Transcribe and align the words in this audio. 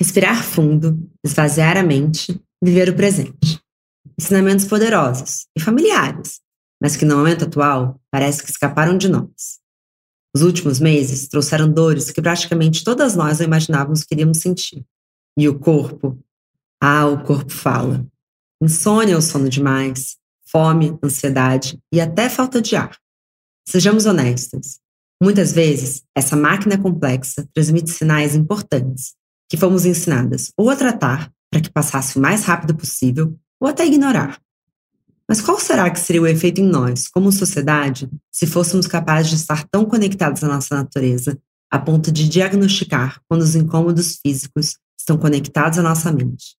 Respirar 0.00 0.42
fundo, 0.42 0.98
esvaziar 1.22 1.76
a 1.76 1.82
mente, 1.82 2.40
viver 2.64 2.88
o 2.88 2.96
presente. 2.96 3.60
Ensinamentos 4.18 4.64
poderosos 4.64 5.46
e 5.54 5.60
familiares, 5.60 6.40
mas 6.82 6.96
que 6.96 7.04
no 7.04 7.18
momento 7.18 7.44
atual 7.44 8.00
parece 8.10 8.42
que 8.42 8.50
escaparam 8.50 8.96
de 8.96 9.10
nós. 9.10 9.60
Os 10.34 10.40
últimos 10.40 10.80
meses 10.80 11.28
trouxeram 11.28 11.70
dores 11.70 12.10
que 12.10 12.22
praticamente 12.22 12.82
todas 12.82 13.14
nós 13.14 13.40
não 13.40 13.46
imaginávamos 13.46 14.02
que 14.02 14.14
iríamos 14.14 14.38
sentir. 14.38 14.86
E 15.38 15.46
o 15.46 15.58
corpo? 15.58 16.18
Ah, 16.82 17.06
o 17.06 17.22
corpo 17.22 17.52
fala. 17.52 18.06
Insônia 18.62 19.16
ou 19.16 19.20
sono 19.20 19.50
demais, 19.50 20.16
fome, 20.50 20.98
ansiedade 21.04 21.78
e 21.92 22.00
até 22.00 22.30
falta 22.30 22.62
de 22.62 22.74
ar. 22.74 22.96
Sejamos 23.68 24.06
honestos. 24.06 24.78
Muitas 25.22 25.52
vezes, 25.52 26.02
essa 26.16 26.36
máquina 26.36 26.78
complexa 26.78 27.46
transmite 27.52 27.90
sinais 27.90 28.34
importantes 28.34 29.19
que 29.50 29.56
fomos 29.56 29.84
ensinadas 29.84 30.52
ou 30.56 30.70
a 30.70 30.76
tratar 30.76 31.30
para 31.50 31.60
que 31.60 31.68
passasse 31.68 32.16
o 32.16 32.22
mais 32.22 32.44
rápido 32.44 32.72
possível 32.72 33.36
ou 33.60 33.68
até 33.68 33.84
ignorar. 33.84 34.40
Mas 35.28 35.40
qual 35.40 35.58
será 35.58 35.90
que 35.90 35.98
seria 35.98 36.22
o 36.22 36.26
efeito 36.26 36.60
em 36.60 36.66
nós, 36.66 37.08
como 37.08 37.32
sociedade, 37.32 38.08
se 38.30 38.46
fôssemos 38.46 38.86
capazes 38.86 39.30
de 39.30 39.36
estar 39.36 39.66
tão 39.68 39.84
conectados 39.84 40.44
à 40.44 40.48
nossa 40.48 40.76
natureza 40.76 41.36
a 41.70 41.78
ponto 41.78 42.10
de 42.10 42.28
diagnosticar 42.28 43.20
quando 43.28 43.42
os 43.42 43.54
incômodos 43.54 44.18
físicos 44.24 44.78
estão 44.98 45.18
conectados 45.18 45.78
à 45.78 45.82
nossa 45.82 46.12
mente? 46.12 46.56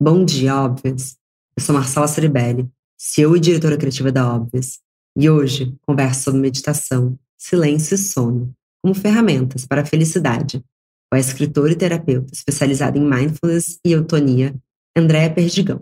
Bom 0.00 0.24
dia, 0.24 0.56
óbvias! 0.56 1.16
Eu 1.56 1.62
sou 1.62 1.74
Marcela 1.74 2.08
Ceribelli, 2.08 2.68
CEO 2.98 3.36
e 3.36 3.40
diretora 3.40 3.76
criativa 3.76 4.10
da 4.10 4.34
Óbvias, 4.34 4.78
e 5.16 5.30
hoje 5.30 5.74
converso 5.86 6.22
sobre 6.24 6.40
meditação, 6.40 7.18
silêncio 7.38 7.94
e 7.94 7.98
sono 7.98 8.52
como 8.82 8.94
ferramentas 8.94 9.64
para 9.64 9.82
a 9.82 9.86
felicidade 9.86 10.62
com 11.14 11.16
a 11.16 11.20
escritora 11.20 11.70
e 11.70 11.76
terapeuta 11.76 12.32
especializada 12.32 12.98
em 12.98 13.08
mindfulness 13.08 13.78
e 13.86 13.92
eutonia, 13.92 14.52
Andréa 14.96 15.32
Perdigão. 15.32 15.80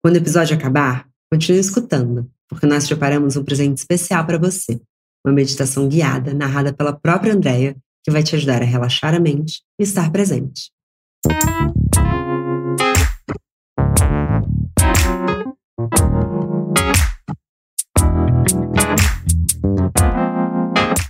Quando 0.00 0.14
o 0.14 0.18
episódio 0.18 0.56
acabar, 0.56 1.08
continue 1.28 1.58
escutando, 1.58 2.30
porque 2.48 2.64
nós 2.64 2.86
preparamos 2.86 3.36
um 3.36 3.42
presente 3.42 3.78
especial 3.78 4.24
para 4.24 4.38
você, 4.38 4.80
uma 5.26 5.34
meditação 5.34 5.88
guiada 5.88 6.32
narrada 6.32 6.72
pela 6.72 6.92
própria 6.92 7.34
Andréa, 7.34 7.76
que 8.04 8.12
vai 8.12 8.22
te 8.22 8.36
ajudar 8.36 8.62
a 8.62 8.64
relaxar 8.64 9.12
a 9.12 9.18
mente 9.18 9.60
e 9.76 9.82
estar 9.82 10.12
presente. 10.12 10.70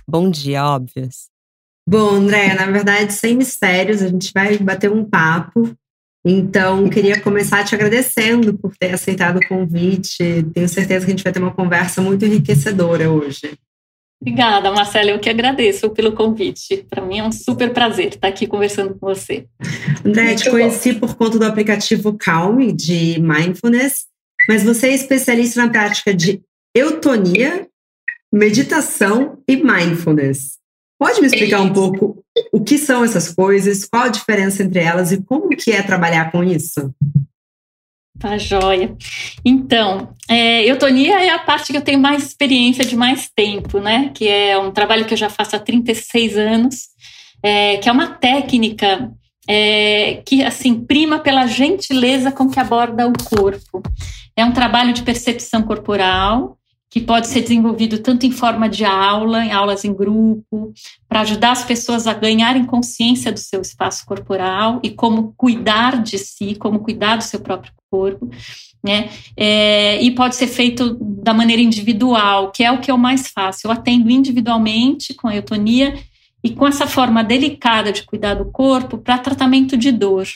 Bom 0.07 0.31
dia, 0.31 0.65
óbvias. 0.65 1.34
Bom, 1.87 2.15
André, 2.15 2.53
na 2.53 2.65
verdade, 2.65 3.13
sem 3.13 3.37
mistérios, 3.37 4.01
a 4.01 4.07
gente 4.07 4.31
vai 4.33 4.57
bater 4.57 4.91
um 4.91 5.05
papo. 5.05 5.71
Então, 6.25 6.89
queria 6.89 7.21
começar 7.21 7.63
te 7.63 7.75
agradecendo 7.75 8.57
por 8.57 8.75
ter 8.75 8.93
aceitado 8.93 9.37
o 9.37 9.47
convite. 9.47 10.43
Tenho 10.53 10.67
certeza 10.67 11.05
que 11.05 11.11
a 11.11 11.15
gente 11.15 11.23
vai 11.23 11.31
ter 11.31 11.39
uma 11.39 11.53
conversa 11.53 12.01
muito 12.01 12.25
enriquecedora 12.25 13.11
hoje. 13.11 13.53
Obrigada, 14.19 14.71
Marcela. 14.71 15.11
Eu 15.11 15.19
que 15.19 15.29
agradeço 15.29 15.91
pelo 15.91 16.13
convite. 16.13 16.83
Para 16.89 17.05
mim 17.05 17.19
é 17.19 17.23
um 17.23 17.31
super 17.31 17.71
prazer 17.71 18.07
estar 18.07 18.27
aqui 18.27 18.47
conversando 18.47 18.95
com 18.95 19.05
você. 19.05 19.45
André, 20.03 20.33
te 20.33 20.49
conheci 20.49 20.93
bom. 20.93 21.01
por 21.01 21.15
conta 21.15 21.37
do 21.37 21.45
aplicativo 21.45 22.17
Calm 22.17 22.71
de 22.73 23.19
Mindfulness, 23.19 24.07
mas 24.49 24.63
você 24.63 24.87
é 24.87 24.95
especialista 24.95 25.63
na 25.63 25.69
prática 25.69 26.11
de 26.11 26.41
eutonia 26.73 27.67
meditação 28.33 29.37
e 29.47 29.55
mindfulness. 29.55 30.57
Pode 30.97 31.19
me 31.19 31.27
explicar 31.27 31.61
um 31.61 31.73
pouco 31.73 32.23
o 32.51 32.63
que 32.63 32.77
são 32.77 33.03
essas 33.03 33.33
coisas, 33.33 33.85
qual 33.85 34.03
a 34.03 34.09
diferença 34.09 34.63
entre 34.63 34.79
elas 34.79 35.11
e 35.11 35.21
como 35.21 35.49
que 35.49 35.71
é 35.71 35.81
trabalhar 35.81 36.31
com 36.31 36.43
isso? 36.43 36.93
Tá 38.17 38.37
joia. 38.37 38.95
Então, 39.43 40.13
é, 40.29 40.63
eutonia 40.65 41.21
é 41.21 41.29
a 41.31 41.39
parte 41.39 41.71
que 41.71 41.77
eu 41.77 41.81
tenho 41.81 41.99
mais 41.99 42.23
experiência 42.23 42.85
de 42.85 42.95
mais 42.95 43.29
tempo, 43.35 43.79
né? 43.79 44.09
Que 44.13 44.27
é 44.27 44.57
um 44.57 44.71
trabalho 44.71 45.05
que 45.05 45.13
eu 45.13 45.17
já 45.17 45.29
faço 45.29 45.55
há 45.55 45.59
36 45.59 46.37
anos, 46.37 46.87
é, 47.43 47.77
que 47.77 47.89
é 47.89 47.91
uma 47.91 48.07
técnica 48.07 49.11
é, 49.47 50.21
que, 50.25 50.43
assim, 50.43 50.85
prima 50.85 51.19
pela 51.19 51.45
gentileza 51.45 52.31
com 52.31 52.49
que 52.49 52.59
aborda 52.59 53.05
o 53.05 53.13
corpo. 53.13 53.83
É 54.35 54.45
um 54.45 54.53
trabalho 54.53 54.93
de 54.93 55.03
percepção 55.03 55.61
corporal, 55.63 56.57
que 56.89 57.01
pode 57.01 57.27
ser 57.27 57.41
desenvolvido 57.41 57.99
tanto 57.99 58.25
em 58.25 58.31
forma 58.31 58.69
de 58.69 58.85
aula, 58.85 59.43
em 59.43 59.51
aulas 59.51 59.83
em 59.83 59.93
grupo, 59.93 60.73
para 61.09 61.21
ajudar 61.21 61.51
as 61.51 61.63
pessoas 61.63 62.07
a 62.07 62.13
ganharem 62.13 62.65
consciência 62.65 63.31
do 63.31 63.39
seu 63.39 63.61
espaço 63.61 64.05
corporal 64.05 64.79
e 64.81 64.89
como 64.89 65.33
cuidar 65.35 66.01
de 66.01 66.17
si, 66.17 66.55
como 66.55 66.79
cuidar 66.79 67.17
do 67.17 67.23
seu 67.23 67.39
próprio 67.39 67.73
corpo, 67.91 68.29
né? 68.83 69.09
É, 69.35 70.01
e 70.01 70.11
pode 70.11 70.35
ser 70.35 70.47
feito 70.47 70.97
da 71.01 71.33
maneira 71.33 71.61
individual, 71.61 72.51
que 72.51 72.63
é 72.63 72.71
o 72.71 72.79
que 72.79 72.91
eu 72.91 72.97
mais 72.97 73.27
faço. 73.27 73.65
Eu 73.65 73.71
atendo 73.71 74.09
individualmente 74.09 75.13
com 75.13 75.27
a 75.27 75.35
eutonia 75.35 75.95
e 76.43 76.51
com 76.51 76.67
essa 76.67 76.85
forma 76.85 77.23
delicada 77.23 77.91
de 77.91 78.03
cuidar 78.03 78.35
do 78.35 78.45
corpo 78.45 78.99
para 78.99 79.17
tratamento 79.17 79.75
de 79.75 79.91
dor. 79.91 80.27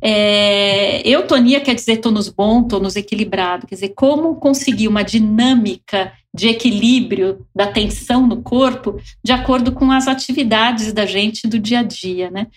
É, 0.00 1.08
eutonia 1.08 1.60
quer 1.60 1.74
dizer 1.74 1.98
tônus 1.98 2.28
bom, 2.28 2.64
tônus 2.64 2.96
equilibrado, 2.96 3.66
quer 3.66 3.76
dizer, 3.76 3.90
como 3.90 4.34
conseguir 4.34 4.88
uma 4.88 5.04
dinâmica 5.04 6.12
de 6.34 6.48
equilíbrio 6.48 7.46
da 7.54 7.66
tensão 7.66 8.26
no 8.26 8.42
corpo 8.42 9.00
de 9.22 9.32
acordo 9.32 9.70
com 9.70 9.92
as 9.92 10.08
atividades 10.08 10.92
da 10.92 11.06
gente 11.06 11.46
do 11.46 11.58
dia 11.58 11.80
a 11.80 11.82
dia, 11.82 12.30
né? 12.30 12.48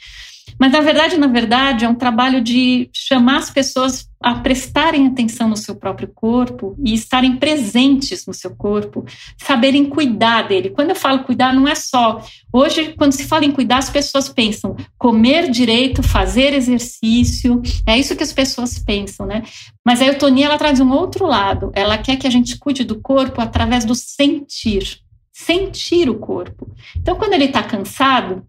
Mas 0.59 0.71
na 0.71 0.81
verdade, 0.81 1.17
na 1.17 1.27
verdade, 1.27 1.85
é 1.85 1.89
um 1.89 1.95
trabalho 1.95 2.41
de 2.41 2.89
chamar 2.93 3.37
as 3.37 3.49
pessoas 3.49 4.09
a 4.21 4.35
prestarem 4.35 5.05
atenção 5.05 5.47
no 5.47 5.55
seu 5.55 5.75
próprio 5.75 6.07
corpo 6.07 6.75
e 6.83 6.95
estarem 6.95 7.35
presentes 7.35 8.25
no 8.25 8.33
seu 8.33 8.55
corpo, 8.55 9.05
saberem 9.37 9.85
cuidar 9.85 10.47
dele. 10.47 10.71
Quando 10.71 10.89
eu 10.89 10.95
falo 10.95 11.23
cuidar, 11.23 11.53
não 11.53 11.67
é 11.67 11.75
só. 11.75 12.23
Hoje, 12.51 12.95
quando 12.97 13.11
se 13.11 13.25
fala 13.25 13.45
em 13.45 13.51
cuidar, 13.51 13.77
as 13.77 13.89
pessoas 13.89 14.27
pensam 14.27 14.75
comer 14.97 15.51
direito, 15.51 16.01
fazer 16.01 16.53
exercício. 16.53 17.61
É 17.85 17.97
isso 17.97 18.15
que 18.15 18.23
as 18.23 18.33
pessoas 18.33 18.79
pensam, 18.79 19.27
né? 19.27 19.43
Mas 19.85 20.01
a 20.01 20.05
eutonia 20.05 20.47
ela 20.47 20.57
traz 20.57 20.79
um 20.79 20.91
outro 20.91 21.27
lado. 21.27 21.71
Ela 21.75 21.97
quer 21.97 22.15
que 22.15 22.25
a 22.25 22.31
gente 22.31 22.57
cuide 22.57 22.83
do 22.83 22.99
corpo 22.99 23.41
através 23.41 23.85
do 23.85 23.93
sentir. 23.93 25.01
Sentir 25.31 26.09
o 26.09 26.15
corpo. 26.15 26.67
Então, 26.97 27.15
quando 27.15 27.33
ele 27.33 27.45
está 27.45 27.61
cansado, 27.61 28.43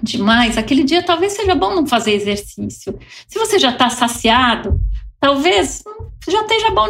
demais, 0.00 0.56
aquele 0.56 0.84
dia 0.84 1.02
talvez 1.02 1.32
seja 1.32 1.54
bom 1.54 1.74
não 1.74 1.86
fazer 1.86 2.12
exercício. 2.12 2.98
Se 3.26 3.38
você 3.38 3.58
já 3.58 3.70
está 3.70 3.90
saciado, 3.90 4.80
talvez 5.20 5.82
já 6.28 6.42
esteja 6.42 6.70
bom, 6.70 6.88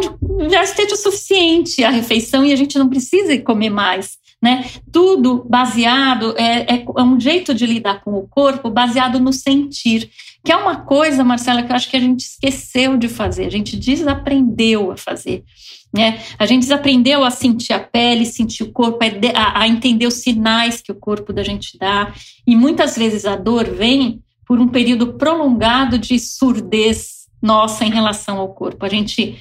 já 0.50 0.62
esteja 0.62 0.94
o 0.94 0.98
suficiente 0.98 1.82
a 1.84 1.90
refeição 1.90 2.44
e 2.44 2.52
a 2.52 2.56
gente 2.56 2.78
não 2.78 2.88
precisa 2.88 3.36
comer 3.38 3.70
mais. 3.70 4.20
Né? 4.40 4.68
Tudo 4.90 5.44
baseado, 5.48 6.34
é, 6.36 6.74
é, 6.74 6.84
é 6.84 7.02
um 7.02 7.18
jeito 7.18 7.54
de 7.54 7.64
lidar 7.64 8.02
com 8.02 8.14
o 8.14 8.26
corpo 8.26 8.68
baseado 8.68 9.20
no 9.20 9.32
sentir, 9.32 10.10
que 10.44 10.50
é 10.50 10.56
uma 10.56 10.80
coisa, 10.80 11.22
Marcela, 11.22 11.62
que 11.62 11.70
eu 11.70 11.76
acho 11.76 11.88
que 11.88 11.96
a 11.96 12.00
gente 12.00 12.22
esqueceu 12.22 12.96
de 12.96 13.08
fazer, 13.08 13.46
a 13.46 13.50
gente 13.50 13.76
desaprendeu 13.76 14.90
a 14.90 14.96
fazer. 14.96 15.44
Né? 15.92 16.22
A 16.38 16.46
gente 16.46 16.62
desaprendeu 16.62 17.22
a 17.22 17.30
sentir 17.30 17.74
a 17.74 17.78
pele, 17.78 18.24
sentir 18.24 18.62
o 18.62 18.72
corpo, 18.72 18.98
a, 19.34 19.60
a 19.60 19.68
entender 19.68 20.06
os 20.06 20.14
sinais 20.14 20.80
que 20.80 20.90
o 20.90 20.94
corpo 20.94 21.32
da 21.32 21.42
gente 21.42 21.76
dá. 21.78 22.14
E 22.46 22.56
muitas 22.56 22.96
vezes 22.96 23.26
a 23.26 23.36
dor 23.36 23.64
vem 23.68 24.22
por 24.46 24.58
um 24.58 24.68
período 24.68 25.14
prolongado 25.14 25.98
de 25.98 26.18
surdez 26.18 27.26
nossa 27.42 27.84
em 27.84 27.90
relação 27.90 28.38
ao 28.38 28.54
corpo. 28.54 28.86
A 28.86 28.88
gente 28.88 29.38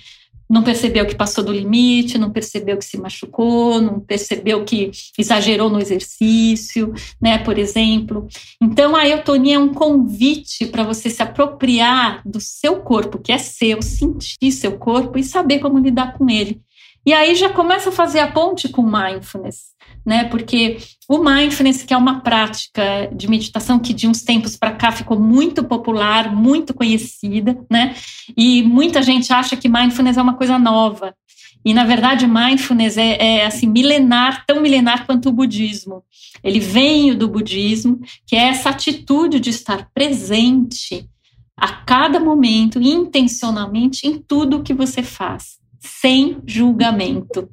não 0.52 0.64
percebeu 0.64 1.06
que 1.06 1.16
passou 1.16 1.46
do 1.46 1.54
limite, 1.54 2.18
não 2.18 2.30
percebeu 2.30 2.78
que 2.78 2.84
se 2.84 2.98
machucou, 2.98 3.80
não 3.80 4.02
percebeu 4.02 4.66
que 4.66 4.92
exagerou 5.18 5.70
no 5.70 5.80
exercício, 5.80 6.94
né, 7.22 7.38
por 7.38 7.58
exemplo. 7.58 8.28
Então 8.62 8.94
a 8.94 9.08
eutonia 9.08 9.56
é 9.56 9.60
um 9.60 9.74
convite 9.74 10.66
para 10.66 10.84
você 10.84 11.10
se 11.10 11.24
apropriar 11.24 12.22
do 12.26 12.42
seu 12.42 12.82
corpo, 12.82 13.18
que 13.18 13.32
é 13.32 13.38
seu, 13.38 13.82
sentir 13.82 14.52
seu 14.52 14.78
corpo 14.78 15.18
e 15.18 15.24
saber 15.24 15.60
como 15.60 15.80
lidar 15.80 16.18
com 16.18 16.30
ele. 16.30 16.62
E 17.06 17.14
aí 17.14 17.34
já 17.34 17.50
começa 17.50 17.88
a 17.88 17.94
fazer 17.94 18.20
a 18.20 18.30
ponte 18.30 18.68
com 18.68 18.84
mindfulness 18.84 19.72
né? 20.06 20.26
Porque 20.26 20.78
o 21.08 21.20
mindfulness, 21.20 21.84
que 21.84 21.94
é 21.94 21.98
uma 21.98 22.22
prática 22.22 23.10
de 23.14 23.30
meditação 23.30 23.80
que 23.80 23.94
de 23.94 24.08
uns 24.08 24.24
tempos 24.24 24.56
para 24.56 24.72
cá 24.72 24.92
ficou 24.92 25.20
muito 25.20 25.64
popular, 25.64 26.34
muito 26.34 26.74
conhecida, 26.74 27.58
né? 27.70 27.96
E 28.36 28.64
muita 28.64 29.02
gente 29.02 29.32
acha 29.32 29.56
que 29.56 29.70
mindfulness 29.70 30.18
é 30.18 30.22
uma 30.22 30.36
coisa 30.36 30.58
nova. 30.58 31.16
E 31.64 31.74
na 31.74 31.86
verdade, 31.86 32.26
mindfulness 32.26 32.98
é, 32.98 33.40
é 33.40 33.46
assim 33.46 33.68
milenar, 33.68 34.46
tão 34.48 34.62
milenar 34.62 35.06
quanto 35.06 35.30
o 35.30 35.34
budismo. 35.34 36.04
Ele 36.44 36.60
vem 36.60 37.16
do 37.16 37.28
budismo, 37.28 38.00
que 38.26 38.36
é 38.36 38.48
essa 38.48 38.70
atitude 38.70 39.40
de 39.40 39.52
estar 39.52 39.90
presente 39.94 41.08
a 41.56 41.68
cada 41.68 42.20
momento, 42.20 42.82
intencionalmente, 42.82 44.08
em 44.08 44.18
tudo 44.18 44.64
que 44.64 44.74
você 44.74 45.04
faz 45.04 45.61
sem 45.82 46.40
julgamento. 46.46 47.50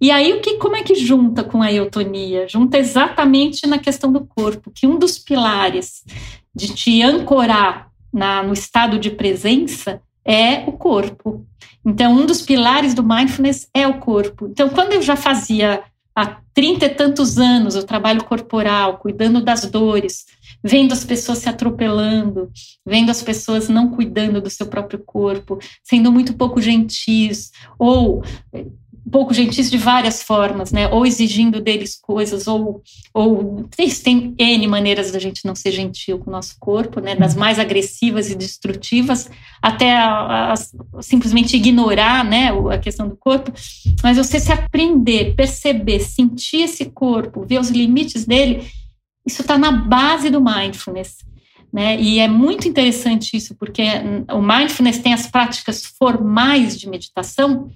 E 0.00 0.12
aí, 0.12 0.32
o 0.32 0.40
que, 0.40 0.58
como 0.58 0.76
é 0.76 0.82
que 0.82 0.94
junta 0.94 1.42
com 1.42 1.60
a 1.60 1.72
eutonia? 1.72 2.46
Junta 2.48 2.78
exatamente 2.78 3.66
na 3.66 3.78
questão 3.78 4.12
do 4.12 4.24
corpo, 4.24 4.70
que 4.72 4.86
um 4.86 4.96
dos 4.96 5.18
pilares 5.18 6.04
de 6.54 6.72
te 6.72 7.02
ancorar 7.02 7.90
na, 8.12 8.44
no 8.44 8.52
estado 8.52 8.96
de 8.96 9.10
presença 9.10 10.00
é 10.24 10.64
o 10.68 10.72
corpo. 10.72 11.44
Então, 11.84 12.12
um 12.12 12.26
dos 12.26 12.42
pilares 12.42 12.94
do 12.94 13.02
mindfulness 13.02 13.68
é 13.74 13.88
o 13.88 13.98
corpo. 13.98 14.46
Então, 14.46 14.68
quando 14.68 14.92
eu 14.92 15.02
já 15.02 15.16
fazia 15.16 15.82
há 16.14 16.36
trinta 16.54 16.86
e 16.86 16.90
tantos 16.90 17.38
anos 17.38 17.74
o 17.74 17.82
trabalho 17.82 18.22
corporal, 18.22 18.98
cuidando 18.98 19.40
das 19.40 19.64
dores, 19.64 20.26
vendo 20.62 20.92
as 20.92 21.04
pessoas 21.04 21.38
se 21.38 21.48
atropelando, 21.48 22.50
vendo 22.86 23.10
as 23.10 23.22
pessoas 23.22 23.68
não 23.68 23.90
cuidando 23.90 24.40
do 24.40 24.50
seu 24.50 24.66
próprio 24.66 24.98
corpo, 24.98 25.58
sendo 25.82 26.10
muito 26.10 26.34
pouco 26.34 26.60
gentis, 26.60 27.50
ou 27.78 28.22
pouco 29.10 29.32
gentis 29.32 29.70
de 29.70 29.78
várias 29.78 30.22
formas, 30.22 30.70
né? 30.70 30.88
Ou 30.88 31.06
exigindo 31.06 31.60
deles 31.60 31.98
coisas, 32.00 32.46
ou, 32.46 32.82
ou 33.12 33.68
tem 33.74 34.34
N 34.38 34.66
maneiras 34.66 35.10
da 35.10 35.18
gente 35.18 35.44
não 35.44 35.54
ser 35.54 35.72
gentil 35.72 36.18
com 36.18 36.30
o 36.30 36.32
nosso 36.32 36.56
corpo, 36.58 37.00
né? 37.00 37.16
Das 37.16 37.34
mais 37.34 37.58
agressivas 37.58 38.30
e 38.30 38.34
destrutivas, 38.34 39.30
até 39.62 39.96
a, 39.96 40.52
a, 40.52 41.02
simplesmente 41.02 41.56
ignorar, 41.56 42.24
né? 42.24 42.50
A 42.70 42.78
questão 42.78 43.08
do 43.08 43.16
corpo. 43.16 43.52
Mas 44.02 44.16
você 44.16 44.38
se 44.38 44.52
aprender, 44.52 45.34
perceber, 45.34 46.00
sentir 46.00 46.62
esse 46.62 46.86
corpo, 46.86 47.44
ver 47.46 47.60
os 47.60 47.70
limites 47.70 48.24
dele, 48.24 48.66
isso 49.28 49.42
está 49.42 49.58
na 49.58 49.70
base 49.70 50.30
do 50.30 50.40
mindfulness. 50.40 51.18
Né? 51.70 52.00
E 52.00 52.18
é 52.18 52.26
muito 52.26 52.66
interessante 52.66 53.36
isso, 53.36 53.54
porque 53.54 53.82
o 54.32 54.40
mindfulness 54.40 54.98
tem 54.98 55.12
as 55.12 55.26
práticas 55.26 55.84
formais 55.84 56.78
de 56.78 56.88
meditação, 56.88 57.68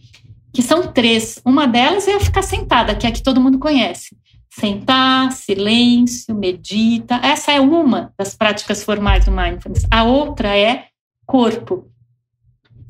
que 0.52 0.62
são 0.62 0.90
três. 0.92 1.38
Uma 1.44 1.66
delas 1.66 2.08
é 2.08 2.18
ficar 2.18 2.42
sentada, 2.42 2.94
que 2.94 3.06
é 3.06 3.10
a 3.10 3.12
que 3.12 3.22
todo 3.22 3.40
mundo 3.40 3.58
conhece. 3.58 4.16
Sentar, 4.48 5.30
silêncio, 5.32 6.34
medita. 6.34 7.16
Essa 7.22 7.52
é 7.52 7.60
uma 7.60 8.12
das 8.18 8.34
práticas 8.34 8.82
formais 8.82 9.26
do 9.26 9.30
mindfulness. 9.30 9.86
A 9.90 10.04
outra 10.04 10.56
é 10.56 10.86
corpo. 11.26 11.91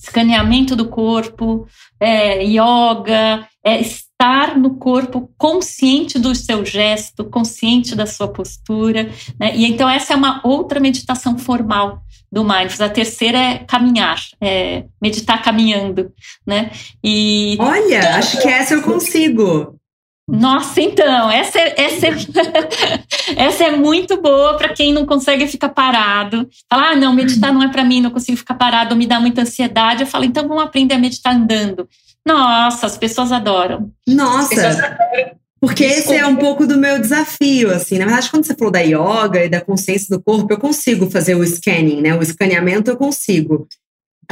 Escaneamento 0.02 0.74
do 0.74 0.88
corpo, 0.88 1.66
é, 2.00 2.42
yoga, 2.42 3.46
é 3.64 3.80
estar 3.80 4.58
no 4.58 4.76
corpo 4.76 5.30
consciente 5.38 6.18
do 6.18 6.34
seu 6.34 6.64
gesto, 6.64 7.24
consciente 7.24 7.94
da 7.94 8.06
sua 8.06 8.28
postura. 8.28 9.08
Né? 9.38 9.54
E 9.54 9.64
então, 9.64 9.88
essa 9.88 10.12
é 10.12 10.16
uma 10.16 10.40
outra 10.44 10.80
meditação 10.80 11.38
formal 11.38 12.02
do 12.30 12.42
mindfulness. 12.42 12.80
A 12.80 12.88
terceira 12.88 13.38
é 13.38 13.58
caminhar, 13.58 14.18
é 14.40 14.84
meditar 15.00 15.42
caminhando, 15.42 16.10
né? 16.46 16.70
E 17.04 17.56
olha, 17.60 18.16
acho 18.16 18.40
que 18.40 18.48
essa 18.48 18.74
eu 18.74 18.82
consigo. 18.82 19.78
Nossa, 20.32 20.80
então, 20.80 21.30
essa 21.30 21.58
é, 21.58 21.74
essa 21.76 22.06
é, 22.06 22.14
essa 23.36 23.64
é 23.64 23.70
muito 23.70 24.18
boa 24.18 24.56
para 24.56 24.70
quem 24.70 24.90
não 24.90 25.04
consegue 25.04 25.46
ficar 25.46 25.68
parado. 25.68 26.48
Falar, 26.70 26.92
ah, 26.92 26.96
não, 26.96 27.12
meditar 27.12 27.52
não 27.52 27.62
é 27.62 27.68
para 27.68 27.84
mim, 27.84 28.00
não 28.00 28.10
consigo 28.10 28.38
ficar 28.38 28.54
parado, 28.54 28.96
me 28.96 29.06
dá 29.06 29.20
muita 29.20 29.42
ansiedade. 29.42 30.02
Eu 30.02 30.06
falo, 30.06 30.24
então 30.24 30.48
vamos 30.48 30.62
aprender 30.62 30.94
a 30.94 30.98
meditar 30.98 31.34
andando. 31.34 31.86
Nossa, 32.26 32.86
as 32.86 32.96
pessoas 32.96 33.30
adoram. 33.30 33.92
Nossa, 34.08 34.48
pessoas 34.48 34.78
adoram. 34.78 35.42
Porque 35.60 35.84
esse 35.84 36.14
é 36.14 36.26
um 36.26 36.36
pouco 36.36 36.66
do 36.66 36.78
meu 36.78 36.98
desafio, 36.98 37.70
assim. 37.70 37.98
Na 37.98 38.06
verdade, 38.06 38.30
quando 38.30 38.44
você 38.44 38.54
falou 38.54 38.72
da 38.72 38.80
yoga 38.80 39.44
e 39.44 39.50
da 39.50 39.60
consciência 39.60 40.16
do 40.16 40.20
corpo, 40.20 40.50
eu 40.50 40.58
consigo 40.58 41.10
fazer 41.10 41.34
o 41.34 41.44
scanning, 41.44 42.00
né? 42.00 42.16
O 42.16 42.22
escaneamento 42.22 42.90
eu 42.90 42.96
consigo. 42.96 43.68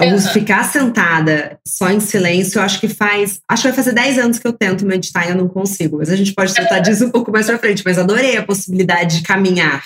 Uhum. 0.05 0.19
Ficar 0.33 0.65
sentada 0.65 1.59
só 1.67 1.91
em 1.91 2.01
silêncio, 2.01 2.59
eu 2.59 2.63
acho 2.63 2.81
que 2.81 2.89
faz. 2.89 3.41
Acho 3.49 3.63
que 3.63 3.69
vai 3.69 3.77
fazer 3.77 3.93
10 3.93 4.19
anos 4.19 4.39
que 4.39 4.47
eu 4.47 4.53
tento 4.53 4.87
meditar 4.87 5.27
e 5.27 5.31
eu 5.31 5.37
não 5.37 5.49
consigo. 5.49 5.99
Mas 5.99 6.11
a 6.11 6.17
gente 6.17 6.35
pode 6.35 6.55
tratar 6.55 6.79
disso 6.81 7.05
um 7.07 7.11
pouco 7.11 7.31
mais 7.31 7.47
pra 7.47 7.59
frente. 7.59 7.83
Mas 7.85 7.99
adorei 7.99 8.37
a 8.37 8.43
possibilidade 8.43 9.19
de 9.19 9.23
caminhar 9.23 9.83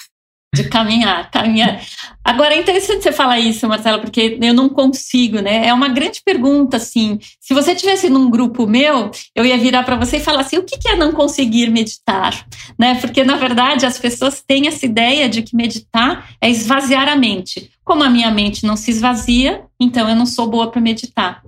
de 0.54 0.64
caminhar, 0.68 1.30
caminhar. 1.30 1.80
Agora 2.24 2.54
é 2.54 2.60
interessante 2.60 3.02
você 3.02 3.12
falar 3.12 3.40
isso, 3.40 3.68
Marcela, 3.68 3.98
porque 3.98 4.38
eu 4.40 4.54
não 4.54 4.68
consigo, 4.68 5.40
né? 5.40 5.66
É 5.66 5.74
uma 5.74 5.88
grande 5.88 6.22
pergunta, 6.24 6.76
assim. 6.76 7.18
Se 7.40 7.52
você 7.52 7.74
tivesse 7.74 8.08
num 8.08 8.30
grupo 8.30 8.66
meu, 8.66 9.10
eu 9.34 9.44
ia 9.44 9.58
virar 9.58 9.82
para 9.82 9.96
você 9.96 10.18
e 10.18 10.20
falar 10.20 10.40
assim: 10.40 10.56
o 10.56 10.64
que 10.64 10.88
é 10.88 10.96
não 10.96 11.12
conseguir 11.12 11.68
meditar, 11.70 12.46
né? 12.78 12.94
Porque 13.00 13.24
na 13.24 13.36
verdade 13.36 13.84
as 13.84 13.98
pessoas 13.98 14.42
têm 14.46 14.68
essa 14.68 14.86
ideia 14.86 15.28
de 15.28 15.42
que 15.42 15.56
meditar 15.56 16.30
é 16.40 16.48
esvaziar 16.48 17.08
a 17.08 17.16
mente. 17.16 17.70
Como 17.84 18.02
a 18.02 18.10
minha 18.10 18.30
mente 18.30 18.64
não 18.64 18.76
se 18.76 18.90
esvazia, 18.90 19.62
então 19.78 20.08
eu 20.08 20.16
não 20.16 20.26
sou 20.26 20.48
boa 20.48 20.70
para 20.70 20.80
meditar. 20.80 21.42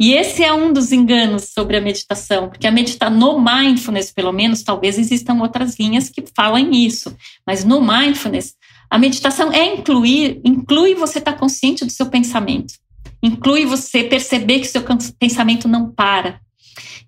E 0.00 0.12
esse 0.12 0.42
é 0.42 0.52
um 0.52 0.72
dos 0.72 0.90
enganos 0.90 1.50
sobre 1.54 1.76
a 1.76 1.80
meditação, 1.80 2.48
porque 2.48 2.66
a 2.66 2.70
meditar 2.72 3.10
no 3.10 3.38
mindfulness, 3.38 4.10
pelo 4.10 4.32
menos, 4.32 4.62
talvez 4.62 4.98
existam 4.98 5.40
outras 5.40 5.78
linhas 5.78 6.08
que 6.08 6.24
falam 6.34 6.72
isso, 6.72 7.16
mas 7.46 7.64
no 7.64 7.80
mindfulness, 7.80 8.54
a 8.90 8.98
meditação 8.98 9.52
é 9.52 9.74
incluir, 9.74 10.40
inclui 10.44 10.94
você 10.94 11.18
estar 11.18 11.34
consciente 11.34 11.84
do 11.84 11.92
seu 11.92 12.06
pensamento, 12.06 12.74
inclui 13.22 13.66
você 13.66 14.02
perceber 14.02 14.60
que 14.60 14.66
seu 14.66 14.82
pensamento 15.18 15.68
não 15.68 15.90
para. 15.90 16.40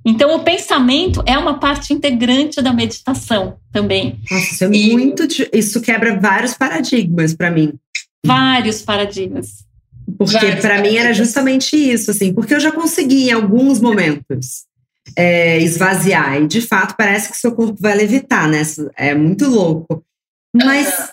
Então, 0.05 0.37
o 0.37 0.45
pensamento 0.45 1.21
é 1.27 1.37
uma 1.37 1.59
parte 1.59 1.93
integrante 1.93 2.63
da 2.63 2.73
meditação 2.73 3.57
também. 3.73 4.21
Nossa, 4.31 4.55
isso 4.55 4.65
é 4.65 4.69
e... 4.69 4.93
muito. 4.93 5.27
Isso 5.53 5.81
quebra 5.81 6.21
vários 6.21 6.55
paradigmas 6.55 7.35
para 7.35 7.51
mim. 7.51 7.73
Vários 8.27 8.83
paradigmas. 8.83 9.67
Porque 10.19 10.57
para 10.57 10.81
mim 10.81 10.97
era 10.97 11.13
justamente 11.13 11.77
isso, 11.77 12.11
assim, 12.11 12.33
porque 12.33 12.55
eu 12.55 12.61
já 12.61 12.71
consegui 12.71 13.29
em 13.29 13.33
alguns 13.33 13.81
momentos 13.81 14.65
é, 15.17 15.59
esvaziar, 15.61 16.41
e 16.41 16.47
de 16.47 16.61
fato 16.61 16.95
parece 16.97 17.31
que 17.31 17.37
seu 17.37 17.53
corpo 17.53 17.77
vai 17.81 17.97
levitar, 17.97 18.49
né? 18.49 18.63
É 18.97 19.15
muito 19.15 19.49
louco. 19.49 20.05
Mas, 20.55 21.11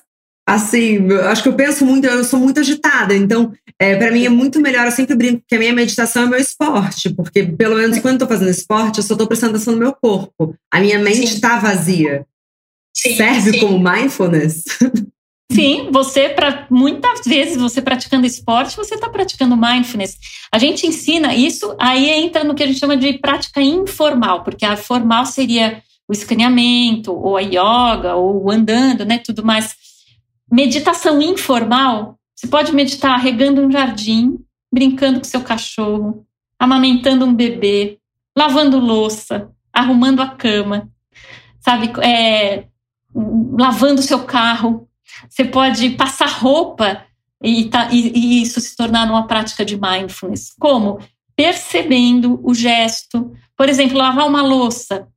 assim, 0.47 1.07
eu 1.09 1.27
acho 1.27 1.43
que 1.43 1.49
eu 1.49 1.55
penso 1.55 1.85
muito, 1.85 2.05
eu 2.05 2.23
sou 2.23 2.39
muito 2.39 2.59
agitada, 2.59 3.15
então 3.15 3.51
é, 3.79 3.95
para 3.95 4.11
mim 4.11 4.25
é 4.25 4.29
muito 4.29 4.61
melhor, 4.61 4.85
eu 4.85 4.91
sempre 4.91 5.15
brinco 5.15 5.43
que 5.47 5.55
a 5.55 5.59
minha 5.59 5.73
meditação 5.73 6.23
é 6.23 6.27
meu 6.27 6.39
esporte, 6.39 7.09
porque 7.13 7.43
pelo 7.43 7.75
menos 7.75 7.99
quando 7.99 8.13
eu 8.13 8.19
tô 8.19 8.27
fazendo 8.27 8.49
esporte, 8.49 8.97
eu 8.99 9.03
só 9.03 9.15
tô 9.15 9.27
prestando 9.27 9.55
atenção 9.55 9.73
no 9.73 9.79
meu 9.79 9.93
corpo. 9.93 10.55
A 10.71 10.79
minha 10.79 10.99
mente 10.99 11.33
está 11.33 11.59
vazia. 11.59 12.25
Sim, 12.95 13.17
Serve 13.17 13.51
sim. 13.51 13.59
como 13.59 13.79
mindfulness? 13.79 14.63
Sim, 15.53 15.89
você 15.91 16.29
para 16.29 16.65
muitas 16.69 17.21
vezes 17.25 17.57
você 17.57 17.81
praticando 17.81 18.25
esporte, 18.25 18.75
você 18.75 18.95
está 18.95 19.07
praticando 19.07 19.55
mindfulness. 19.55 20.17
A 20.51 20.57
gente 20.57 20.87
ensina 20.87 21.35
isso, 21.35 21.75
aí 21.79 22.09
entra 22.09 22.43
no 22.43 22.55
que 22.55 22.63
a 22.63 22.67
gente 22.67 22.79
chama 22.79 22.97
de 22.97 23.13
prática 23.19 23.61
informal, 23.61 24.43
porque 24.43 24.65
a 24.65 24.75
formal 24.75 25.25
seria 25.25 25.83
o 26.07 26.13
escaneamento, 26.13 27.13
ou 27.13 27.37
a 27.37 27.41
yoga, 27.41 28.15
ou 28.15 28.49
andando, 28.49 29.05
né, 29.05 29.19
tudo 29.19 29.45
mais. 29.45 29.75
Meditação 30.51 31.21
informal, 31.21 32.17
você 32.35 32.47
pode 32.47 32.73
meditar 32.73 33.17
regando 33.19 33.61
um 33.61 33.71
jardim, 33.71 34.37
brincando 34.71 35.19
com 35.19 35.25
seu 35.25 35.41
cachorro, 35.41 36.25
amamentando 36.57 37.25
um 37.25 37.33
bebê, 37.33 37.99
lavando 38.35 38.79
louça, 38.79 39.49
arrumando 39.71 40.21
a 40.21 40.29
cama, 40.29 40.89
sabe, 41.59 41.91
é, 42.01 42.65
lavando 43.57 44.01
seu 44.01 44.23
carro, 44.23 44.87
você 45.33 45.45
pode 45.45 45.89
passar 45.91 46.27
roupa 46.27 47.01
e, 47.43 47.65
tá, 47.65 47.89
e, 47.91 48.11
e 48.15 48.41
isso 48.43 48.61
se 48.61 48.75
tornar 48.75 49.09
uma 49.09 49.25
prática 49.25 49.65
de 49.65 49.75
mindfulness. 49.79 50.53
Como? 50.59 50.99
Percebendo 51.35 52.39
o 52.43 52.53
gesto. 52.53 53.31
Por 53.57 53.67
exemplo, 53.67 53.97
lavar 53.97 54.27
uma 54.27 54.43
louça. 54.43 55.07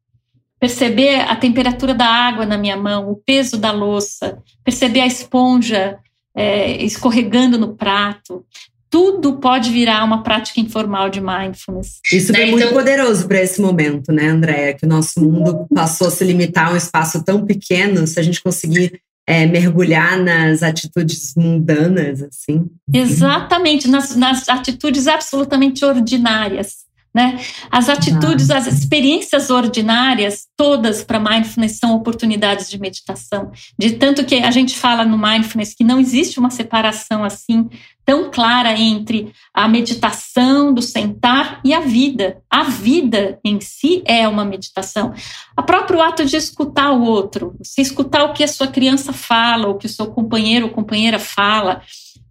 Perceber 0.59 1.21
a 1.21 1.37
temperatura 1.37 1.95
da 1.95 2.07
água 2.07 2.47
na 2.47 2.57
minha 2.57 2.79
mão, 2.79 3.11
o 3.11 3.17
peso 3.17 3.59
da 3.59 3.71
louça, 3.71 4.39
perceber 4.65 5.01
a 5.01 5.07
esponja 5.07 5.99
é, 6.35 6.83
escorregando 6.83 7.59
no 7.59 7.77
prato, 7.77 8.43
tudo 8.89 9.39
pode 9.39 9.71
virar 9.71 10.03
uma 10.03 10.23
prática 10.23 10.59
informal 10.59 11.11
de 11.11 11.21
mindfulness. 11.21 12.01
Isso 12.11 12.33
né? 12.33 12.39
foi 12.39 12.51
muito 12.53 12.65
então... 12.65 12.79
poderoso 12.79 13.29
para 13.29 13.43
esse 13.43 13.61
momento, 13.61 14.11
né, 14.11 14.29
Andréia? 14.29 14.73
Que 14.73 14.87
o 14.87 14.89
nosso 14.89 15.21
mundo 15.21 15.67
passou 15.75 16.09
a 16.09 16.11
se 16.11 16.25
limitar 16.25 16.69
a 16.69 16.73
um 16.73 16.77
espaço 16.77 17.23
tão 17.23 17.45
pequeno, 17.45 18.07
se 18.07 18.19
a 18.19 18.23
gente 18.23 18.43
conseguir 18.43 18.99
é, 19.27 19.45
mergulhar 19.45 20.19
nas 20.23 20.63
atitudes 20.63 21.35
mundanas, 21.37 22.23
assim. 22.23 22.71
Exatamente, 22.93 23.89
nas, 23.89 24.15
nas 24.15 24.49
atitudes 24.49 25.09
absolutamente 25.09 25.85
ordinárias. 25.85 26.86
Né? 27.17 27.41
As 27.71 27.89
atitudes, 27.89 28.51
as 28.51 28.67
experiências 28.67 29.49
ordinárias, 29.49 30.47
todas 30.55 31.03
para 31.03 31.19
mindfulness 31.19 31.79
são 31.79 31.95
oportunidades 31.97 32.69
de 32.69 32.79
meditação. 32.79 33.51
De 33.79 33.93
tanto 33.93 34.23
que 34.23 34.35
a 34.35 34.51
gente 34.51 34.77
fala 34.77 35.03
no 35.03 35.17
mindfulness 35.17 35.73
que 35.73 35.83
não 35.83 35.99
existe 35.99 36.39
uma 36.39 36.51
separação 36.51 37.25
assim 37.25 37.71
tão 38.05 38.31
clara 38.31 38.79
entre 38.79 39.33
a 39.53 39.67
meditação 39.67 40.75
do 40.75 40.83
sentar 40.83 41.59
e 41.65 41.73
a 41.73 41.81
vida. 41.81 42.37
A 42.51 42.65
vida 42.65 43.41
em 43.43 43.63
si 43.63 44.03
é 44.05 44.29
uma 44.29 44.45
meditação. 44.45 45.15
O 45.59 45.63
próprio 45.63 46.03
ato 46.03 46.23
de 46.23 46.37
escutar 46.37 46.93
o 46.93 47.03
outro, 47.03 47.57
se 47.63 47.81
escutar 47.81 48.25
o 48.25 48.35
que 48.35 48.45
a 48.45 48.49
sua 48.49 48.67
criança 48.67 49.15
fala, 49.15 49.69
o 49.69 49.79
que 49.79 49.87
o 49.87 49.89
seu 49.89 50.09
companheiro 50.09 50.67
ou 50.67 50.73
companheira 50.73 51.19
fala, 51.19 51.81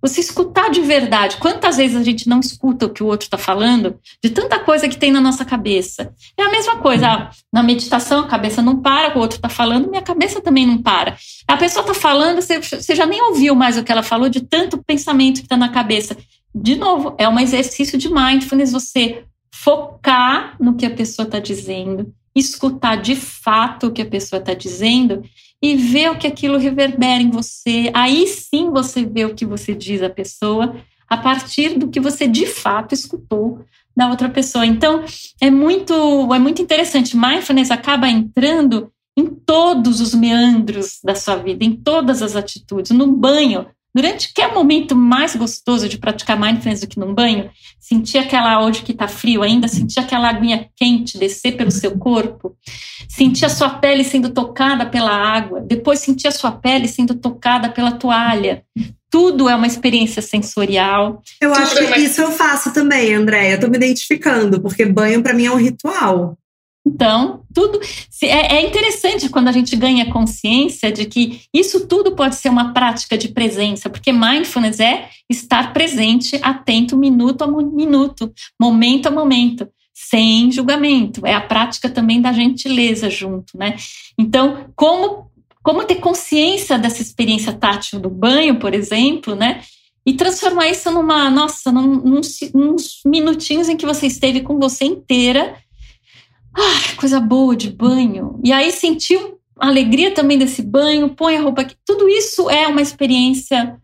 Você 0.06 0.22
escutar 0.22 0.70
de 0.70 0.82
verdade. 0.82 1.38
Quantas 1.38 1.78
vezes 1.78 1.98
a 1.98 2.04
gente 2.04 2.30
não 2.30 2.40
escuta 2.40 2.86
o 2.86 2.90
que 2.92 3.02
o 3.02 3.08
outro 3.08 3.26
está 3.26 3.40
falando, 3.40 4.00
de 4.24 4.30
tanta 4.30 4.60
coisa 4.60 4.88
que 4.88 4.98
tem 4.98 5.12
na 5.12 5.20
nossa 5.20 5.44
cabeça? 5.44 6.14
É 6.38 6.44
a 6.44 6.52
mesma 6.52 6.78
coisa. 6.78 7.08
Ah, 7.08 7.30
na 7.52 7.64
meditação, 7.64 8.20
a 8.20 8.28
cabeça 8.28 8.62
não 8.62 8.80
para, 8.80 9.18
o 9.18 9.20
outro 9.20 9.38
está 9.38 9.50
falando, 9.50 9.90
minha 9.90 10.04
cabeça 10.04 10.40
também 10.40 10.68
não 10.68 10.78
para. 10.78 11.18
A 11.48 11.58
pessoa 11.58 11.82
está 11.82 11.96
falando, 11.96 12.40
você, 12.40 12.62
você 12.62 12.94
já 12.94 13.08
nem 13.08 13.20
ouviu 13.20 13.56
mais 13.56 13.80
o 13.80 13.84
que 13.84 13.92
ela 13.92 14.04
falou, 14.04 14.30
de 14.30 14.42
tanto 14.42 14.78
pensamento 14.78 15.38
que 15.38 15.48
está 15.48 15.58
na 15.58 15.70
cabeça. 15.70 16.16
De 16.54 16.76
novo, 16.76 17.16
é 17.18 17.28
um 17.28 17.40
exercício 17.40 17.98
de 17.98 18.08
mindfulness 18.08 18.74
você 18.74 19.24
focar 19.52 20.56
no 20.60 20.76
que 20.76 20.86
a 20.86 20.92
pessoa 20.92 21.26
está 21.26 21.40
dizendo, 21.40 22.14
escutar 22.36 22.98
de 22.98 23.16
fato 23.16 23.88
o 23.88 23.92
que 23.92 24.04
a 24.04 24.06
pessoa 24.06 24.40
está 24.40 24.54
dizendo 24.54 25.24
e 25.65 25.75
ver 25.75 26.12
o 26.12 26.17
que 26.17 26.27
aquilo 26.27 26.60
reverbera 26.60 27.24
em 27.24 27.31
você. 27.31 27.89
Aí 27.91 28.27
sim 28.27 28.69
você 28.69 29.03
vê 29.03 29.25
o 29.25 29.34
que 29.34 29.45
você 29.45 29.74
diz 29.74 30.03
à 30.03 30.10
pessoa 30.10 30.75
a 31.10 31.17
partir 31.17 31.77
do 31.77 31.89
que 31.89 32.00
você 32.00 32.27
de 32.27 32.45
fato 32.45 32.93
escutou 32.93 33.65
da 33.98 34.10
outra 34.10 34.29
pessoa. 34.29 34.63
Então, 34.63 35.03
é 35.41 35.50
muito 35.50 35.93
é 36.31 36.38
muito 36.38 36.62
interessante. 36.62 37.17
Mindfulness 37.17 37.72
acaba 37.72 38.07
entrando 38.07 38.91
em 39.17 39.25
todos 39.25 40.01
os 40.01 40.13
meandros 40.13 41.00
da 41.03 41.15
sua 41.15 41.38
vida, 41.38 41.65
em 41.65 41.72
todas 41.72 42.22
as 42.22 42.36
atitudes. 42.36 42.91
No 42.91 43.07
banho, 43.07 43.65
Durante 43.96 44.34
que 44.34 44.42
é 44.42 44.48
o 44.48 44.54
momento 44.54 44.94
mais 44.94 45.38
gostoso 45.38 45.88
de 45.88 45.98
praticar 45.98 46.38
mindfulness 46.38 46.82
do 46.82 46.88
que 46.88 47.00
num 47.00 47.14
banho? 47.14 47.50
Sentir 47.80 48.18
aquela 48.18 48.62
hoje 48.62 48.82
que 48.82 48.92
está 48.92 49.08
frio 49.08 49.42
ainda, 49.42 49.70
sentir 49.70 50.02
aquela 50.02 50.28
aguinha 50.28 50.68
quente 50.75 51.18
descer 51.18 51.56
pelo 51.56 51.72
seu 51.72 51.98
corpo, 51.98 52.58
sentir 53.08 53.46
a 53.46 53.50
sua 53.50 53.70
pele 53.70 54.04
sendo 54.04 54.32
tocada 54.32 54.86
pela 54.86 55.12
água, 55.12 55.62
depois 55.62 56.00
sentir 56.00 56.28
a 56.28 56.32
sua 56.32 56.52
pele 56.52 56.90
sendo 56.90 57.16
tocada 57.16 57.70
pela 57.70 57.94
toalha. 57.94 58.64
Tudo 59.10 59.48
é 59.48 59.56
uma 59.56 59.66
experiência 59.66 60.22
sensorial. 60.22 61.24
Eu 61.40 61.54
acho 61.54 61.78
que 61.78 62.02
isso 62.02 62.22
eu 62.22 62.32
faço 62.32 62.74
também, 62.74 63.14
Andréia. 63.14 63.54
Eu 63.54 63.62
tô 63.62 63.70
me 63.70 63.78
identificando, 63.78 64.60
porque 64.60 64.86
banho 64.86 65.24
para 65.24 65.34
mim 65.34 65.46
é 65.46 65.52
um 65.52 65.56
ritual. 65.56 66.38
Então, 66.86 67.42
tudo 67.51 67.80
é, 68.22 68.58
é, 68.58 68.68
interessante 68.68 69.27
quando 69.27 69.48
a 69.48 69.51
gente 69.51 69.75
ganha 69.75 70.12
consciência 70.12 70.92
de 70.92 71.06
que 71.06 71.42
isso 71.51 71.88
tudo 71.88 72.15
pode 72.15 72.36
ser 72.36 72.50
uma 72.50 72.74
prática 72.74 73.18
de 73.18 73.30
presença, 73.30 73.89
porque 73.89 74.12
mindfulness 74.13 74.80
é 74.80 75.10
estar 75.27 75.74
presente, 75.74 76.39
atento, 76.44 76.96
minuto 76.96 77.44
a 77.44 77.48
minuto, 77.48 78.32
momento 78.62 79.08
a 79.08 79.12
momento, 79.12 79.68
sem 79.94 80.51
julgamento. 80.51 81.25
É 81.25 81.34
a 81.34 81.42
prática 81.42 81.89
também 81.89 82.22
da 82.22 82.32
gentileza 82.32 83.10
junto, 83.10 83.58
né? 83.58 83.75
Então, 84.18 84.68
como 84.75 85.25
como 85.63 85.84
ter 85.84 85.96
consciência 85.96 86.77
dessa 86.77 87.01
experiência 87.01 87.51
tátil 87.51 88.00
do 88.00 88.08
banho, 88.08 88.60
por 88.60 88.75
exemplo, 88.75 89.34
né? 89.34 89.62
E 90.06 90.13
transformar 90.13 90.70
isso 90.70 90.92
numa, 90.92 91.27
nossa, 91.32 91.72
num, 91.72 91.96
num, 91.96 92.22
uns 92.54 93.00
minutinhos 93.04 93.68
em 93.68 93.75
que 93.75 93.88
você 93.88 94.06
esteve 94.06 94.42
com 94.42 94.60
você 94.60 94.86
inteira 94.86 95.56
coisa 96.98 97.20
boa 97.20 97.56
de 97.56 97.70
banho. 97.70 98.40
E 98.44 98.52
aí 98.52 98.72
sentiu 98.72 99.40
a 99.60 99.68
alegria 99.68 100.12
também 100.12 100.38
desse 100.38 100.62
banho, 100.62 101.10
põe 101.10 101.38
a 101.38 101.42
roupa 101.42 101.62
aqui. 101.62 101.76
Tudo 101.86 102.10
isso 102.10 102.50
é 102.50 102.68
uma 102.68 102.82
experiência, 102.82 103.78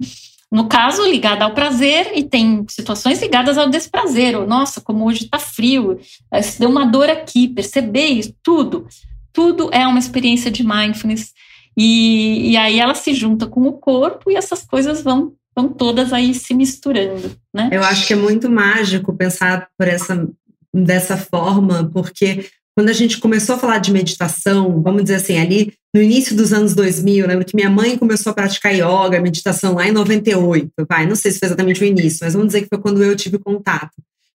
no 0.52 0.68
caso, 0.68 1.06
ligada 1.06 1.46
ao 1.46 1.54
prazer, 1.54 2.12
e 2.16 2.24
tem 2.24 2.66
situações 2.70 3.22
ligadas 3.22 3.58
ao 3.58 3.70
desprazer. 3.70 4.38
Ou, 4.38 4.46
nossa, 4.46 4.82
como 4.82 5.06
hoje 5.06 5.26
está 5.26 5.40
frio, 5.40 6.00
eh, 6.32 6.42
se 6.42 6.60
deu 6.60 6.70
uma 6.70 6.86
dor 6.86 7.10
aqui, 7.10 7.48
perceber 7.48 8.08
isso, 8.08 8.34
tudo. 8.44 8.88
Tudo 9.32 9.70
é 9.72 9.88
uma 9.88 10.00
experiência 10.00 10.52
de 10.52 10.64
mindfulness. 10.64 11.34
E, 11.78 12.52
e 12.52 12.58
aí 12.58 12.80
ela 12.80 12.94
se 12.94 13.14
junta 13.14 13.48
com 13.48 13.62
o 13.62 13.74
corpo 13.74 14.30
e 14.30 14.36
essas 14.36 14.64
coisas 14.64 15.02
vão 15.02 15.34
vão 15.54 15.68
todas 15.68 16.14
aí 16.14 16.34
se 16.34 16.54
misturando, 16.54 17.36
né? 17.54 17.70
Eu 17.74 17.84
acho 17.84 18.08
que 18.08 18.14
é 18.14 18.16
muito 18.16 18.50
mágico 18.50 19.14
pensar 19.14 19.68
por 19.78 19.86
essa 19.86 20.28
dessa 20.74 21.18
forma, 21.18 21.90
porque 21.94 22.46
quando 22.76 22.90
a 22.90 22.94
gente 22.94 23.20
começou 23.20 23.56
a 23.56 23.60
falar 23.60 23.80
de 23.80 23.92
meditação, 23.92 24.82
vamos 24.82 25.04
dizer 25.04 25.16
assim, 25.16 25.38
ali 25.38 25.74
no 25.94 26.02
início 26.02 26.36
dos 26.36 26.54
anos 26.54 26.74
2000, 26.74 27.28
lembro 27.28 27.46
que 27.46 27.56
minha 27.56 27.70
mãe 27.70 27.98
começou 27.98 28.32
a 28.32 28.34
praticar 28.34 28.74
yoga, 28.74 29.22
meditação 29.22 29.76
lá 29.76 29.88
em 29.88 29.92
98, 29.92 30.72
vai, 30.90 31.06
não 31.06 31.16
sei 31.16 31.32
se 31.32 31.40
foi 31.40 31.48
exatamente 31.48 31.84
o 31.84 31.86
início, 31.86 32.20
mas 32.22 32.34
vamos 32.34 32.48
dizer 32.48 32.62
que 32.62 32.70
foi 32.70 32.80
quando 32.80 33.04
eu 33.04 33.16
tive 33.16 33.38
contato. 33.38 33.92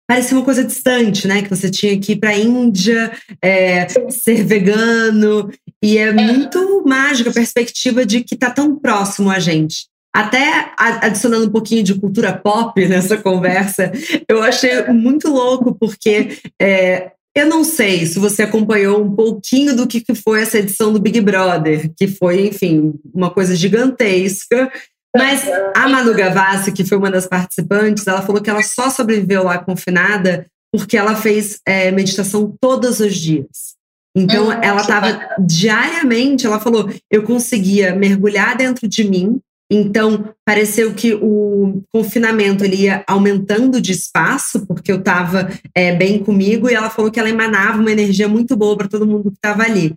Parecia 0.09 0.37
uma 0.37 0.45
coisa 0.45 0.63
distante, 0.63 1.27
né? 1.27 1.43
Que 1.43 1.51
você 1.51 1.69
tinha 1.69 1.99
que 1.99 2.13
ir 2.13 2.17
para 2.17 2.31
a 2.31 2.39
Índia, 2.39 3.11
é, 3.43 3.89
ser 4.09 4.45
vegano, 4.45 5.51
e 5.83 5.99
é 5.99 6.13
muito 6.13 6.85
mágica 6.87 7.31
a 7.31 7.33
perspectiva 7.33 8.07
de 8.07 8.23
que 8.23 8.37
está 8.37 8.51
tão 8.51 8.77
próximo 8.77 9.31
a 9.31 9.41
gente. 9.41 9.89
Até 10.15 10.73
adicionando 10.79 11.47
um 11.47 11.51
pouquinho 11.51 11.83
de 11.83 11.95
cultura 11.95 12.33
pop 12.33 12.87
nessa 12.89 13.17
conversa, 13.19 13.91
eu 14.29 14.43
achei 14.43 14.87
muito 14.87 15.29
louco, 15.29 15.75
porque 15.75 16.39
é, 16.61 17.11
eu 17.37 17.47
não 17.47 17.63
sei 17.63 18.07
se 18.07 18.19
você 18.19 18.43
acompanhou 18.43 19.05
um 19.05 19.15
pouquinho 19.15 19.77
do 19.77 19.87
que 19.87 20.03
foi 20.15 20.41
essa 20.41 20.59
edição 20.59 20.91
do 20.91 20.99
Big 20.99 21.21
Brother, 21.21 21.93
que 21.95 22.09
foi, 22.09 22.47
enfim, 22.47 22.95
uma 23.13 23.31
coisa 23.31 23.55
gigantesca. 23.55 24.73
Mas 25.15 25.43
a 25.77 25.87
Manu 25.87 26.15
Gavassi, 26.15 26.73
que 26.73 26.83
foi 26.83 26.97
uma 26.97 27.11
das 27.11 27.27
participantes, 27.27 28.07
ela 28.07 28.23
falou 28.23 28.41
que 28.41 28.49
ela 28.49 28.63
só 28.63 28.89
sobreviveu 28.89 29.45
lá 29.45 29.59
confinada 29.59 30.47
porque 30.73 30.97
ela 30.97 31.15
fez 31.15 31.61
é, 31.67 31.91
meditação 31.91 32.57
todos 32.59 33.01
os 33.01 33.15
dias. 33.15 33.77
Então, 34.17 34.51
ela 34.51 34.81
estava 34.81 35.29
diariamente, 35.39 36.47
ela 36.47 36.59
falou, 36.59 36.91
eu 37.11 37.23
conseguia 37.23 37.95
mergulhar 37.95 38.57
dentro 38.57 38.89
de 38.89 39.05
mim, 39.05 39.39
então, 39.71 40.33
pareceu 40.45 40.95
que 40.95 41.15
o 41.15 41.83
confinamento 41.93 42.65
ele 42.65 42.83
ia 42.83 43.05
aumentando 43.07 43.81
de 43.81 43.93
espaço, 43.93 44.65
porque 44.67 44.93
eu 44.93 44.99
estava 44.99 45.51
é, 45.75 45.93
bem 45.93 46.23
comigo, 46.23 46.71
e 46.71 46.75
ela 46.75 46.89
falou 46.89 47.11
que 47.11 47.19
ela 47.19 47.29
emanava 47.29 47.81
uma 47.81 47.91
energia 47.91 48.29
muito 48.29 48.57
boa 48.57 48.77
para 48.77 48.89
todo 48.89 49.07
mundo 49.07 49.31
que 49.31 49.37
estava 49.37 49.65
ali. 49.65 49.95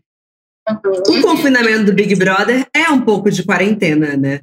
O 1.07 1.21
confinamento 1.21 1.85
do 1.85 1.93
Big 1.93 2.15
Brother 2.15 2.65
é 2.75 2.89
um 2.89 3.01
pouco 3.01 3.29
de 3.29 3.43
quarentena, 3.43 4.15
né? 4.17 4.41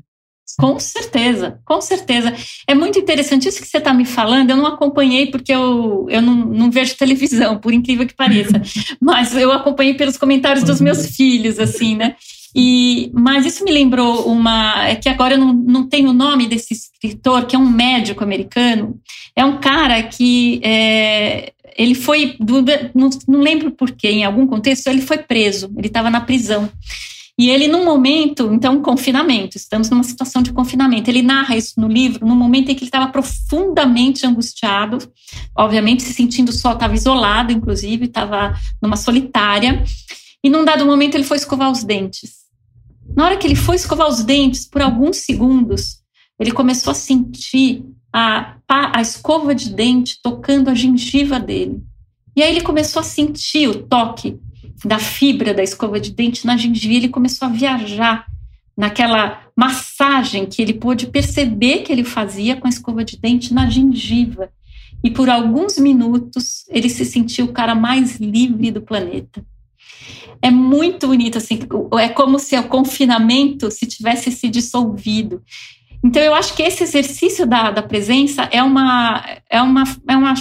Com 0.59 0.78
certeza, 0.78 1.61
com 1.64 1.80
certeza. 1.80 2.33
É 2.68 2.75
muito 2.75 2.99
interessante 2.99 3.49
isso 3.49 3.61
que 3.61 3.66
você 3.66 3.78
está 3.78 3.92
me 3.92 4.04
falando. 4.04 4.50
Eu 4.50 4.56
não 4.56 4.66
acompanhei 4.66 5.26
porque 5.26 5.52
eu, 5.52 6.06
eu 6.09 6.23
não, 6.23 6.35
não 6.35 6.71
vejo 6.71 6.97
televisão, 6.97 7.59
por 7.59 7.75
incrível 7.75 8.06
que 8.06 8.14
pareça. 8.14 8.62
Mas 9.00 9.37
eu 9.37 9.50
acompanhei 9.52 9.95
pelos 9.95 10.16
comentários 10.16 10.64
dos 10.64 10.80
meus 10.80 11.14
filhos, 11.16 11.59
assim, 11.59 11.97
né? 11.97 12.14
E, 12.55 13.11
mas 13.12 13.45
isso 13.45 13.65
me 13.65 13.71
lembrou 13.71 14.26
uma. 14.26 14.87
É 14.87 14.97
que 14.97 15.09
agora 15.09 15.35
eu 15.35 15.38
não, 15.38 15.53
não 15.53 15.88
tenho 15.88 16.11
o 16.11 16.15
nome 16.15 16.47
desse 16.47 16.75
escritor, 16.75 17.47
que 17.47 17.57
é 17.57 17.59
um 17.59 17.69
médico 17.69 18.25
americano. 18.25 18.99
É 19.35 19.45
um 19.45 19.59
cara 19.59 20.03
que. 20.03 20.61
É, 20.62 21.53
ele 21.76 21.95
foi. 21.95 22.37
Não, 22.95 23.11
não 23.29 23.41
lembro 23.41 23.71
porquê, 23.71 24.09
em 24.09 24.25
algum 24.25 24.47
contexto, 24.47 24.87
ele 24.88 25.03
foi 25.03 25.19
preso, 25.19 25.71
ele 25.76 25.88
estava 25.88 26.11
na 26.11 26.21
prisão. 26.21 26.71
E 27.38 27.50
ele, 27.50 27.69
num 27.69 27.85
momento, 27.85 28.50
então, 28.50 28.81
confinamento, 28.81 29.59
estamos 29.59 29.91
numa 29.91 30.03
situação 30.03 30.41
de 30.41 30.55
confinamento. 30.55 31.11
Ele 31.11 31.21
narra 31.21 31.55
isso 31.55 31.79
no 31.79 31.87
livro, 31.87 32.26
num 32.26 32.35
momento 32.35 32.71
em 32.71 32.75
que 32.75 32.81
ele 32.81 32.88
estava 32.88 33.09
profundamente 33.09 34.26
angustiado, 34.26 34.97
obviamente 35.55 36.03
se 36.03 36.15
sentindo 36.15 36.50
só, 36.50 36.73
estava 36.73 36.95
isolado, 36.95 37.53
inclusive, 37.53 38.07
estava 38.07 38.55
numa 38.81 38.97
solitária. 38.97 39.85
E 40.43 40.49
num 40.49 40.64
dado 40.64 40.87
momento 40.87 41.14
ele 41.14 41.25
foi 41.25 41.37
escovar 41.37 41.71
os 41.71 41.83
dentes. 41.83 42.47
Na 43.14 43.25
hora 43.25 43.37
que 43.37 43.47
ele 43.47 43.55
foi 43.55 43.76
escovar 43.76 44.09
os 44.09 44.23
dentes, 44.23 44.66
por 44.66 44.83
alguns 44.83 45.19
segundos, 45.19 46.00
ele 46.38 46.52
começou 46.52 46.90
a 46.90 46.95
sentir 46.95 47.85
a, 48.12 48.57
a 48.69 49.00
escova 49.00 49.55
de 49.55 49.71
dente 49.71 50.19
tocando 50.23 50.69
a 50.69 50.75
gengiva 50.75 51.38
dele. 51.38 51.83
E 52.35 52.43
aí 52.43 52.50
ele 52.50 52.62
começou 52.62 53.00
a 53.00 53.05
sentir 53.05 53.69
o 53.69 53.83
toque 53.83 54.38
da 54.85 54.99
fibra 54.99 55.55
da 55.55 55.62
escova 55.62 55.99
de 55.99 56.11
dente 56.11 56.47
na 56.47 56.57
gengiva. 56.57 56.95
Ele 56.95 57.09
começou 57.09 57.49
a 57.49 57.50
viajar 57.50 58.26
naquela 58.76 59.40
massagem 59.57 60.45
que 60.45 60.61
ele 60.61 60.75
pôde 60.75 61.07
perceber 61.07 61.78
que 61.78 61.90
ele 61.90 62.05
fazia 62.05 62.57
com 62.57 62.66
a 62.66 62.71
escova 62.71 63.02
de 63.02 63.19
dente 63.19 63.55
na 63.55 63.71
gengiva. 63.71 64.50
E 65.02 65.11
por 65.11 65.31
alguns 65.31 65.78
minutos 65.78 66.64
ele 66.69 66.90
se 66.90 67.05
sentiu 67.05 67.47
o 67.47 67.52
cara 67.52 67.75
mais 67.75 68.16
livre 68.16 68.71
do 68.71 68.83
planeta 68.83 69.45
é 70.43 70.50
muito 70.50 71.09
bonito, 71.09 71.38
assim, 71.38 71.61
é 71.99 72.09
como 72.09 72.38
se 72.38 72.57
o 72.57 72.69
confinamento 72.69 73.71
se 73.71 73.87
tivesse 73.87 74.31
se 74.31 74.49
dissolvido. 74.49 75.43
Então, 76.05 76.23
eu 76.23 76.35
acho 76.35 76.55
que 76.55 76.62
esse 76.62 76.83
exercício 76.83 77.47
da, 77.47 77.71
da 77.71 77.83
presença 77.83 78.49
é 78.52 78.62
uma, 78.62 79.25
é, 79.50 79.61
uma, 79.61 79.85
é, 80.09 80.16
uma, 80.16 80.35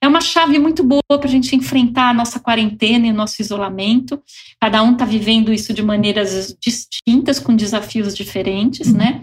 é 0.00 0.08
uma 0.08 0.20
chave 0.20 0.58
muito 0.58 0.82
boa 0.82 1.02
para 1.08 1.26
a 1.26 1.30
gente 1.30 1.54
enfrentar 1.54 2.10
a 2.10 2.14
nossa 2.14 2.40
quarentena 2.40 3.06
e 3.06 3.10
o 3.10 3.14
nosso 3.14 3.42
isolamento. 3.42 4.22
Cada 4.60 4.82
um 4.82 4.92
está 4.92 5.04
vivendo 5.04 5.52
isso 5.52 5.74
de 5.74 5.82
maneiras 5.82 6.56
distintas, 6.60 7.38
com 7.38 7.54
desafios 7.54 8.16
diferentes, 8.16 8.88
uhum. 8.88 8.96
né? 8.96 9.22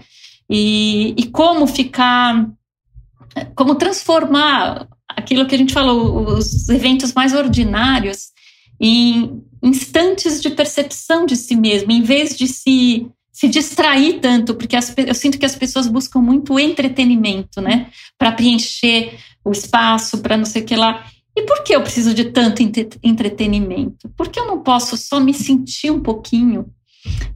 E, 0.49 1.13
e 1.17 1.27
como 1.27 1.65
ficar, 1.67 2.47
como 3.55 3.75
transformar 3.75 4.87
aquilo 5.07 5.45
que 5.47 5.55
a 5.55 5.57
gente 5.57 5.73
falou, 5.73 6.37
os 6.37 6.69
eventos 6.69 7.13
mais 7.13 7.33
ordinários 7.33 8.29
em 8.79 9.41
instantes 9.61 10.41
de 10.41 10.49
percepção 10.49 11.25
de 11.25 11.35
si 11.35 11.55
mesmo, 11.55 11.91
em 11.91 12.01
vez 12.01 12.35
de 12.37 12.47
se, 12.47 13.07
se 13.31 13.47
distrair 13.47 14.19
tanto, 14.19 14.55
porque 14.55 14.75
as, 14.75 14.93
eu 14.97 15.13
sinto 15.13 15.37
que 15.37 15.45
as 15.45 15.55
pessoas 15.55 15.87
buscam 15.87 16.19
muito 16.19 16.57
entretenimento, 16.59 17.61
né? 17.61 17.89
Para 18.17 18.31
preencher 18.31 19.17
o 19.43 19.51
espaço, 19.51 20.19
para 20.19 20.37
não 20.37 20.45
sei 20.45 20.61
o 20.61 20.65
que 20.65 20.75
lá. 20.75 21.05
E 21.35 21.43
por 21.43 21.63
que 21.63 21.75
eu 21.75 21.81
preciso 21.81 22.13
de 22.13 22.25
tanto 22.25 22.61
entretenimento? 23.03 24.09
Porque 24.17 24.39
eu 24.39 24.47
não 24.47 24.61
posso 24.61 24.97
só 24.97 25.19
me 25.19 25.33
sentir 25.33 25.91
um 25.91 26.01
pouquinho. 26.01 26.65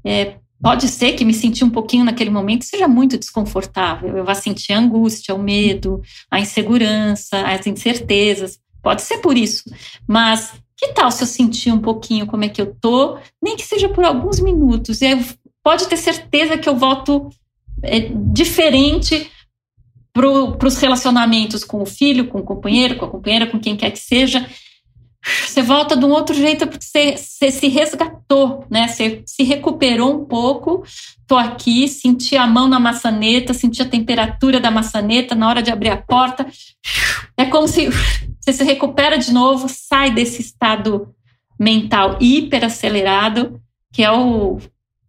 É, 0.04 0.38
pode 0.62 0.88
ser 0.88 1.14
que 1.14 1.24
me 1.24 1.34
sentir 1.34 1.64
um 1.64 1.70
pouquinho 1.70 2.04
naquele 2.04 2.30
momento 2.30 2.66
seja 2.66 2.88
muito 2.88 3.18
desconfortável. 3.18 4.18
Eu 4.18 4.26
vá 4.26 4.36
sentir 4.36 4.74
a 4.74 4.80
angústia, 4.80 5.36
o 5.36 5.42
medo, 5.42 6.02
a 6.30 6.40
insegurança, 6.40 7.42
as 7.42 7.66
incertezas. 7.68 8.60
Pode 8.82 9.02
ser 9.02 9.20
por 9.20 9.38
isso. 9.38 9.64
Mas 10.06 10.52
que 10.76 10.94
tal 10.94 11.12
se 11.12 11.24
eu 11.24 11.28
sentir 11.28 11.72
um 11.72 11.80
pouquinho 11.80 12.26
como 12.26 12.44
é 12.44 12.50
que 12.50 12.62
eu 12.62 12.76
tô, 12.76 13.18
nem 13.42 13.56
que 13.56 13.64
seja 13.64 13.90
por 13.90 14.04
alguns 14.04 14.40
minutos? 14.40 15.02
E 15.02 15.18
pode 15.64 15.88
ter 15.88 15.98
certeza 15.98 16.58
que 16.58 16.68
eu 16.68 16.76
volto 16.76 17.30
é, 17.82 18.10
diferente 18.32 19.30
para 20.14 20.68
os 20.68 20.78
relacionamentos 20.78 21.64
com 21.64 21.82
o 21.82 21.86
filho, 21.86 22.28
com 22.28 22.40
o 22.40 22.44
companheiro, 22.44 22.98
com 22.98 23.06
a 23.06 23.10
companheira, 23.10 23.48
com 23.48 23.60
quem 23.60 23.76
quer 23.76 23.92
que 23.92 24.00
seja. 24.00 24.48
Você 25.24 25.62
volta 25.62 25.96
de 25.96 26.04
um 26.04 26.10
outro 26.10 26.36
jeito 26.36 26.68
porque 26.68 26.86
você, 26.86 27.16
você 27.16 27.52
se 27.52 27.68
resgatou, 27.68 28.66
né? 28.70 28.88
Você 28.88 29.24
se 29.26 29.44
recuperou 29.44 30.22
um 30.22 30.26
pouco. 30.26 30.84
Tô 31.26 31.38
aqui, 31.38 31.88
senti 31.88 32.36
a 32.36 32.46
mão 32.46 32.68
na 32.68 32.80
maçaneta, 32.80 33.54
senti 33.54 33.82
a 33.82 33.88
temperatura 33.88 34.60
da 34.60 34.70
maçaneta 34.70 35.34
na 35.34 35.48
hora 35.48 35.64
de 35.64 35.72
abrir 35.72 35.90
a 35.90 35.98
porta. 35.98 36.46
É 37.38 37.46
como 37.46 37.68
se 37.68 37.90
você 38.40 38.52
se 38.52 38.64
recupera 38.64 39.18
de 39.18 39.32
novo, 39.32 39.68
sai 39.70 40.12
desse 40.12 40.42
estado 40.42 41.14
mental 41.60 42.18
hiperacelerado, 42.20 43.62
que 43.92 44.04
é 44.04 44.12
o 44.12 44.60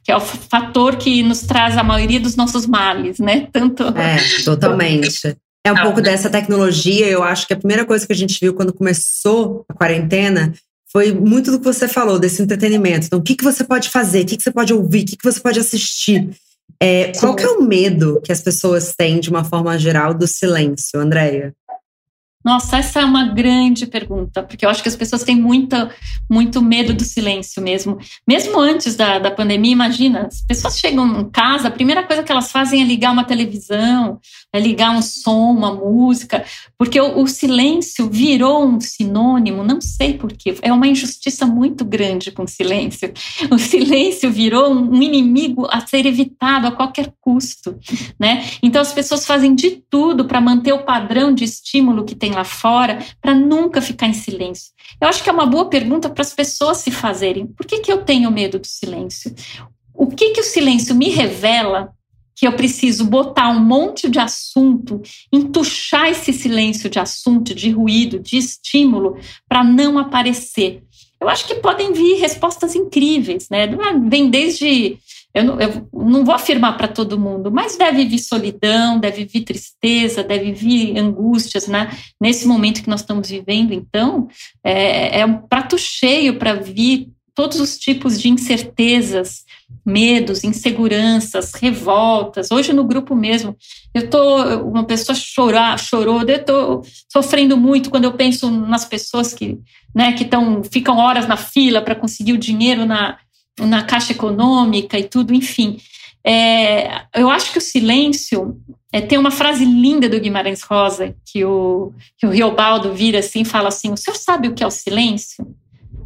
que 0.04 0.12
é 0.12 0.16
o 0.16 0.21
fator 0.21 0.97
que 0.97 1.23
nos 1.23 1.40
traz 1.40 1.78
a 1.78 1.83
maioria 1.83 2.21
dos 2.21 2.37
nossos 2.37 2.66
males, 2.66 3.18
né? 3.18 3.49
Tanto. 3.50 3.85
É, 3.85 4.18
totalmente. 4.44 5.35
É 5.66 5.73
um 5.73 5.83
pouco 5.83 6.00
dessa 6.00 6.28
tecnologia. 6.28 7.06
Eu 7.06 7.23
acho 7.23 7.47
que 7.47 7.54
a 7.54 7.56
primeira 7.56 7.87
coisa 7.87 8.06
que 8.06 8.12
a 8.12 8.16
gente 8.16 8.38
viu 8.40 8.54
quando 8.54 8.73
começou 8.73 9.64
a 9.68 9.75
quarentena 9.75 10.52
foi 10.92 11.12
muito 11.12 11.50
do 11.50 11.59
que 11.59 11.64
você 11.64 11.88
falou, 11.88 12.18
desse 12.18 12.40
entretenimento. 12.40 13.06
Então, 13.06 13.18
o 13.18 13.23
que, 13.23 13.35
que 13.35 13.42
você 13.42 13.64
pode 13.64 13.88
fazer? 13.88 14.23
O 14.23 14.26
que, 14.26 14.37
que 14.37 14.42
você 14.42 14.52
pode 14.52 14.73
ouvir? 14.73 15.02
O 15.02 15.06
que, 15.06 15.16
que 15.16 15.25
você 15.25 15.40
pode 15.40 15.59
assistir? 15.59 16.30
É, 16.80 17.12
qual 17.18 17.35
que 17.35 17.42
é 17.42 17.49
o 17.49 17.62
medo 17.62 18.21
que 18.23 18.30
as 18.30 18.40
pessoas 18.40 18.94
têm, 18.97 19.18
de 19.18 19.30
uma 19.30 19.42
forma 19.42 19.76
geral, 19.78 20.14
do 20.14 20.26
silêncio, 20.26 21.00
Andréia? 21.00 21.54
Nossa, 22.44 22.76
essa 22.76 23.00
é 23.00 23.04
uma 23.06 23.33
grande 23.33 23.87
pergunta, 23.87 24.42
porque 24.42 24.66
eu 24.66 24.68
acho 24.68 24.83
que 24.83 24.88
as 24.88 24.94
pessoas 24.94 25.25
têm 25.25 25.35
muita, 25.35 25.90
muito 26.30 26.61
medo 26.61 26.92
do 26.92 27.02
silêncio 27.02 27.62
mesmo. 27.62 27.99
Mesmo 28.28 28.61
antes 28.61 28.97
da, 28.97 29.18
da 29.18 29.30
pandemia, 29.30 29.73
imagina, 29.73 30.26
as 30.26 30.42
pessoas 30.42 30.78
chegam 30.78 31.23
em 31.23 31.30
casa, 31.30 31.68
a 31.68 31.71
primeira 31.71 32.02
coisa 32.02 32.23
que 32.23 32.30
elas 32.30 32.52
fazem 32.52 32.83
é 32.83 32.85
ligar 32.85 33.12
uma 33.12 33.25
televisão, 33.25 34.21
é 34.54 34.61
ligar 34.61 34.96
um 34.96 35.02
som, 35.02 35.50
uma 35.50 35.75
música, 35.75 36.44
porque 36.78 37.00
o, 37.00 37.20
o 37.20 37.26
silêncio 37.26 38.08
virou 38.08 38.64
um 38.64 38.80
sinônimo, 38.80 39.64
não 39.64 39.80
sei 39.80 40.14
porquê, 40.14 40.54
é 40.62 40.73
uma 40.73 40.87
injustiça 40.87 41.44
muito 41.44 41.84
grande 41.84 42.30
com 42.30 42.44
o 42.44 42.49
silêncio. 42.49 43.12
O 43.50 43.58
silêncio 43.58 44.30
virou 44.30 44.73
um 44.73 45.02
inimigo 45.02 45.66
a 45.70 45.84
ser 45.84 46.06
evitado 46.06 46.68
a 46.68 46.73
qualquer 46.73 47.12
custo, 47.20 47.76
né? 48.18 48.44
Então 48.62 48.80
as 48.80 48.92
pessoas 48.92 49.26
fazem 49.26 49.56
de 49.56 49.82
tudo 49.90 50.25
para 50.25 50.40
manter 50.40 50.73
o 50.73 50.84
padrão 50.84 51.34
de 51.34 51.42
estímulo 51.42 52.04
que 52.04 52.14
tem 52.14 52.30
lá 52.30 52.44
fora 52.44 53.00
para 53.20 53.34
nunca 53.34 53.82
ficar 53.82 54.06
em 54.06 54.14
silêncio? 54.14 54.73
Eu 55.00 55.08
acho 55.08 55.23
que 55.23 55.28
é 55.28 55.32
uma 55.32 55.46
boa 55.46 55.68
pergunta 55.68 56.08
para 56.08 56.23
as 56.23 56.32
pessoas 56.32 56.78
se 56.78 56.92
fazerem. 56.92 57.46
Por 57.46 57.66
que, 57.66 57.80
que 57.80 57.90
eu 57.90 58.04
tenho 58.04 58.30
medo 58.30 58.61
do 58.61 58.66
silêncio? 58.66 59.34
O 59.92 60.06
que, 60.06 60.30
que 60.30 60.40
o 60.40 60.44
silêncio 60.44 60.94
me 60.94 61.08
revela 61.08 61.92
que 62.35 62.47
eu 62.47 62.53
preciso 62.53 63.05
botar 63.05 63.49
um 63.49 63.61
monte 63.61 64.09
de 64.09 64.19
assunto, 64.19 65.00
entuchar 65.33 66.09
esse 66.09 66.33
silêncio 66.33 66.91
de 66.91 66.99
assunto, 66.99 67.55
de 67.55 67.71
ruído, 67.71 68.19
de 68.19 68.37
estímulo, 68.37 69.17
para 69.49 69.62
não 69.62 69.99
aparecer. 69.99 70.83
Eu 71.21 71.29
acho 71.29 71.47
que 71.47 71.55
podem 71.55 71.93
vir 71.93 72.17
respostas 72.17 72.75
incríveis, 72.75 73.49
né? 73.50 73.69
Vem 74.09 74.29
desde 74.29 74.99
eu 75.35 75.43
não, 75.43 75.61
eu 75.61 75.88
não 75.93 76.25
vou 76.25 76.33
afirmar 76.33 76.76
para 76.76 76.87
todo 76.87 77.19
mundo, 77.19 77.50
mas 77.50 77.76
deve 77.76 78.05
vir 78.05 78.21
solidão, 78.21 79.00
deve 79.00 79.25
vir 79.25 79.41
tristeza, 79.41 80.23
deve 80.23 80.53
vir 80.53 80.97
angústias, 80.97 81.67
né? 81.67 81.91
Nesse 82.21 82.47
momento 82.47 82.85
que 82.85 82.88
nós 82.88 83.00
estamos 83.00 83.29
vivendo, 83.29 83.75
então, 83.75 84.29
é, 84.62 85.20
é 85.20 85.27
um 85.27 85.38
prato 85.38 85.77
cheio 85.77 86.38
para 86.38 86.55
vir 86.55 87.09
todos 87.35 87.59
os 87.59 87.79
tipos 87.79 88.20
de 88.20 88.29
incertezas, 88.29 89.44
medos, 89.85 90.44
inseguranças, 90.44 91.53
revoltas. 91.55 92.51
Hoje 92.51 92.73
no 92.73 92.85
grupo 92.85 93.14
mesmo, 93.14 93.57
eu 93.92 94.09
tô 94.09 94.38
uma 94.62 94.85
pessoa 94.85 95.16
chorar, 95.16 95.79
chorou, 95.79 96.23
eu 96.23 96.44
tô 96.44 96.83
sofrendo 97.09 97.57
muito 97.57 97.90
quando 97.90 98.05
eu 98.05 98.12
penso 98.12 98.51
nas 98.51 98.85
pessoas 98.85 99.35
que, 99.35 99.59
né, 99.94 100.12
que 100.12 100.25
estão 100.25 100.62
ficam 100.64 100.99
horas 100.99 101.27
na 101.27 101.37
fila 101.37 101.83
para 101.83 101.94
conseguir 101.94 102.33
o 102.33 102.38
dinheiro 102.38 102.87
na 102.87 103.18
na 103.61 103.85
Caixa 103.85 104.12
Econômica 104.12 104.99
e 104.99 105.05
tudo, 105.05 105.33
enfim. 105.33 105.79
É, 106.27 107.03
eu 107.14 107.31
acho 107.31 107.53
que 107.53 107.59
o 107.59 107.61
silêncio 107.61 108.59
é, 108.90 109.01
tem 109.01 109.18
uma 109.18 109.31
frase 109.31 109.64
linda 109.64 110.09
do 110.09 110.18
Guimarães 110.18 110.62
Rosa 110.62 111.14
que 111.25 111.44
o, 111.44 111.92
que 112.16 112.27
o 112.27 112.31
Riobaldo 112.31 112.94
vira 112.94 113.18
assim 113.18 113.42
e 113.42 113.44
fala 113.44 113.68
assim: 113.68 113.92
o 113.92 113.97
senhor 113.97 114.16
sabe 114.16 114.49
o 114.49 114.55
que 114.55 114.64
é 114.64 114.66
o 114.66 114.70
silêncio? 114.70 115.47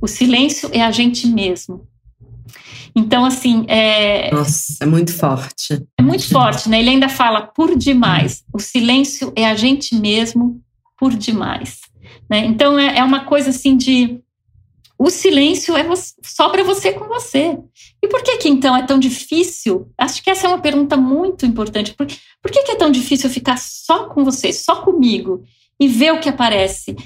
O 0.01 0.07
silêncio 0.07 0.71
é 0.73 0.83
a 0.83 0.91
gente 0.91 1.27
mesmo. 1.27 1.87
Então, 2.95 3.25
assim. 3.25 3.65
É, 3.69 4.33
Nossa, 4.33 4.77
é 4.81 4.87
muito 4.87 5.13
forte. 5.13 5.85
É 5.99 6.03
muito 6.03 6.29
forte, 6.29 6.69
né? 6.69 6.81
Ele 6.81 6.91
ainda 6.91 7.09
fala 7.09 7.43
por 7.43 7.77
demais. 7.77 8.45
O 8.53 8.59
silêncio 8.59 9.33
é 9.37 9.47
a 9.47 9.55
gente 9.55 9.95
mesmo 9.95 10.61
por 10.99 11.15
demais. 11.15 11.79
Né? 12.29 12.45
Então, 12.47 12.79
é, 12.79 12.99
é 12.99 13.05
uma 13.05 13.25
coisa 13.25 13.51
assim 13.51 13.77
de 13.77 14.21
o 14.99 15.11
silêncio 15.11 15.77
é 15.77 15.85
só 16.25 16.49
para 16.49 16.65
você 16.65 16.93
com 16.93 17.07
você. 17.07 17.57
E 18.03 18.09
por 18.09 18.21
que 18.21 18.39
que 18.39 18.49
então 18.49 18.77
é 18.77 18.85
tão 18.85 18.99
difícil? 18.99 19.89
Acho 19.97 20.21
que 20.23 20.29
essa 20.29 20.49
é 20.49 20.51
uma 20.51 20.61
pergunta 20.61 20.97
muito 20.97 21.47
importante. 21.47 21.95
Por, 21.95 22.07
por 22.43 22.51
que, 22.51 22.65
que 22.65 22.73
é 22.73 22.75
tão 22.75 22.91
difícil 22.91 23.31
ficar 23.31 23.59
só 23.59 24.09
com 24.09 24.25
você, 24.25 24.53
só 24.53 24.83
comigo 24.83 25.45
e 25.79 25.87
ver 25.87 26.13
o 26.13 26.19
que 26.19 26.29
aparece? 26.29 26.97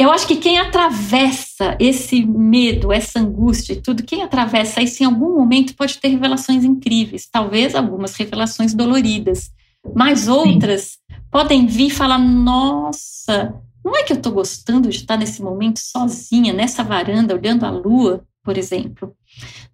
Eu 0.00 0.10
acho 0.10 0.26
que 0.26 0.36
quem 0.36 0.58
atravessa 0.58 1.76
esse 1.78 2.24
medo, 2.24 2.90
essa 2.90 3.20
angústia 3.20 3.74
e 3.74 3.82
tudo, 3.82 4.02
quem 4.02 4.22
atravessa 4.22 4.80
isso 4.80 5.02
em 5.02 5.06
algum 5.06 5.36
momento 5.36 5.74
pode 5.74 5.98
ter 5.98 6.08
revelações 6.08 6.64
incríveis, 6.64 7.28
talvez 7.30 7.74
algumas 7.74 8.14
revelações 8.14 8.72
doloridas, 8.72 9.50
mas 9.94 10.26
outras 10.26 10.82
Sim. 10.82 11.16
podem 11.30 11.66
vir 11.66 11.88
e 11.88 11.90
falar: 11.90 12.16
nossa, 12.16 13.54
não 13.84 13.94
é 13.94 14.02
que 14.02 14.14
eu 14.14 14.16
estou 14.16 14.32
gostando 14.32 14.88
de 14.88 14.96
estar 14.96 15.18
nesse 15.18 15.42
momento 15.42 15.80
sozinha, 15.80 16.50
nessa 16.50 16.82
varanda, 16.82 17.34
olhando 17.34 17.66
a 17.66 17.70
lua, 17.70 18.24
por 18.42 18.56
exemplo. 18.56 19.14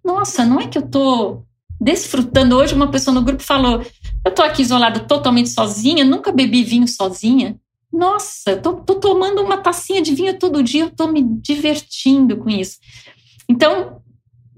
Nossa, 0.03 0.43
não 0.43 0.59
é 0.59 0.67
que 0.67 0.77
eu 0.77 0.83
estou 0.83 1.45
desfrutando. 1.79 2.57
Hoje, 2.57 2.75
uma 2.75 2.91
pessoa 2.91 3.13
no 3.13 3.21
grupo 3.21 3.43
falou: 3.43 3.81
Eu 4.25 4.29
estou 4.31 4.43
aqui 4.43 4.61
isolada 4.61 4.99
totalmente 4.99 5.47
sozinha, 5.47 6.03
nunca 6.03 6.33
bebi 6.33 6.65
vinho 6.65 6.85
sozinha. 6.85 7.57
Nossa, 7.91 8.51
estou 8.51 8.81
tomando 8.99 9.41
uma 9.41 9.57
tacinha 9.57 10.01
de 10.01 10.13
vinho 10.13 10.37
todo 10.37 10.63
dia, 10.63 10.83
eu 10.83 10.87
estou 10.87 11.11
me 11.11 11.23
divertindo 11.23 12.37
com 12.37 12.49
isso. 12.49 12.77
Então, 13.49 14.01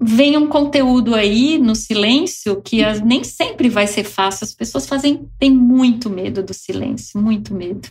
vem 0.00 0.36
um 0.36 0.46
conteúdo 0.46 1.14
aí 1.14 1.58
no 1.58 1.74
silêncio 1.74 2.60
que 2.62 2.80
nem 3.04 3.22
sempre 3.22 3.68
vai 3.68 3.86
ser 3.86 4.04
fácil. 4.04 4.44
As 4.44 4.54
pessoas 4.54 4.86
fazem 4.86 5.28
têm 5.38 5.50
muito 5.50 6.08
medo 6.08 6.42
do 6.42 6.54
silêncio, 6.54 7.20
muito 7.20 7.54
medo. 7.54 7.88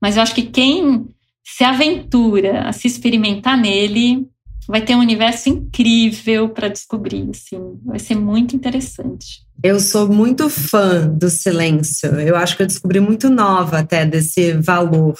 Mas 0.00 0.16
eu 0.16 0.22
acho 0.22 0.34
que 0.34 0.42
quem 0.42 1.06
se 1.42 1.64
aventura 1.64 2.68
a 2.68 2.72
se 2.72 2.86
experimentar 2.86 3.56
nele 3.56 4.26
vai 4.68 4.80
ter 4.80 4.94
um 4.94 5.00
universo 5.00 5.48
incrível 5.48 6.48
para 6.48 6.68
descobrir, 6.68 7.28
assim, 7.30 7.78
vai 7.84 7.98
ser 7.98 8.14
muito 8.16 8.56
interessante. 8.56 9.46
Eu 9.62 9.80
sou 9.80 10.08
muito 10.08 10.50
fã 10.50 11.06
do 11.08 11.30
silêncio. 11.30 12.20
Eu 12.20 12.36
acho 12.36 12.56
que 12.56 12.62
eu 12.62 12.66
descobri 12.66 13.00
muito 13.00 13.30
nova 13.30 13.78
até 13.78 14.04
desse 14.04 14.52
valor. 14.54 15.16